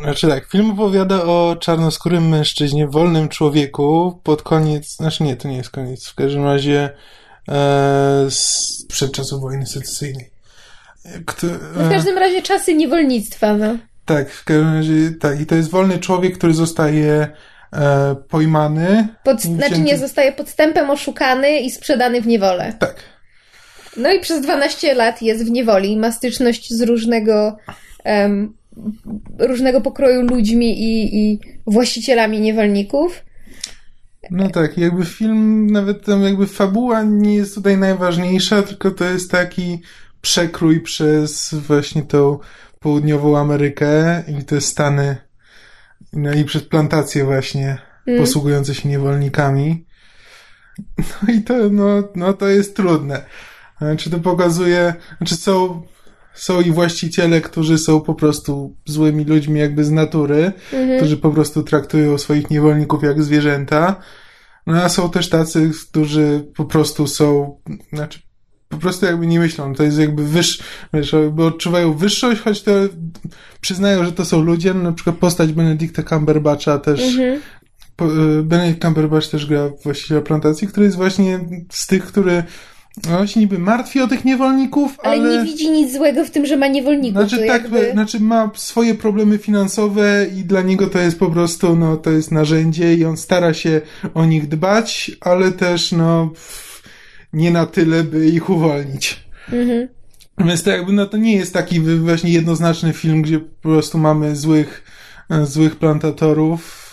znaczy 0.00 0.28
tak, 0.28 0.46
film 0.46 0.70
opowiada 0.70 1.22
o 1.22 1.56
czarnoskórym 1.60 2.28
mężczyźnie, 2.28 2.88
wolnym 2.88 3.28
człowieku 3.28 4.20
pod 4.22 4.42
koniec, 4.42 4.96
znaczy 4.96 5.24
nie, 5.24 5.36
to 5.36 5.48
nie 5.48 5.56
jest 5.56 5.70
koniec, 5.70 6.08
w 6.08 6.14
każdym 6.14 6.44
razie 6.44 6.90
e, 7.48 8.26
z, 8.30 8.86
przed 8.88 9.12
czasów 9.12 9.40
wojny 9.40 9.66
secesyjnej. 9.66 10.33
Kto, 11.26 11.46
no 11.76 11.84
w 11.84 11.90
każdym 11.90 12.18
razie 12.18 12.42
czasy 12.42 12.74
niewolnictwa, 12.74 13.56
no. 13.56 13.78
Tak, 14.04 14.30
w 14.30 14.44
każdym 14.44 14.74
razie, 14.74 15.10
tak. 15.20 15.40
I 15.40 15.46
to 15.46 15.54
jest 15.54 15.70
wolny 15.70 15.98
człowiek, 15.98 16.38
który 16.38 16.54
zostaje 16.54 17.28
e, 17.72 18.16
pojmany. 18.28 19.08
Pod, 19.24 19.40
znaczy 19.42 19.80
nie, 19.80 19.98
zostaje 19.98 20.32
podstępem 20.32 20.90
oszukany 20.90 21.60
i 21.60 21.70
sprzedany 21.70 22.20
w 22.20 22.26
niewolę. 22.26 22.72
Tak. 22.78 22.94
No 23.96 24.12
i 24.12 24.20
przez 24.20 24.40
12 24.40 24.94
lat 24.94 25.22
jest 25.22 25.44
w 25.44 25.50
niewoli, 25.50 25.96
ma 25.96 26.12
styczność 26.12 26.74
z 26.74 26.82
różnego, 26.82 27.56
różnego 29.38 29.80
pokroju 29.80 30.22
ludźmi 30.22 30.82
i, 30.82 31.16
i 31.16 31.40
właścicielami 31.66 32.40
niewolników. 32.40 33.24
No 34.30 34.50
tak, 34.50 34.78
jakby 34.78 35.04
film, 35.04 35.66
nawet 35.66 36.04
tam 36.04 36.22
jakby 36.22 36.46
fabuła 36.46 37.02
nie 37.02 37.34
jest 37.34 37.54
tutaj 37.54 37.78
najważniejsza, 37.78 38.62
tylko 38.62 38.90
to 38.90 39.04
jest 39.04 39.30
taki 39.30 39.80
przekrój 40.24 40.80
przez 40.80 41.54
właśnie 41.54 42.02
tą 42.02 42.38
południową 42.80 43.38
Amerykę 43.38 44.22
i 44.40 44.44
te 44.44 44.60
Stany, 44.60 45.16
no 46.12 46.32
i 46.32 46.44
przez 46.44 46.62
plantacje 46.62 47.24
właśnie 47.24 47.78
Mm. 48.06 48.20
posługujące 48.20 48.74
się 48.74 48.88
niewolnikami. 48.88 49.86
No 50.98 51.34
i 51.34 51.42
to, 51.42 51.54
no, 51.70 52.08
no 52.14 52.32
to 52.32 52.48
jest 52.48 52.76
trudne. 52.76 53.24
Czy 53.98 54.10
to 54.10 54.18
pokazuje, 54.18 54.94
znaczy 55.18 55.36
są, 55.36 55.82
są 56.34 56.60
i 56.60 56.70
właściciele, 56.70 57.40
którzy 57.40 57.78
są 57.78 58.00
po 58.00 58.14
prostu 58.14 58.76
złymi 58.86 59.24
ludźmi 59.24 59.60
jakby 59.60 59.84
z 59.84 59.90
natury, 59.90 60.52
którzy 60.96 61.16
po 61.16 61.30
prostu 61.30 61.62
traktują 61.62 62.18
swoich 62.18 62.50
niewolników 62.50 63.02
jak 63.02 63.22
zwierzęta. 63.22 63.96
No 64.66 64.82
a 64.82 64.88
są 64.88 65.10
też 65.10 65.28
tacy, 65.28 65.70
którzy 65.90 66.46
po 66.56 66.64
prostu 66.64 67.06
są, 67.06 67.60
znaczy 67.92 68.18
po 68.74 68.80
prostu 68.80 69.06
jakby 69.06 69.26
nie 69.26 69.38
myślą, 69.38 69.74
to 69.74 69.82
jest 69.82 69.98
jakby 69.98 70.24
wyższy, 70.24 70.62
wiesz, 70.94 71.14
odczuwają 71.38 71.94
wyższość, 71.94 72.40
choć 72.40 72.62
to 72.62 72.72
przyznają, 73.60 74.04
że 74.04 74.12
to 74.12 74.24
są 74.24 74.42
ludzie, 74.42 74.74
no, 74.74 74.82
na 74.82 74.92
przykład 74.92 75.16
postać 75.16 75.52
Benedicta 75.52 76.02
Cumberbatcha 76.02 76.78
też, 76.78 77.00
po, 77.96 78.06
y, 78.06 78.42
Benedict 78.42 78.82
Cumberbatch 78.82 79.28
też 79.28 79.46
gra 79.46 79.70
właściciela 79.84 80.20
plantacji, 80.20 80.68
który 80.68 80.86
jest 80.86 80.96
właśnie 80.96 81.40
z 81.70 81.86
tych, 81.86 82.04
który 82.04 82.42
no, 83.10 83.26
się 83.26 83.40
niby 83.40 83.58
martwi 83.58 84.00
o 84.00 84.08
tych 84.08 84.24
niewolników, 84.24 85.00
Ale, 85.02 85.22
ale... 85.22 85.38
nie 85.38 85.44
widzi 85.44 85.70
nic 85.70 85.92
złego 85.92 86.24
w 86.24 86.30
tym, 86.30 86.46
że 86.46 86.56
ma 86.56 86.66
niewolników. 86.68 87.28
Znaczy 87.28 87.46
tak, 87.46 87.62
jakby... 87.62 87.92
znaczy 87.92 88.20
ma 88.20 88.50
swoje 88.54 88.94
problemy 88.94 89.38
finansowe 89.38 90.26
i 90.36 90.44
dla 90.44 90.62
niego 90.62 90.86
to 90.86 90.98
jest 90.98 91.18
po 91.18 91.30
prostu, 91.30 91.76
no 91.76 91.96
to 91.96 92.10
jest 92.10 92.32
narzędzie 92.32 92.94
i 92.94 93.04
on 93.04 93.16
stara 93.16 93.54
się 93.54 93.80
o 94.14 94.24
nich 94.24 94.48
dbać, 94.48 95.10
ale 95.20 95.52
też 95.52 95.92
no 95.92 96.30
nie 97.34 97.50
na 97.50 97.66
tyle, 97.66 98.04
by 98.04 98.26
ich 98.26 98.50
uwolnić. 98.50 99.24
Mhm. 99.52 99.88
Więc 100.38 100.62
to 100.62 100.70
jakby, 100.70 100.92
no 100.92 101.06
to 101.06 101.16
nie 101.16 101.36
jest 101.36 101.54
taki 101.54 101.80
właśnie 101.80 102.32
jednoznaczny 102.32 102.92
film, 102.92 103.22
gdzie 103.22 103.40
po 103.40 103.62
prostu 103.68 103.98
mamy 103.98 104.36
złych, 104.36 104.84
e, 105.30 105.46
złych 105.46 105.76
plantatorów. 105.76 106.84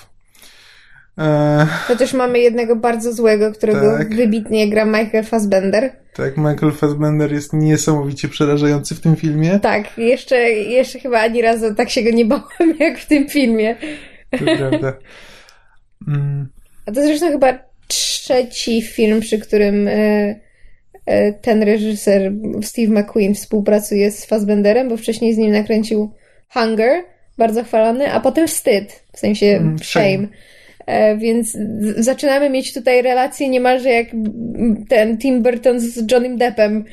E, 1.18 1.68
Chociaż 1.88 2.14
mamy 2.14 2.40
jednego 2.40 2.76
bardzo 2.76 3.14
złego, 3.14 3.52
którego 3.52 3.98
Tak. 3.98 4.16
wybitnie 4.16 4.70
gra 4.70 4.86
Michael 4.86 5.24
Fassbender. 5.24 5.92
tak, 6.14 6.38
Michael 6.38 6.72
Fassbender 6.72 7.34
jest 7.34 7.54
niesamowicie 7.54 8.28
przerażający 8.28 8.96
w 8.96 9.00
tym 9.00 9.16
filmie. 9.16 9.60
Tak, 9.60 9.98
jeszcze, 9.98 10.36
jeszcze 10.52 11.00
chyba 11.00 11.20
ani 11.20 11.42
razu 11.42 11.76
tak 11.76 11.90
się 11.90 12.04
go 12.04 12.10
nie 12.12 12.26
bałem 12.26 12.76
jak 12.80 13.00
w 13.00 13.08
tym 13.08 13.30
filmie. 13.30 13.76
To 14.32 14.38
prawda. 14.58 14.94
Mm. 16.08 16.48
A 16.86 16.92
to 16.92 17.02
zresztą 17.02 17.32
chyba 17.32 17.71
trzeci 17.92 18.82
film, 18.82 19.20
przy 19.20 19.40
którym 19.40 19.88
e, 19.88 19.92
e, 21.06 21.34
ten 21.34 21.64
reżyser 21.64 22.32
Steve 22.62 23.02
McQueen 23.02 23.36
współpracuje 23.36 24.12
z 24.12 24.26
Fassbenderem, 24.26 24.90
bo 24.90 24.98
wcześniej 24.98 25.34
z 25.34 25.38
nim 25.38 25.52
nakręcił 25.52 26.12
Hunger, 26.54 27.04
bardzo 27.38 27.64
chwalony, 27.64 28.12
a 28.12 28.20
potem 28.20 28.48
Wstyd, 28.48 29.04
w 29.14 29.20
sensie 29.20 29.46
Mm, 29.46 29.80
Shame. 29.80 30.06
Shame. 30.06 30.28
E, 30.92 31.18
Więc 31.18 31.58
zaczynamy 31.98 32.50
mieć 32.50 32.74
tutaj 32.74 33.02
relacje 33.02 33.50
niemalże 33.50 33.90
jak 33.90 34.08
ten 34.90 35.18
Tim 35.18 35.42
Burton 35.42 35.80
z 35.80 36.12
Johnnym 36.12 36.38
Deppem. 36.38 36.86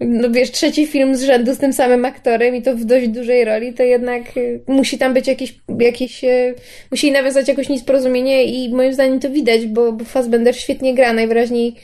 No 0.00 0.30
wiesz, 0.30 0.50
trzeci 0.50 0.86
film 0.86 1.16
z 1.16 1.22
rzędu 1.22 1.54
z 1.54 1.58
tym 1.58 1.72
samym 1.72 2.04
aktorem 2.04 2.54
i 2.54 2.62
to 2.62 2.76
w 2.76 2.84
dość 2.84 3.08
dużej 3.08 3.44
roli, 3.44 3.74
to 3.74 3.82
jednak 3.82 4.36
y, 4.36 4.60
musi 4.66 4.98
tam 4.98 5.14
być 5.14 5.26
jakiś, 5.28 5.60
jakiś 5.80 6.24
y, 6.24 6.54
musi 6.90 7.12
nawiązać 7.12 7.48
jakoś 7.48 7.68
nieporozumienie 7.68 8.44
i 8.44 8.74
moim 8.74 8.94
zdaniem 8.94 9.20
to 9.20 9.30
widać, 9.30 9.66
bo, 9.66 9.92
bo 9.92 10.04
Fassbender 10.04 10.56
świetnie 10.56 10.94
gra, 10.94 11.12
najwyraźniej 11.12 11.74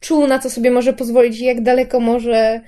czuł 0.00 0.26
na 0.26 0.38
co 0.38 0.50
sobie 0.50 0.70
może 0.70 0.92
pozwolić 0.92 1.40
i 1.40 1.44
jak 1.44 1.60
daleko 1.60 2.00
może 2.00 2.60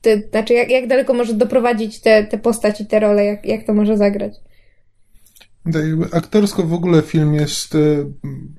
te, 0.00 0.16
znaczy 0.16 0.54
jak, 0.54 0.70
jak 0.70 0.86
daleko 0.86 1.14
może 1.14 1.34
doprowadzić 1.34 2.00
te, 2.00 2.24
te 2.24 2.38
postaci, 2.38 2.86
te 2.86 3.00
role, 3.00 3.24
jak, 3.24 3.46
jak 3.46 3.64
to 3.64 3.74
może 3.74 3.96
zagrać. 3.96 4.32
Jakby 5.66 6.06
aktorsko 6.12 6.62
w 6.62 6.72
ogóle 6.72 7.02
film 7.02 7.34
jest 7.34 7.74
e, 7.74 7.78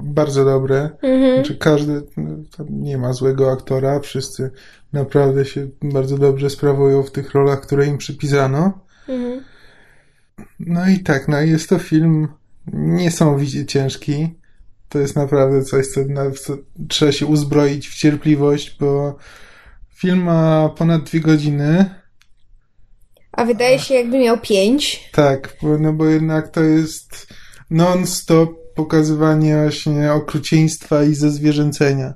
bardzo 0.04 0.46
dobry. 0.46 0.90
Mhm. 1.02 1.36
Znaczy 1.36 1.58
każdy, 1.58 2.02
no, 2.18 2.66
nie 2.70 2.98
ma 2.98 3.14
złego 3.14 3.52
aktora, 3.52 4.00
wszyscy 4.00 4.52
naprawdę 4.94 5.46
się 5.46 5.68
bardzo 5.82 6.18
dobrze 6.18 6.50
sprawują 6.50 7.04
w 7.04 7.12
tych 7.12 7.34
rolach, 7.34 7.62
które 7.62 7.88
im 7.88 7.98
przypisano. 7.98 8.86
Mhm. 9.08 9.44
No 10.60 10.90
i 10.90 11.00
tak, 11.00 11.28
no 11.28 11.42
jest 11.42 11.70
to 11.70 11.80
film 11.80 12.28
niesamowicie 12.74 13.66
ciężki. 13.66 14.36
To 14.90 15.00
jest 15.00 15.16
naprawdę 15.16 15.64
coś, 15.64 15.88
co, 15.88 16.02
na, 16.06 16.32
co 16.32 16.58
trzeba 16.88 17.12
się 17.12 17.26
uzbroić 17.26 17.90
w 17.90 17.96
cierpliwość, 17.96 18.78
bo 18.80 19.18
film 19.94 20.24
ma 20.24 20.70
ponad 20.78 21.04
dwie 21.04 21.20
godziny. 21.20 22.01
A 23.32 23.46
wydaje 23.46 23.80
się 23.80 23.94
jakby 23.94 24.20
miał 24.20 24.38
pięć. 24.38 25.10
Tak, 25.12 25.58
no 25.80 25.94
bo 25.94 26.06
jednak 26.06 26.48
to 26.48 26.62
jest 26.62 27.28
non-stop 27.70 28.50
pokazywanie 28.76 29.62
właśnie 29.62 30.14
okrucieństwa 30.14 31.04
i 31.04 31.14
zezwierzęcenia. 31.14 32.14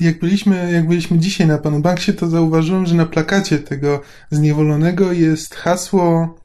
Jak 0.00 0.18
byliśmy, 0.18 0.72
jak 0.72 0.88
byliśmy 0.88 1.18
dzisiaj 1.18 1.46
na 1.46 1.58
Panu 1.58 1.80
Banksie, 1.80 2.12
to 2.12 2.28
zauważyłem, 2.28 2.86
że 2.86 2.94
na 2.94 3.06
plakacie 3.06 3.58
tego 3.58 4.00
zniewolonego 4.30 5.12
jest 5.12 5.54
hasło, 5.54 6.36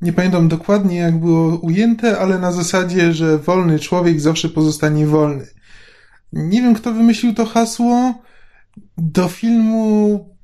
nie 0.00 0.12
pamiętam 0.12 0.48
dokładnie 0.48 0.96
jak 0.96 1.18
było 1.18 1.58
ujęte, 1.58 2.18
ale 2.18 2.38
na 2.38 2.52
zasadzie, 2.52 3.12
że 3.12 3.38
wolny 3.38 3.78
człowiek 3.78 4.20
zawsze 4.20 4.48
pozostanie 4.48 5.06
wolny. 5.06 5.46
Nie 6.32 6.62
wiem, 6.62 6.74
kto 6.74 6.92
wymyślił 6.92 7.34
to 7.34 7.46
hasło. 7.46 8.14
Do 8.98 9.28
filmu 9.28 10.36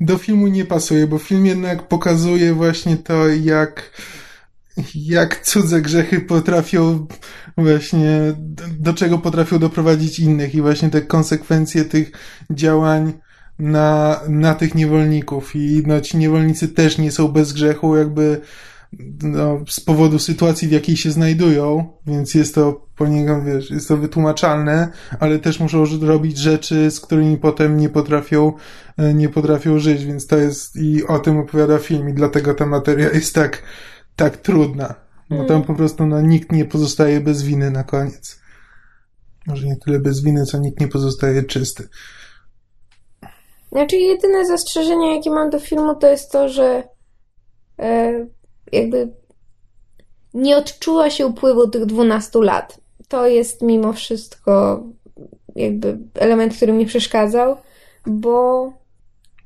do 0.00 0.18
filmu 0.18 0.46
nie 0.46 0.64
pasuje, 0.64 1.06
bo 1.06 1.18
film 1.18 1.46
jednak 1.46 1.88
pokazuje 1.88 2.54
właśnie 2.54 2.96
to, 2.96 3.28
jak, 3.28 3.90
jak 4.94 5.42
cudze 5.46 5.82
grzechy 5.82 6.20
potrafią 6.20 7.06
właśnie, 7.56 8.34
do, 8.78 8.94
czego 8.94 9.18
potrafią 9.18 9.58
doprowadzić 9.58 10.18
innych 10.18 10.54
i 10.54 10.62
właśnie 10.62 10.90
te 10.90 11.02
konsekwencje 11.02 11.84
tych 11.84 12.12
działań 12.50 13.12
na, 13.58 14.20
na 14.28 14.54
tych 14.54 14.74
niewolników. 14.74 15.56
I 15.56 15.82
no, 15.86 16.00
ci 16.00 16.16
niewolnicy 16.16 16.68
też 16.68 16.98
nie 16.98 17.12
są 17.12 17.28
bez 17.28 17.52
grzechu, 17.52 17.96
jakby 17.96 18.40
no, 19.22 19.60
z 19.68 19.80
powodu 19.80 20.18
sytuacji, 20.18 20.68
w 20.68 20.72
jakiej 20.72 20.96
się 20.96 21.10
znajdują, 21.10 21.92
więc 22.06 22.34
jest 22.34 22.54
to 22.54 22.86
poniekąd, 22.96 23.44
wiesz, 23.44 23.70
jest 23.70 23.88
to 23.88 23.96
wytłumaczalne, 23.96 24.88
ale 25.20 25.38
też 25.38 25.60
muszą 25.60 25.84
robić 26.00 26.38
rzeczy, 26.38 26.90
z 26.90 27.00
którymi 27.00 27.36
potem 27.36 27.76
nie 27.76 27.88
potrafią, 27.88 28.52
e, 28.96 29.14
nie 29.14 29.28
potrafią 29.28 29.78
żyć, 29.78 30.04
więc 30.04 30.26
to 30.26 30.36
jest, 30.36 30.76
i 30.76 31.06
o 31.06 31.18
tym 31.18 31.38
opowiada 31.38 31.78
film 31.78 32.08
i 32.08 32.14
dlatego 32.14 32.54
ta 32.54 32.66
materia 32.66 33.10
jest 33.10 33.34
tak, 33.34 33.62
tak 34.16 34.36
trudna. 34.36 34.94
Bo 35.30 35.44
tam 35.44 35.62
po 35.62 35.74
prostu, 35.74 36.06
no, 36.06 36.20
nikt 36.20 36.52
nie 36.52 36.64
pozostaje 36.64 37.20
bez 37.20 37.42
winy 37.42 37.70
na 37.70 37.84
koniec. 37.84 38.40
Może 39.46 39.66
nie 39.66 39.76
tyle 39.76 39.98
bez 39.98 40.22
winy, 40.22 40.44
co 40.44 40.58
nikt 40.58 40.80
nie 40.80 40.88
pozostaje 40.88 41.42
czysty. 41.42 41.88
Znaczy, 43.72 43.96
jedyne 43.96 44.46
zastrzeżenie, 44.46 45.16
jakie 45.16 45.30
mam 45.30 45.50
do 45.50 45.60
filmu, 45.60 45.94
to 45.94 46.10
jest 46.10 46.32
to, 46.32 46.48
że 46.48 46.88
e, 47.78 48.26
jakby 48.72 49.08
nie 50.34 50.56
odczuła 50.56 51.10
się 51.10 51.26
upływu 51.26 51.68
tych 51.68 51.86
12 51.86 52.38
lat. 52.42 52.80
To 53.08 53.26
jest 53.26 53.62
mimo 53.62 53.92
wszystko 53.92 54.82
jakby 55.56 55.98
element, 56.14 56.56
który 56.56 56.72
mi 56.72 56.86
przeszkadzał, 56.86 57.56
bo 58.06 58.72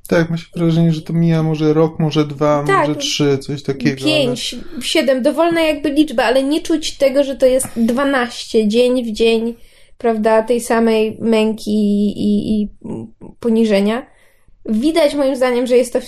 Tak, 0.07 0.29
ma 0.29 0.37
się 0.37 0.45
wrażenie, 0.55 0.91
że 0.93 1.01
to 1.01 1.13
mija 1.13 1.43
może 1.43 1.73
rok, 1.73 1.99
może 1.99 2.27
dwa, 2.27 2.63
Tak. 2.67 2.87
może 2.87 2.99
trzy, 2.99 3.37
coś 3.37 3.63
takiego. 3.63 4.01
ale- 4.03 4.11
5, 4.11 4.55
7, 4.81 5.21
dowolna 5.23 5.61
jakby 5.61 5.89
liczba, 5.91 6.23
ale 6.23 6.43
nie 6.43 6.61
czuć 6.61 6.97
tego, 6.97 7.23
że 7.23 7.35
to 7.35 7.45
jest 7.45 7.67
12, 7.75 8.67
dzień 8.67 9.03
w 9.03 9.11
dzień, 9.15 9.55
prawda, 9.97 10.43
tej 10.43 10.61
samej 10.61 11.17
męki 11.21 11.71
i, 12.17 12.61
i 12.61 12.69
poniżenia. 13.39 14.05
Widać 14.65 15.15
moim 15.15 15.35
zdaniem, 15.35 15.67
że 15.67 15.77
jest 15.77 15.93
to 15.93 15.99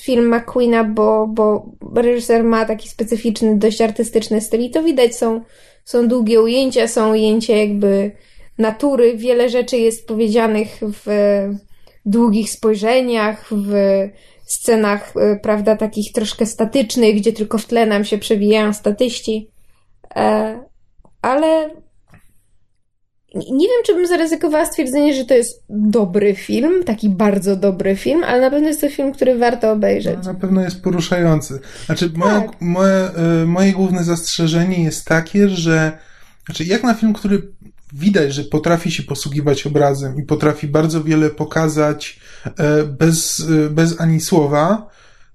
film 0.00 0.34
McQueena, 0.34 0.84
bo, 0.84 1.26
bo 1.26 1.74
reżyser 1.94 2.44
ma 2.44 2.64
taki 2.64 2.88
specyficzny, 2.88 3.56
dość 3.56 3.80
artystyczny 3.80 4.40
styl 4.40 4.60
i 4.60 4.70
to 4.70 4.82
widać, 4.82 5.16
są, 5.16 5.40
są 5.84 6.08
długie 6.08 6.42
ujęcia, 6.42 6.88
są 6.88 7.10
ujęcia 7.10 7.56
jakby 7.56 8.10
natury, 8.58 9.16
wiele 9.16 9.48
rzeczy 9.48 9.76
jest 9.76 10.06
powiedzianych 10.06 10.80
w 10.82 11.06
długich 12.06 12.50
spojrzeniach, 12.50 13.48
w 13.50 13.72
scenach, 14.44 15.12
e, 15.16 15.36
prawda, 15.36 15.76
takich 15.76 16.12
troszkę 16.12 16.46
statycznych, 16.46 17.16
gdzie 17.16 17.32
tylko 17.32 17.58
w 17.58 17.66
tle 17.66 17.86
nam 17.86 18.04
się 18.04 18.18
przewijają 18.18 18.72
statyści. 18.72 19.50
E, 20.16 20.60
ale 21.22 21.70
nie 23.34 23.68
wiem, 23.68 23.82
czy 23.86 23.94
bym 23.94 24.06
zaryzykowała 24.06 24.66
stwierdzenie, 24.66 25.14
że 25.14 25.24
to 25.24 25.34
jest 25.34 25.64
dobry 25.68 26.34
film, 26.34 26.84
taki 26.84 27.08
bardzo 27.08 27.56
dobry 27.56 27.96
film, 27.96 28.24
ale 28.24 28.40
na 28.40 28.50
pewno 28.50 28.68
jest 28.68 28.80
to 28.80 28.88
film, 28.88 29.12
który 29.12 29.38
warto 29.38 29.72
obejrzeć. 29.72 30.18
No, 30.24 30.32
na 30.32 30.38
pewno 30.38 30.60
jest 30.60 30.82
poruszający. 30.82 31.60
Znaczy, 31.86 32.10
Tak. 32.10 32.60
moje, 32.60 33.08
y, 33.42 33.46
moje 33.46 33.72
główne 33.72 34.04
zastrzeżenie 34.04 34.84
jest 34.84 35.04
takie, 35.04 35.48
że 35.48 35.98
znaczy, 36.46 36.64
jak 36.64 36.82
na 36.82 36.94
film, 36.94 37.12
który 37.12 37.42
widać, 37.92 38.34
że 38.34 38.44
potrafi 38.44 38.90
się 38.90 39.02
posługiwać 39.02 39.66
obrazem 39.66 40.18
i 40.18 40.22
potrafi 40.22 40.68
bardzo 40.68 41.04
wiele 41.04 41.30
pokazać 41.30 42.20
e, 42.44 42.84
bez, 42.84 43.46
e, 43.66 43.70
bez 43.70 44.00
ani 44.00 44.20
słowa, 44.20 44.88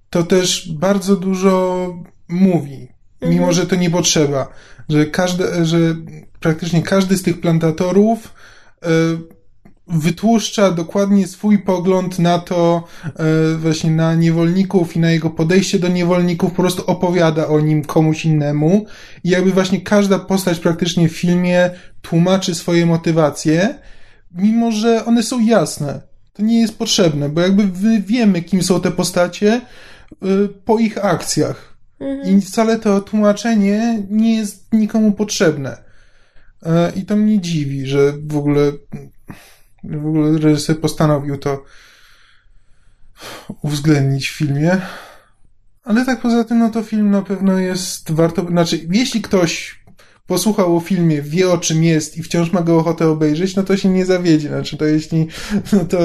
to 0.10 0.24
też 0.24 0.74
bardzo 0.74 1.16
dużo 1.16 1.88
mówi, 2.28 2.88
mimo 3.22 3.36
Mhm. 3.36 3.54
że 3.54 3.68
to 3.68 3.76
nie 3.76 3.90
potrzeba. 3.90 4.48
Że, 4.90 5.06
każde, 5.06 5.66
że 5.66 5.78
praktycznie 6.40 6.82
każdy 6.82 7.18
z 7.18 7.24
tych 7.24 7.42
plantatorów 7.42 8.34
e, 8.84 8.88
wytłuszcza 9.88 10.72
dokładnie 10.72 11.28
swój 11.28 11.60
pogląd 11.60 12.20
na 12.20 12.40
to, 12.40 12.84
e, 13.06 13.56
właśnie 13.58 13.92
na 13.92 14.16
niewolników 14.16 14.96
i 14.96 15.00
na 15.00 15.12
jego 15.12 15.30
podejście 15.30 15.80
do 15.80 15.88
niewolników, 15.88 16.50
po 16.52 16.62
prostu 16.62 16.86
opowiada 16.86 17.48
o 17.48 17.60
nim 17.60 17.84
komuś 17.84 18.26
innemu. 18.26 18.86
I 19.24 19.30
jakby 19.30 19.52
właśnie 19.52 19.82
każda 19.82 20.20
postać 20.20 20.60
praktycznie 20.60 21.10
w 21.10 21.18
filmie 21.18 21.70
tłumaczy 22.02 22.56
swoje 22.56 22.86
motywacje, 22.86 23.76
mimo 24.32 24.72
że 24.72 25.06
one 25.06 25.24
są 25.24 25.40
jasne. 25.40 26.02
To 26.34 26.44
nie 26.44 26.62
jest 26.62 26.78
potrzebne, 26.78 27.30
bo 27.30 27.42
jakby 27.42 27.68
my 27.82 28.02
wiemy, 28.02 28.42
kim 28.42 28.64
są 28.64 28.82
te 28.82 28.92
postacie 28.92 29.62
y, 30.24 30.50
po 30.66 30.80
ich 30.80 31.06
akcjach. 31.06 31.77
I 32.26 32.42
wcale 32.42 32.80
to 32.80 33.02
tłumaczenie 33.02 34.04
nie 34.10 34.38
jest 34.38 34.74
nikomu 34.74 35.12
potrzebne. 35.12 35.78
E, 36.64 36.92
I 36.96 37.06
to 37.06 37.16
mnie 37.16 37.42
dziwi, 37.42 37.88
że 37.88 38.14
w 38.28 38.38
ogóle, 38.38 38.72
w 39.84 40.08
ogóle 40.08 40.40
reżyser 40.40 40.80
postanowił 40.80 41.38
to 41.38 41.64
uwzględnić 43.62 44.30
w 44.30 44.38
filmie. 44.38 44.82
Ale 45.84 46.06
tak 46.06 46.22
poza 46.22 46.44
tym, 46.44 46.60
no 46.60 46.70
to 46.70 46.84
film 46.84 47.12
na 47.12 47.22
pewno 47.22 47.60
jest 47.60 48.12
warto, 48.12 48.46
znaczy, 48.46 48.88
jeśli 48.92 49.22
ktoś 49.22 49.80
posłuchał 50.28 50.78
o 50.78 50.80
filmie, 50.80 51.22
wie 51.22 51.50
o 51.50 51.58
czym 51.58 51.84
jest 51.84 52.18
i 52.18 52.24
wciąż 52.24 52.52
ma 52.52 52.62
go 52.62 52.78
ochotę 52.78 53.10
obejrzeć, 53.10 53.56
no 53.56 53.64
to 53.64 53.78
się 53.78 53.90
nie 53.90 54.06
zawiedzie. 54.06 54.48
Znaczy, 54.48 54.78
to 54.78 54.86
jeśli, 54.86 55.28
no 55.74 55.86
to 55.86 56.00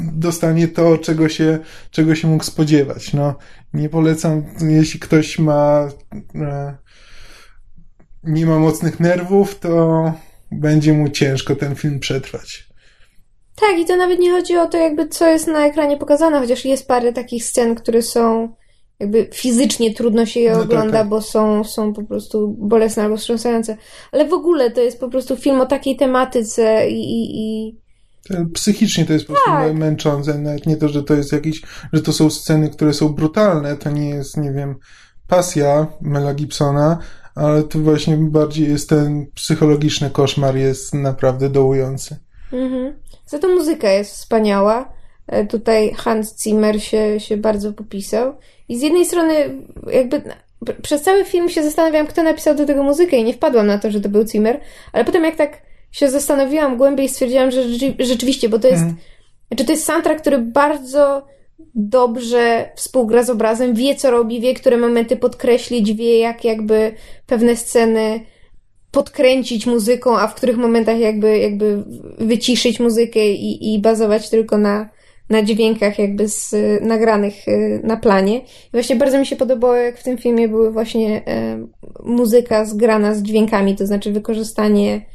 dostanie 0.00 0.68
to, 0.68 0.98
czego 0.98 1.28
się, 1.28 1.58
czego 1.90 2.14
się 2.14 2.28
mógł 2.28 2.44
spodziewać. 2.44 3.12
No, 3.12 3.34
nie 3.72 3.88
polecam, 3.88 4.44
jeśli 4.60 5.00
ktoś 5.00 5.38
ma, 5.38 5.88
e, 6.34 6.76
nie 8.24 8.46
ma 8.46 8.58
mocnych 8.58 9.00
nerwów, 9.00 9.58
to 9.58 10.12
będzie 10.52 10.92
mu 10.92 11.08
ciężko 11.08 11.56
ten 11.56 11.74
film 11.74 12.00
przetrwać. 12.00 12.68
Tak, 13.60 13.78
i 13.78 13.84
to 13.84 13.96
nawet 13.96 14.18
nie 14.18 14.30
chodzi 14.30 14.56
o 14.56 14.66
to, 14.66 14.78
jakby 14.78 15.08
co 15.08 15.28
jest 15.28 15.46
na 15.46 15.66
ekranie 15.66 15.96
pokazane, 15.96 16.40
chociaż 16.40 16.64
jest 16.64 16.88
parę 16.88 17.12
takich 17.12 17.44
scen, 17.44 17.74
które 17.74 18.02
są 18.02 18.54
jakby 19.00 19.28
fizycznie 19.32 19.94
trudno 19.94 20.26
się 20.26 20.40
je 20.40 20.50
No 20.50 20.56
tak, 20.56 20.64
ogląda, 20.64 20.98
tak. 20.98 21.08
bo 21.08 21.22
są, 21.22 21.64
są 21.64 21.92
po 21.92 22.02
prostu 22.02 22.56
bolesne 22.58 23.02
albo 23.02 23.16
wstrząsające. 23.16 23.76
Ale 24.12 24.28
w 24.28 24.32
ogóle 24.32 24.70
to 24.70 24.80
jest 24.80 25.00
po 25.00 25.08
prostu 25.08 25.36
film 25.36 25.60
o 25.60 25.66
takiej 25.66 25.96
tematyce 25.96 26.90
i, 26.90 27.00
i, 27.00 27.40
i... 27.40 27.76
To 28.28 28.34
Psychicznie 28.54 29.04
to 29.04 29.12
jest 29.12 29.26
po 29.26 29.32
prostu 29.32 29.50
Tak. 29.50 29.74
męczące. 29.74 30.38
Nawet 30.38 30.66
nie 30.66 30.76
to, 30.76 30.88
że 30.88 31.02
to 31.02 31.14
jest 31.14 31.32
jakiś, 31.32 31.62
że 31.92 32.02
to 32.02 32.12
są 32.12 32.30
sceny, 32.30 32.70
które 32.70 32.94
są 32.94 33.08
brutalne, 33.08 33.76
to 33.76 33.90
nie 33.90 34.08
jest, 34.08 34.36
nie 34.36 34.52
wiem, 34.52 34.74
pasja 35.28 35.86
Mela 36.00 36.34
Gibsona, 36.34 36.98
ale 37.34 37.62
tu 37.62 37.82
właśnie 37.82 38.16
bardziej 38.16 38.68
jest 38.68 38.88
ten 38.88 39.26
psychologiczny 39.34 40.10
koszmar 40.10 40.56
jest 40.56 40.94
naprawdę 40.94 41.50
dołujący. 41.50 42.16
Mhm. 42.52 42.98
Za 43.26 43.38
to 43.38 43.48
muzyka 43.48 43.90
jest 43.90 44.12
wspaniała. 44.12 44.95
E, 45.28 45.46
Tutaj 45.46 45.92
Hans 45.92 46.42
Zimmer 46.42 46.82
się, 46.82 47.20
się 47.20 47.36
bardzo 47.36 47.72
popisał. 47.72 48.34
I 48.68 48.78
z 48.78 48.82
jednej 48.82 49.04
strony, 49.04 49.34
jakby 49.92 50.22
przez 50.82 51.02
cały 51.02 51.24
film 51.24 51.48
się 51.48 51.62
zastanawiałam, 51.62 52.06
kto 52.06 52.22
napisał 52.22 52.54
do 52.54 52.66
tego 52.66 52.82
muzykę, 52.82 53.16
i 53.16 53.24
nie 53.24 53.34
wpadłam 53.34 53.66
na 53.66 53.78
to, 53.78 53.90
że 53.90 54.00
to 54.00 54.08
był 54.08 54.26
Zimmer, 54.26 54.60
ale 54.92 55.04
potem, 55.04 55.24
jak 55.24 55.36
tak 55.36 55.62
się 55.92 56.10
zastanowiłam 56.10 56.76
głębiej, 56.76 57.08
stwierdziłam, 57.08 57.50
że 57.50 57.62
rzeczy- 57.68 57.94
rzeczywiście, 57.98 58.48
bo 58.48 58.58
to 58.58 58.68
jest, 58.68 58.82
znaczy 59.48 59.64
to 59.64 59.72
jest 59.72 59.84
soundtrack, 59.84 60.20
który 60.20 60.38
bardzo 60.38 61.26
dobrze 61.74 62.70
współgra 62.76 63.22
z 63.22 63.30
obrazem, 63.30 63.74
wie 63.74 63.94
co 63.94 64.10
robi, 64.10 64.40
wie, 64.40 64.54
które 64.54 64.76
momenty 64.76 65.16
podkreślić, 65.16 65.92
wie 65.92 66.18
jak 66.18 66.44
jakby 66.44 66.92
pewne 67.26 67.56
sceny 67.56 68.20
podkręcić 68.90 69.66
muzyką, 69.66 70.18
a 70.18 70.26
w 70.28 70.34
których 70.34 70.56
momentach 70.56 70.98
jakby, 70.98 71.38
jakby 71.38 71.84
wyciszyć 72.18 72.80
muzykę 72.80 73.26
i, 73.30 73.74
i 73.74 73.78
bazować 73.78 74.30
tylko 74.30 74.58
na, 74.58 74.88
na 75.30 75.42
dźwiękach 75.42 75.98
jakby 75.98 76.28
z 76.28 76.52
y, 76.52 76.80
nagranych 76.82 77.48
y, 77.48 77.80
na 77.84 77.96
planie. 77.96 78.38
I 78.38 78.70
właśnie 78.72 78.96
bardzo 78.96 79.18
mi 79.18 79.26
się 79.26 79.36
podobało, 79.36 79.74
jak 79.74 79.98
w 79.98 80.02
tym 80.02 80.18
filmie 80.18 80.48
były 80.48 80.72
właśnie 80.72 81.26
e, 81.26 81.66
muzyka 82.04 82.64
zgrana 82.64 83.14
z 83.14 83.22
dźwiękami, 83.22 83.76
to 83.76 83.86
znaczy 83.86 84.12
wykorzystanie 84.12 85.06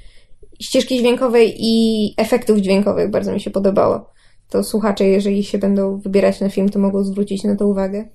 ścieżki 0.59 0.97
dźwiękowej 0.97 1.55
i 1.57 2.13
efektów 2.17 2.57
dźwiękowych 2.57 3.11
bardzo 3.11 3.33
mi 3.33 3.39
się 3.39 3.51
podobało. 3.51 4.11
To 4.49 4.63
słuchacze, 4.63 5.07
jeżeli 5.07 5.43
się 5.43 5.57
będą 5.57 5.99
wybierać 5.99 6.41
na 6.41 6.49
film, 6.49 6.69
to 6.69 6.79
mogą 6.79 7.03
zwrócić 7.03 7.43
na 7.43 7.55
to 7.55 7.67
uwagę. 7.67 8.05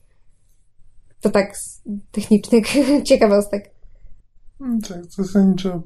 To 1.21 1.31
tak 1.31 1.57
z 1.57 1.83
technicznych 2.11 2.67
ciekawostek. 3.09 3.71
Mm, 4.61 4.81
Tak, 4.81 5.05
zasadniczo 5.05 5.83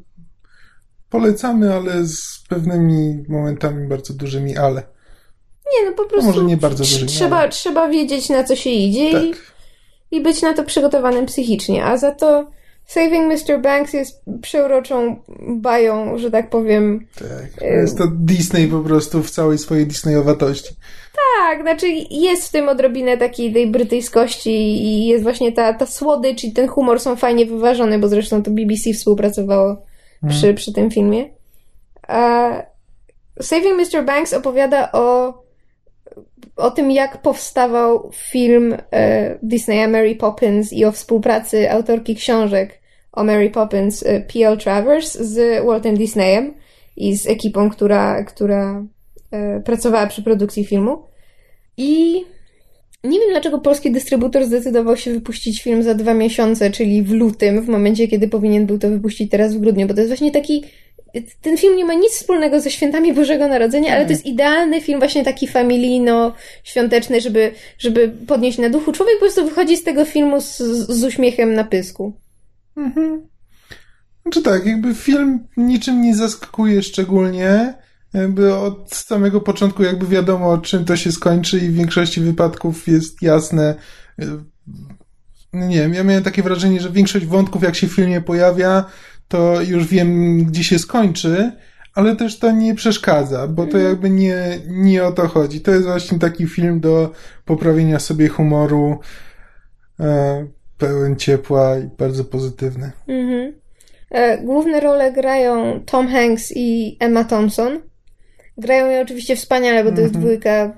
polecamy, 1.10 1.74
ale 1.74 2.06
z 2.06 2.44
pewnymi 2.48 3.24
momentami 3.28 3.88
bardzo 3.88 4.14
dużymi, 4.14 4.56
ale. 4.56 4.82
Nie, 5.72 5.90
no 5.90 5.96
po 5.96 6.04
prostu 6.04 6.26
może 6.30 6.44
nie 6.44 6.56
bardzo 6.56 6.84
dużymi, 6.84 7.06
trzeba, 7.08 7.36
ale- 7.38 7.48
trzeba 7.48 7.88
wiedzieć 7.88 8.28
na 8.28 8.44
co 8.44 8.56
się 8.56 8.70
idzie 8.70 9.08
i, 9.10 9.12
Tak. 9.30 9.40
i 10.10 10.20
być 10.20 10.42
na 10.42 10.54
to 10.54 10.64
przygotowanym 10.64 11.26
psychicznie. 11.26 11.84
A 11.84 11.96
za 11.96 12.12
to 12.14 12.46
Saving 12.86 13.32
Mr. 13.32 13.60
Banks 13.62 13.92
jest 13.92 14.22
przeuroczą 14.42 15.22
bają, 15.48 16.18
że 16.18 16.30
tak 16.30 16.50
powiem. 16.50 17.06
Tak. 17.18 17.62
Jest 17.62 17.98
to 17.98 18.04
Disney 18.14 18.66
po 18.68 18.80
prostu 18.80 19.22
w 19.22 19.30
całej 19.30 19.58
swojej 19.58 19.86
Disneyowatości. 19.86 20.74
Tak, 21.40 21.62
znaczy 21.62 21.86
jest 22.10 22.48
w 22.48 22.52
tym 22.52 22.68
odrobinę 22.68 23.16
takiej 23.16 23.52
tej 23.52 23.66
brytyjskości 23.66 24.50
i 24.84 25.06
jest 25.06 25.22
właśnie 25.22 25.52
ta, 25.52 25.72
ta 25.74 25.86
słodycz 25.86 26.44
i 26.44 26.52
ten 26.52 26.68
humor 26.68 27.00
są 27.00 27.16
fajnie 27.16 27.46
wyważone, 27.46 27.98
bo 27.98 28.08
zresztą 28.08 28.42
to 28.42 28.50
BBC 28.50 28.92
współpracowało 28.92 29.76
przy, 30.28 30.54
przy 30.54 30.72
tym 30.72 30.90
filmie. 30.90 31.30
A 32.08 32.50
Saving 33.40 33.76
Mr. 33.78 34.04
Banks 34.04 34.32
opowiada 34.32 34.92
o, 34.92 35.34
o 36.56 36.70
tym, 36.70 36.90
jak 36.90 37.22
powstawał 37.22 38.10
film 38.14 38.76
e, 38.92 39.38
Disneya 39.42 39.88
Mary 39.88 40.14
Poppins 40.14 40.72
i 40.72 40.84
o 40.84 40.92
współpracy 40.92 41.70
autorki 41.70 42.14
książek 42.14 42.80
o 43.12 43.24
Mary 43.24 43.50
Poppins 43.50 44.02
e, 44.06 44.20
P.L. 44.20 44.58
Travers 44.58 45.18
z 45.18 45.64
Waltem 45.64 45.96
Disneyem 45.96 46.54
i 46.96 47.16
z 47.16 47.26
ekipą, 47.26 47.70
która, 47.70 48.24
która 48.24 48.84
e, 49.30 49.60
pracowała 49.60 50.06
przy 50.06 50.22
produkcji 50.22 50.64
filmu. 50.64 51.02
I 51.76 52.24
nie 53.04 53.20
wiem, 53.20 53.28
dlaczego 53.30 53.58
polski 53.58 53.90
dystrybutor 53.90 54.44
zdecydował 54.44 54.96
się 54.96 55.12
wypuścić 55.12 55.62
film 55.62 55.82
za 55.82 55.94
dwa 55.94 56.14
miesiące, 56.14 56.70
czyli 56.70 57.02
w 57.02 57.10
lutym, 57.10 57.62
w 57.62 57.68
momencie, 57.68 58.08
kiedy 58.08 58.28
powinien 58.28 58.66
był 58.66 58.78
to 58.78 58.88
wypuścić 58.88 59.30
teraz 59.30 59.54
w 59.54 59.60
grudniu, 59.60 59.86
bo 59.86 59.94
to 59.94 60.00
jest 60.00 60.10
właśnie 60.10 60.30
taki. 60.30 60.64
Ten 61.42 61.56
film 61.56 61.76
nie 61.76 61.84
ma 61.84 61.94
nic 61.94 62.12
wspólnego 62.12 62.60
ze 62.60 62.70
świętami 62.70 63.14
Bożego 63.14 63.48
Narodzenia, 63.48 63.94
ale 63.94 64.04
to 64.04 64.10
jest 64.10 64.26
idealny 64.26 64.80
film, 64.80 64.98
właśnie 64.98 65.24
taki 65.24 65.48
familijno-świąteczny, 65.48 67.20
żeby, 67.20 67.52
żeby 67.78 68.08
podnieść 68.26 68.58
na 68.58 68.68
duchu. 68.68 68.92
Człowiek 68.92 69.14
po 69.14 69.20
prostu 69.20 69.44
wychodzi 69.44 69.76
z 69.76 69.84
tego 69.84 70.04
filmu 70.04 70.40
z, 70.40 70.58
z 70.88 71.04
uśmiechem 71.04 71.54
na 71.54 71.64
pysku. 71.64 72.12
Znaczy 74.22 74.42
tak, 74.42 74.66
jakby 74.66 74.94
film 74.94 75.46
niczym 75.56 76.02
nie 76.02 76.14
zaskakuje 76.14 76.82
szczególnie. 76.82 77.74
Jakby 78.14 78.54
od 78.54 78.94
samego 78.94 79.40
początku 79.40 79.82
jakby 79.82 80.06
wiadomo, 80.06 80.58
czym 80.58 80.84
to 80.84 80.96
się 80.96 81.12
skończy 81.12 81.58
i 81.58 81.68
w 81.68 81.74
większości 81.74 82.20
wypadków 82.20 82.88
jest 82.88 83.22
jasne. 83.22 83.74
No 85.52 85.66
nie 85.66 85.76
wiem, 85.76 85.94
ja 85.94 86.04
miałem 86.04 86.24
takie 86.24 86.42
wrażenie, 86.42 86.80
że 86.80 86.90
większość 86.90 87.26
wątków 87.26 87.62
jak 87.62 87.76
się 87.76 87.86
w 87.86 87.92
filmie 87.92 88.20
pojawia, 88.20 88.84
to 89.30 89.62
już 89.62 89.86
wiem, 89.86 90.38
gdzie 90.44 90.64
się 90.64 90.78
skończy, 90.78 91.52
ale 91.94 92.16
też 92.16 92.38
to 92.38 92.50
nie 92.52 92.74
przeszkadza, 92.74 93.46
bo 93.46 93.66
to 93.66 93.78
jakby 93.78 94.10
nie, 94.10 94.58
nie 94.68 95.04
o 95.04 95.12
to 95.12 95.28
chodzi. 95.28 95.60
To 95.60 95.70
jest 95.70 95.86
właśnie 95.86 96.18
taki 96.18 96.46
film 96.46 96.80
do 96.80 97.12
poprawienia 97.44 97.98
sobie 97.98 98.28
humoru, 98.28 98.98
e, 100.00 100.46
pełen 100.78 101.16
ciepła 101.16 101.78
i 101.78 101.88
bardzo 101.98 102.24
pozytywny. 102.24 102.90
Mhm. 103.08 103.54
E, 104.10 104.38
Główne 104.38 104.80
role 104.80 105.12
grają 105.12 105.80
Tom 105.86 106.08
Hanks 106.08 106.52
i 106.56 106.96
Emma 107.00 107.24
Thompson. 107.24 107.80
Grają 108.58 108.90
je 108.90 109.00
oczywiście 109.00 109.36
wspaniale, 109.36 109.84
bo 109.84 109.92
to 109.92 110.00
jest 110.00 110.14
dwójka 110.14 110.76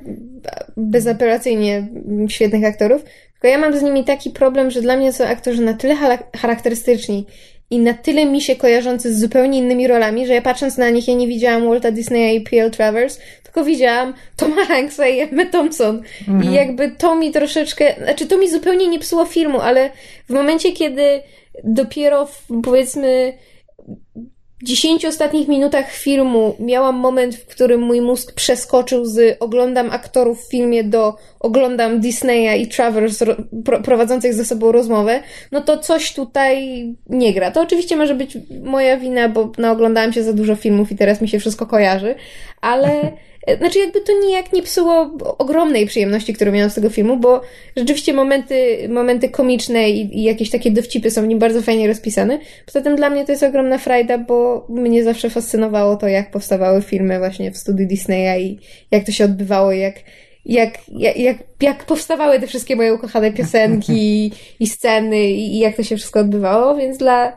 bezapelacyjnie 0.77 1.89
świetnych 2.29 2.65
aktorów. 2.65 3.05
Tylko 3.33 3.49
ja 3.49 3.59
mam 3.59 3.79
z 3.79 3.83
nimi 3.83 4.05
taki 4.05 4.31
problem, 4.31 4.71
że 4.71 4.83
dla 4.83 4.97
mnie 4.97 5.13
są 5.13 5.25
aktorzy 5.25 5.63
na 5.63 5.75
tyle 5.75 5.97
charakterystyczni 6.37 7.27
i 7.73 7.79
na 7.79 7.95
tyle 7.95 8.27
mi 8.27 8.41
się 8.41 8.57
kojarzący 8.57 9.15
z 9.15 9.21
zupełnie 9.21 9.59
innymi 9.59 9.87
rolami, 9.87 10.27
że 10.27 10.35
ja 10.35 10.43
patrząc 10.43 10.77
na 10.77 10.91
nich, 10.91 11.09
ja 11.09 11.15
nie 11.15 11.29
widziałam 11.29 11.69
Walta 11.69 11.91
Disneya 11.91 12.37
i 12.37 12.41
P.L. 12.41 12.71
Travers, 12.71 13.19
tylko 13.43 13.65
widziałam 13.65 14.15
Toma 14.37 14.65
Hanksa 14.65 15.09
i 15.09 15.21
Emma 15.21 15.47
Thompson. 15.47 16.03
I 16.45 16.53
jakby 16.53 16.91
to 16.91 17.15
mi 17.15 17.31
troszeczkę, 17.31 17.95
znaczy 18.05 18.27
to 18.27 18.39
mi 18.39 18.51
zupełnie 18.51 18.89
nie 18.89 18.99
psuło 18.99 19.25
filmu, 19.25 19.61
ale 19.61 19.91
w 20.29 20.33
momencie, 20.33 20.73
kiedy 20.73 21.23
dopiero 21.65 22.27
w, 22.27 22.47
powiedzmy 22.63 23.33
dziesięciu 24.63 25.09
ostatnich 25.09 25.49
minutach 25.49 25.93
filmu 25.93 26.57
miałam 26.61 26.97
moment, 26.97 27.37
w 27.37 27.47
którym 27.47 27.81
mój 27.81 28.01
mózg 28.01 28.33
przeskoczył 28.35 29.05
z 29.05 29.37
oglądam 29.41 29.91
aktorów 29.91 30.45
w 30.45 30.51
filmie 30.51 30.85
do 30.85 31.17
oglądam 31.41 32.01
Disneya 32.01 32.63
i 32.63 32.69
Travers 32.69 33.25
pro, 33.65 33.83
prowadzących 33.83 34.35
ze 34.35 34.45
sobą 34.45 34.73
rozmowę, 34.73 35.21
no 35.53 35.61
to 35.61 35.79
coś 35.79 36.15
tutaj 36.15 36.85
nie 37.09 37.35
gra. 37.35 37.51
To 37.51 37.61
oczywiście 37.61 37.97
może 37.97 38.15
być 38.15 38.39
moja 38.65 38.97
wina, 38.97 39.29
bo 39.29 39.53
naoglądałam 39.59 40.13
się 40.13 40.23
za 40.23 40.33
dużo 40.33 40.57
filmów 40.57 40.93
i 40.93 40.97
teraz 40.97 41.21
mi 41.21 41.29
się 41.29 41.39
wszystko 41.39 41.67
kojarzy, 41.67 42.15
ale 42.61 43.13
Znaczy 43.59 43.79
jakby 43.79 44.01
to 44.01 44.13
nijak 44.25 44.53
nie 44.53 44.63
psuło 44.63 45.11
ogromnej 45.39 45.87
przyjemności, 45.87 46.35
którą 46.35 46.53
miałam 46.53 46.71
z 46.71 46.75
tego 46.75 46.91
filmu, 46.91 47.17
bo 47.17 47.41
rzeczywiście 47.77 48.13
momenty, 48.13 48.89
momenty 48.89 49.29
komiczne 49.29 49.91
i, 49.91 50.19
i 50.19 50.23
jakieś 50.23 50.51
takie 50.51 50.71
dowcipy 50.71 51.11
są 51.11 51.23
w 51.23 51.27
nim 51.27 51.39
bardzo 51.39 51.63
fajnie 51.63 51.89
rozpisane. 51.89 52.39
Poza 52.67 52.81
tym 52.81 52.97
dla 52.97 53.11
mnie 53.11 53.25
to 53.25 53.33
jest 53.33 53.43
ogromna 53.43 53.79
frajda, 53.79 54.19
bo 54.19 54.67
mnie 54.69 55.05
zawsze 55.05 55.31
fascynowało 55.31 55.97
to, 55.97 56.09
jak 56.09 56.31
powstawały 56.31 56.83
filmy 56.83 57.19
właśnie 57.19 57.51
w 57.51 57.57
studiu 57.57 57.87
Disneya 57.87 58.43
i 58.43 58.59
jak 58.91 59.07
to 59.07 59.13
się 59.13 59.25
odbywało, 59.25 59.73
jak, 59.73 59.95
jak, 60.47 60.79
jak, 61.17 61.37
jak, 61.61 61.85
powstawały 61.85 62.41
te 62.41 62.47
wszystkie 62.47 62.77
moje 62.77 62.95
ukochane 62.95 63.33
piosenki 63.33 64.33
i, 64.61 64.67
sceny 64.67 65.31
i, 65.31 65.57
i 65.57 65.59
jak 65.59 65.77
to 65.77 65.83
się 65.83 65.97
wszystko 65.97 66.21
odbywało, 66.21 66.77
więc 66.77 66.99
dla, 66.99 67.33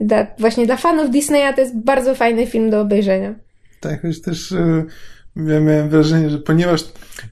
dla, 0.00 0.26
właśnie 0.38 0.66
dla 0.66 0.76
fanów 0.76 1.10
Disneya 1.10 1.54
to 1.54 1.60
jest 1.60 1.78
bardzo 1.78 2.14
fajny 2.14 2.46
film 2.46 2.70
do 2.70 2.80
obejrzenia. 2.80 3.34
Tak, 3.80 4.02
choć 4.02 4.22
też 4.22 4.52
y, 4.52 4.84
ja 5.46 5.60
miałem 5.60 5.88
wrażenie, 5.88 6.30
że 6.30 6.38
ponieważ, 6.38 6.84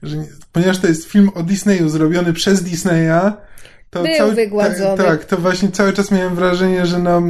że, 0.03 0.17
ponieważ 0.51 0.79
to 0.79 0.87
jest 0.87 1.05
film 1.05 1.29
o 1.35 1.43
Disneyu 1.43 1.89
zrobiony 1.89 2.33
przez 2.33 2.63
Disneya, 2.63 3.33
to 3.89 4.03
Był 4.03 4.15
cały, 4.17 4.33
wygładzony. 4.35 4.97
Tak, 4.97 5.05
tak, 5.07 5.25
to 5.25 5.37
właśnie 5.37 5.71
cały 5.71 5.93
czas 5.93 6.11
miałem 6.11 6.35
wrażenie, 6.35 6.85
że 6.85 6.99
no, 6.99 7.21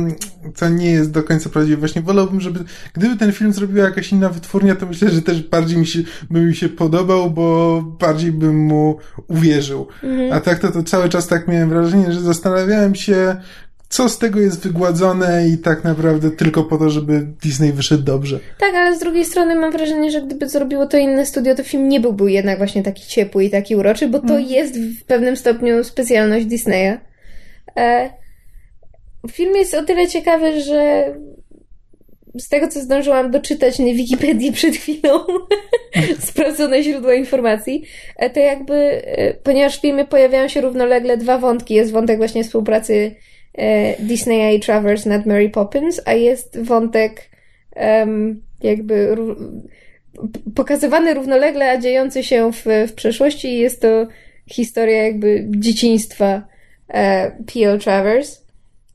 to 0.58 0.70
nie 0.70 0.92
jest 0.92 1.12
do 1.12 1.24
końca 1.24 1.50
prawdziwe. 1.50 1.78
Właśnie 1.78 2.02
wolałbym, 2.02 2.42
żeby, 2.42 2.60
gdyby 2.94 3.18
ten 3.18 3.32
film 3.32 3.54
zrobiła 3.54 3.86
jakaś 3.86 4.12
inna 4.12 4.30
wytwórnia, 4.30 4.76
to 4.76 4.86
myślę, 4.86 5.10
że 5.10 5.22
też 5.22 5.44
bardziej 5.44 5.78
mi 5.78 5.88
się, 5.88 6.00
by 6.30 6.42
mi 6.42 6.56
się 6.56 6.70
podobał, 6.70 7.32
bo 7.32 7.82
bardziej 8.00 8.32
bym 8.32 8.58
mu 8.58 8.98
uwierzył. 9.28 9.88
Mhm. 10.04 10.34
A 10.34 10.40
tak 10.40 10.60
to, 10.60 10.72
to 10.72 10.84
cały 10.84 11.10
czas 11.10 11.28
tak 11.28 11.48
miałem 11.48 11.70
wrażenie, 11.70 12.12
że 12.12 12.22
zastanawiałem 12.22 12.96
się, 12.96 13.36
co 13.90 14.10
z 14.10 14.18
tego 14.18 14.40
jest 14.40 14.64
wygładzone 14.64 15.48
i 15.48 15.58
tak 15.58 15.84
naprawdę 15.84 16.32
tylko 16.32 16.64
po 16.64 16.78
to, 16.78 16.90
żeby 16.90 17.28
Disney 17.44 17.74
wyszedł 17.74 18.04
dobrze. 18.04 18.40
Tak, 18.60 18.76
ale 18.76 18.96
z 18.96 19.00
drugiej 19.00 19.26
strony 19.26 19.56
mam 19.56 19.72
wrażenie, 19.72 20.12
że 20.12 20.22
gdyby 20.22 20.50
zrobiło 20.50 20.86
to 20.86 20.98
inne 20.98 21.26
studio, 21.26 21.56
to 21.56 21.64
film 21.64 21.90
nie 21.90 22.00
byłby 22.00 22.32
jednak 22.32 22.58
właśnie 22.58 22.84
taki 22.84 23.08
ciepły 23.08 23.46
i 23.46 23.50
taki 23.50 23.76
uroczy, 23.76 24.08
bo 24.08 24.20
to 24.20 24.40
jest 24.40 24.80
w 24.80 25.06
pewnym 25.06 25.38
stopniu 25.38 25.84
specjalność 25.84 26.46
Disneya. 26.46 26.98
E, 27.78 28.10
film 29.32 29.56
jest 29.56 29.74
o 29.74 29.84
tyle 29.84 30.08
ciekawy, 30.08 30.62
że 30.62 31.14
z 32.40 32.50
tego, 32.50 32.68
co 32.68 32.82
zdążyłam 32.82 33.32
doczytać 33.32 33.80
na 33.80 33.86
Wikipedii 33.86 34.52
przed 34.52 34.76
chwilą, 34.76 35.20
sprawdzone 36.30 36.84
źródła 36.84 37.14
informacji, 37.14 37.84
e, 38.18 38.30
to 38.30 38.40
jakby, 38.40 38.76
e, 39.06 39.34
ponieważ 39.34 39.78
w 39.78 39.82
filmie 39.82 40.06
pojawiają 40.06 40.48
się 40.48 40.62
równolegle 40.62 41.18
dwa 41.18 41.38
wątki. 41.38 41.74
Jest 41.74 41.92
wątek 41.92 42.18
właśnie 42.18 42.44
współpracy 42.44 43.16
Disneya 44.00 44.56
i 44.56 44.60
Travers 44.60 45.06
nad 45.06 45.26
Mary 45.26 45.50
Poppins, 45.50 46.02
a 46.06 46.14
jest 46.14 46.60
wątek 46.64 47.30
jakby 48.64 49.16
pokazywany 50.56 51.14
równolegle, 51.14 51.72
a 51.72 51.78
dziejący 51.78 52.24
się 52.24 52.52
w, 52.52 52.66
w 52.88 52.94
przeszłości 52.94 53.58
jest 53.58 53.82
to 53.82 54.08
historia 54.50 55.04
jakby 55.04 55.46
dzieciństwa 55.50 56.48
e, 56.90 57.32
P.O. 57.32 57.78
Travers 57.78 58.46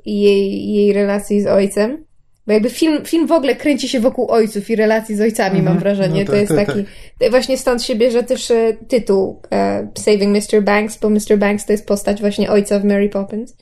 i 0.05 0.21
jej, 0.21 0.73
jej 0.73 0.93
relacji 0.93 1.41
z 1.41 1.47
ojcem. 1.47 2.05
Bo 2.47 2.53
jakby 2.53 2.71
film, 2.71 3.05
film 3.05 3.27
w 3.27 3.33
ogóle 3.33 3.55
kręci 3.57 3.89
się 3.89 4.01
wokół 4.01 4.31
ojców 4.31 4.71
i 4.71 4.77
relacji 4.77 5.17
z 5.17 5.21
ojcami, 5.21 5.63
mam 5.63 5.77
Mhm. 5.77 5.79
wrażenie. 5.79 6.21
No 6.21 6.27
to 6.27 6.33
tak, 6.33 6.41
jest 6.41 6.55
tak, 6.55 6.67
taki. 6.67 6.85
Właśnie 7.31 7.59
stąd 7.59 7.83
się 7.83 7.95
bierze 7.95 8.23
też 8.23 8.51
e, 8.51 8.77
tytuł 8.89 9.43
e, 9.53 9.89
Saving 9.99 10.37
Mr. 10.37 10.63
Banks, 10.63 10.99
bo 10.99 11.11
Mr. 11.11 11.39
Banks 11.39 11.67
to 11.67 11.73
jest 11.73 11.87
postać 11.87 12.21
właśnie 12.21 12.51
ojca 12.51 12.79
w 12.79 12.85
Mary 12.85 13.09
Poppins. 13.09 13.57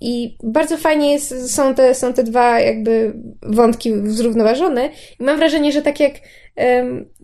I 0.00 0.36
bardzo 0.42 0.76
fajnie 0.76 1.12
jest, 1.12 1.54
są, 1.54 1.74
te, 1.74 1.94
są 1.94 2.12
te 2.12 2.24
dwa 2.24 2.60
jakby 2.60 3.12
wątki 3.42 3.92
zrównoważone. 4.04 4.90
I 5.20 5.24
mam 5.24 5.38
wrażenie, 5.38 5.72
że 5.72 5.82
tak 5.82 6.00
jak 6.00 6.12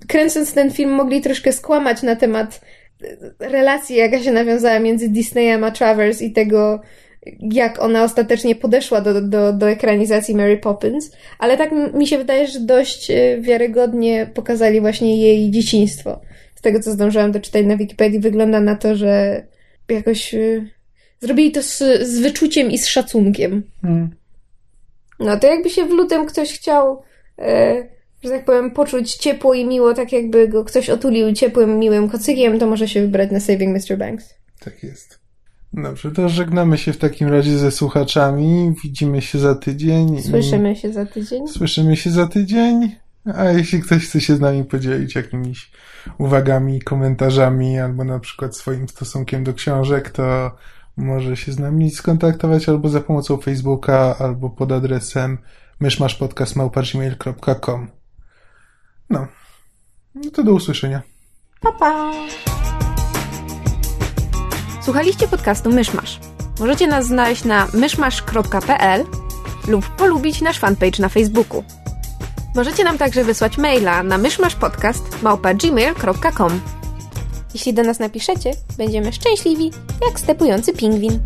kręcąc 0.09 0.55
ten 0.55 0.71
film 0.71 0.91
mogli 0.91 1.21
troszkę 1.21 1.53
skłamać 1.53 2.03
na 2.03 2.17
temat 2.17 2.61
e, 3.41 3.49
relacji, 3.49 3.97
jaka 3.97 4.19
się 4.19 4.33
nawiązała 4.33 4.79
między 4.79 5.09
Disneyem 5.09 5.65
a 5.65 5.71
Travers 5.71 6.23
i 6.23 6.33
tego, 6.33 6.81
jak 7.41 7.83
ona 7.83 8.05
ostatecznie 8.05 8.55
podeszła 8.55 9.01
do, 9.01 9.21
do, 9.21 9.53
do 9.53 9.71
ekranizacji 9.71 10.35
Mary 10.35 10.57
Poppins, 10.57 11.13
ale 11.39 11.57
tak 11.57 11.71
mi 11.95 12.07
się 12.07 12.19
wydaje, 12.19 12.47
że 12.47 12.61
dość 12.61 13.11
e, 13.11 13.41
wiarygodnie 13.41 14.31
pokazali 14.35 14.81
właśnie 14.81 15.23
jej 15.23 15.51
dzieciństwo. 15.51 16.21
Z 16.55 16.61
tego, 16.61 16.81
co 16.81 16.91
zdążyłam 16.91 17.33
doczytać 17.33 17.67
na 17.67 17.77
Wikipedii, 17.77 18.21
wygląda 18.21 18.61
na 18.61 18.77
to, 18.77 18.97
że 18.97 19.43
jakoś 19.89 20.35
e, 20.35 20.67
zrobili 21.23 21.53
to 21.53 21.63
z, 21.63 21.79
z 22.03 22.21
wyczuciem 22.21 22.71
i 22.71 22.79
z 22.79 22.87
szacunkiem. 22.87 23.63
No 25.21 25.37
to 25.37 25.47
jakby 25.47 25.71
się 25.71 25.87
w 25.87 25.91
lutym 25.91 26.27
ktoś 26.27 26.53
chciał, 26.53 27.03
e, 27.39 27.89
że 28.25 28.31
tak 28.31 28.45
powiem, 28.45 28.71
poczuć 28.71 29.15
ciepło 29.15 29.55
i 29.55 29.65
miło, 29.65 29.95
tak 29.95 30.13
jakby 30.13 30.49
go 30.49 30.65
ktoś 30.65 30.91
otulił 30.91 31.33
ciepłym, 31.33 31.79
miłym 31.79 32.09
kocykiem, 32.09 32.59
to 32.59 32.67
może 32.67 32.89
się 32.89 33.01
wybrać 33.01 33.31
na 33.31 33.41
Saving 33.41 33.77
Mr. 33.77 33.99
Banks. 33.99 34.35
Tak 34.61 34.83
jest. 34.83 35.19
Dobrze, 35.73 36.11
to 36.11 36.29
żegnamy 36.29 36.79
się 36.79 36.93
w 36.93 36.97
takim 36.97 37.29
razie 37.29 37.59
ze 37.59 37.71
słuchaczami. 37.71 38.75
Widzimy 38.85 39.23
się 39.23 39.39
za 39.39 39.55
tydzień. 39.55 40.23
Słyszymy 40.23 40.77
się 40.77 40.93
za 40.93 41.07
tydzień. 41.07 41.49
Słyszymy 41.49 41.97
się 41.97 42.11
za 42.11 42.27
tydzień. 42.27 42.97
A 43.35 43.45
jeśli 43.45 43.81
ktoś 43.81 44.07
chce 44.07 44.21
się 44.21 44.37
z 44.37 44.41
nami 44.41 44.65
podzielić 44.65 45.15
jakimiś 45.15 45.71
uwagami, 46.19 46.83
komentarzami, 46.83 47.79
albo 47.79 48.05
na 48.05 48.19
przykład 48.19 48.57
swoim 48.57 48.89
stosunkiem 48.89 49.45
do 49.45 49.55
książek, 49.55 50.11
to 50.11 50.51
może 50.97 51.37
się 51.37 51.53
z 51.53 51.59
nami 51.59 51.91
skontaktować 51.91 52.69
albo 52.69 52.89
za 52.89 53.01
pomocą 53.01 53.37
Facebooka, 53.37 54.17
albo 54.19 54.51
pod 54.51 54.73
adresem 54.73 55.39
myszmaszpodcast.gmail.com 55.81 57.89
No. 59.11 59.27
No 60.15 60.31
to 60.31 60.43
do 60.43 60.53
usłyszenia. 60.53 61.03
Pa, 61.61 61.73
pa. 61.73 62.13
Słuchaliście 64.83 65.29
podcastu 65.29 65.71
Myszmasz. 65.71 66.21
Możecie 66.61 66.87
nas 66.87 67.07
znaleźć 67.07 67.45
na 67.45 67.67
myszmasz.pl 67.75 69.05
lub 69.69 69.89
polubić 69.89 70.41
nasz 70.41 70.59
fanpage 70.59 71.03
na 71.03 71.09
Facebooku. 71.09 71.65
Możecie 72.55 72.85
nam 72.85 72.99
także 72.99 73.25
wysłać 73.25 73.59
maila 73.59 74.03
na 74.03 74.19
myszmaszpodcast.gmail.com 74.19 76.82
Jeśli 77.55 77.75
do 77.75 77.83
nas 77.83 77.99
napiszecie, 77.99 78.51
będziemy 78.79 79.13
szczęśliwi 79.13 79.71
jak 80.07 80.21
stepujący 80.21 80.73
pingwin. 80.73 81.21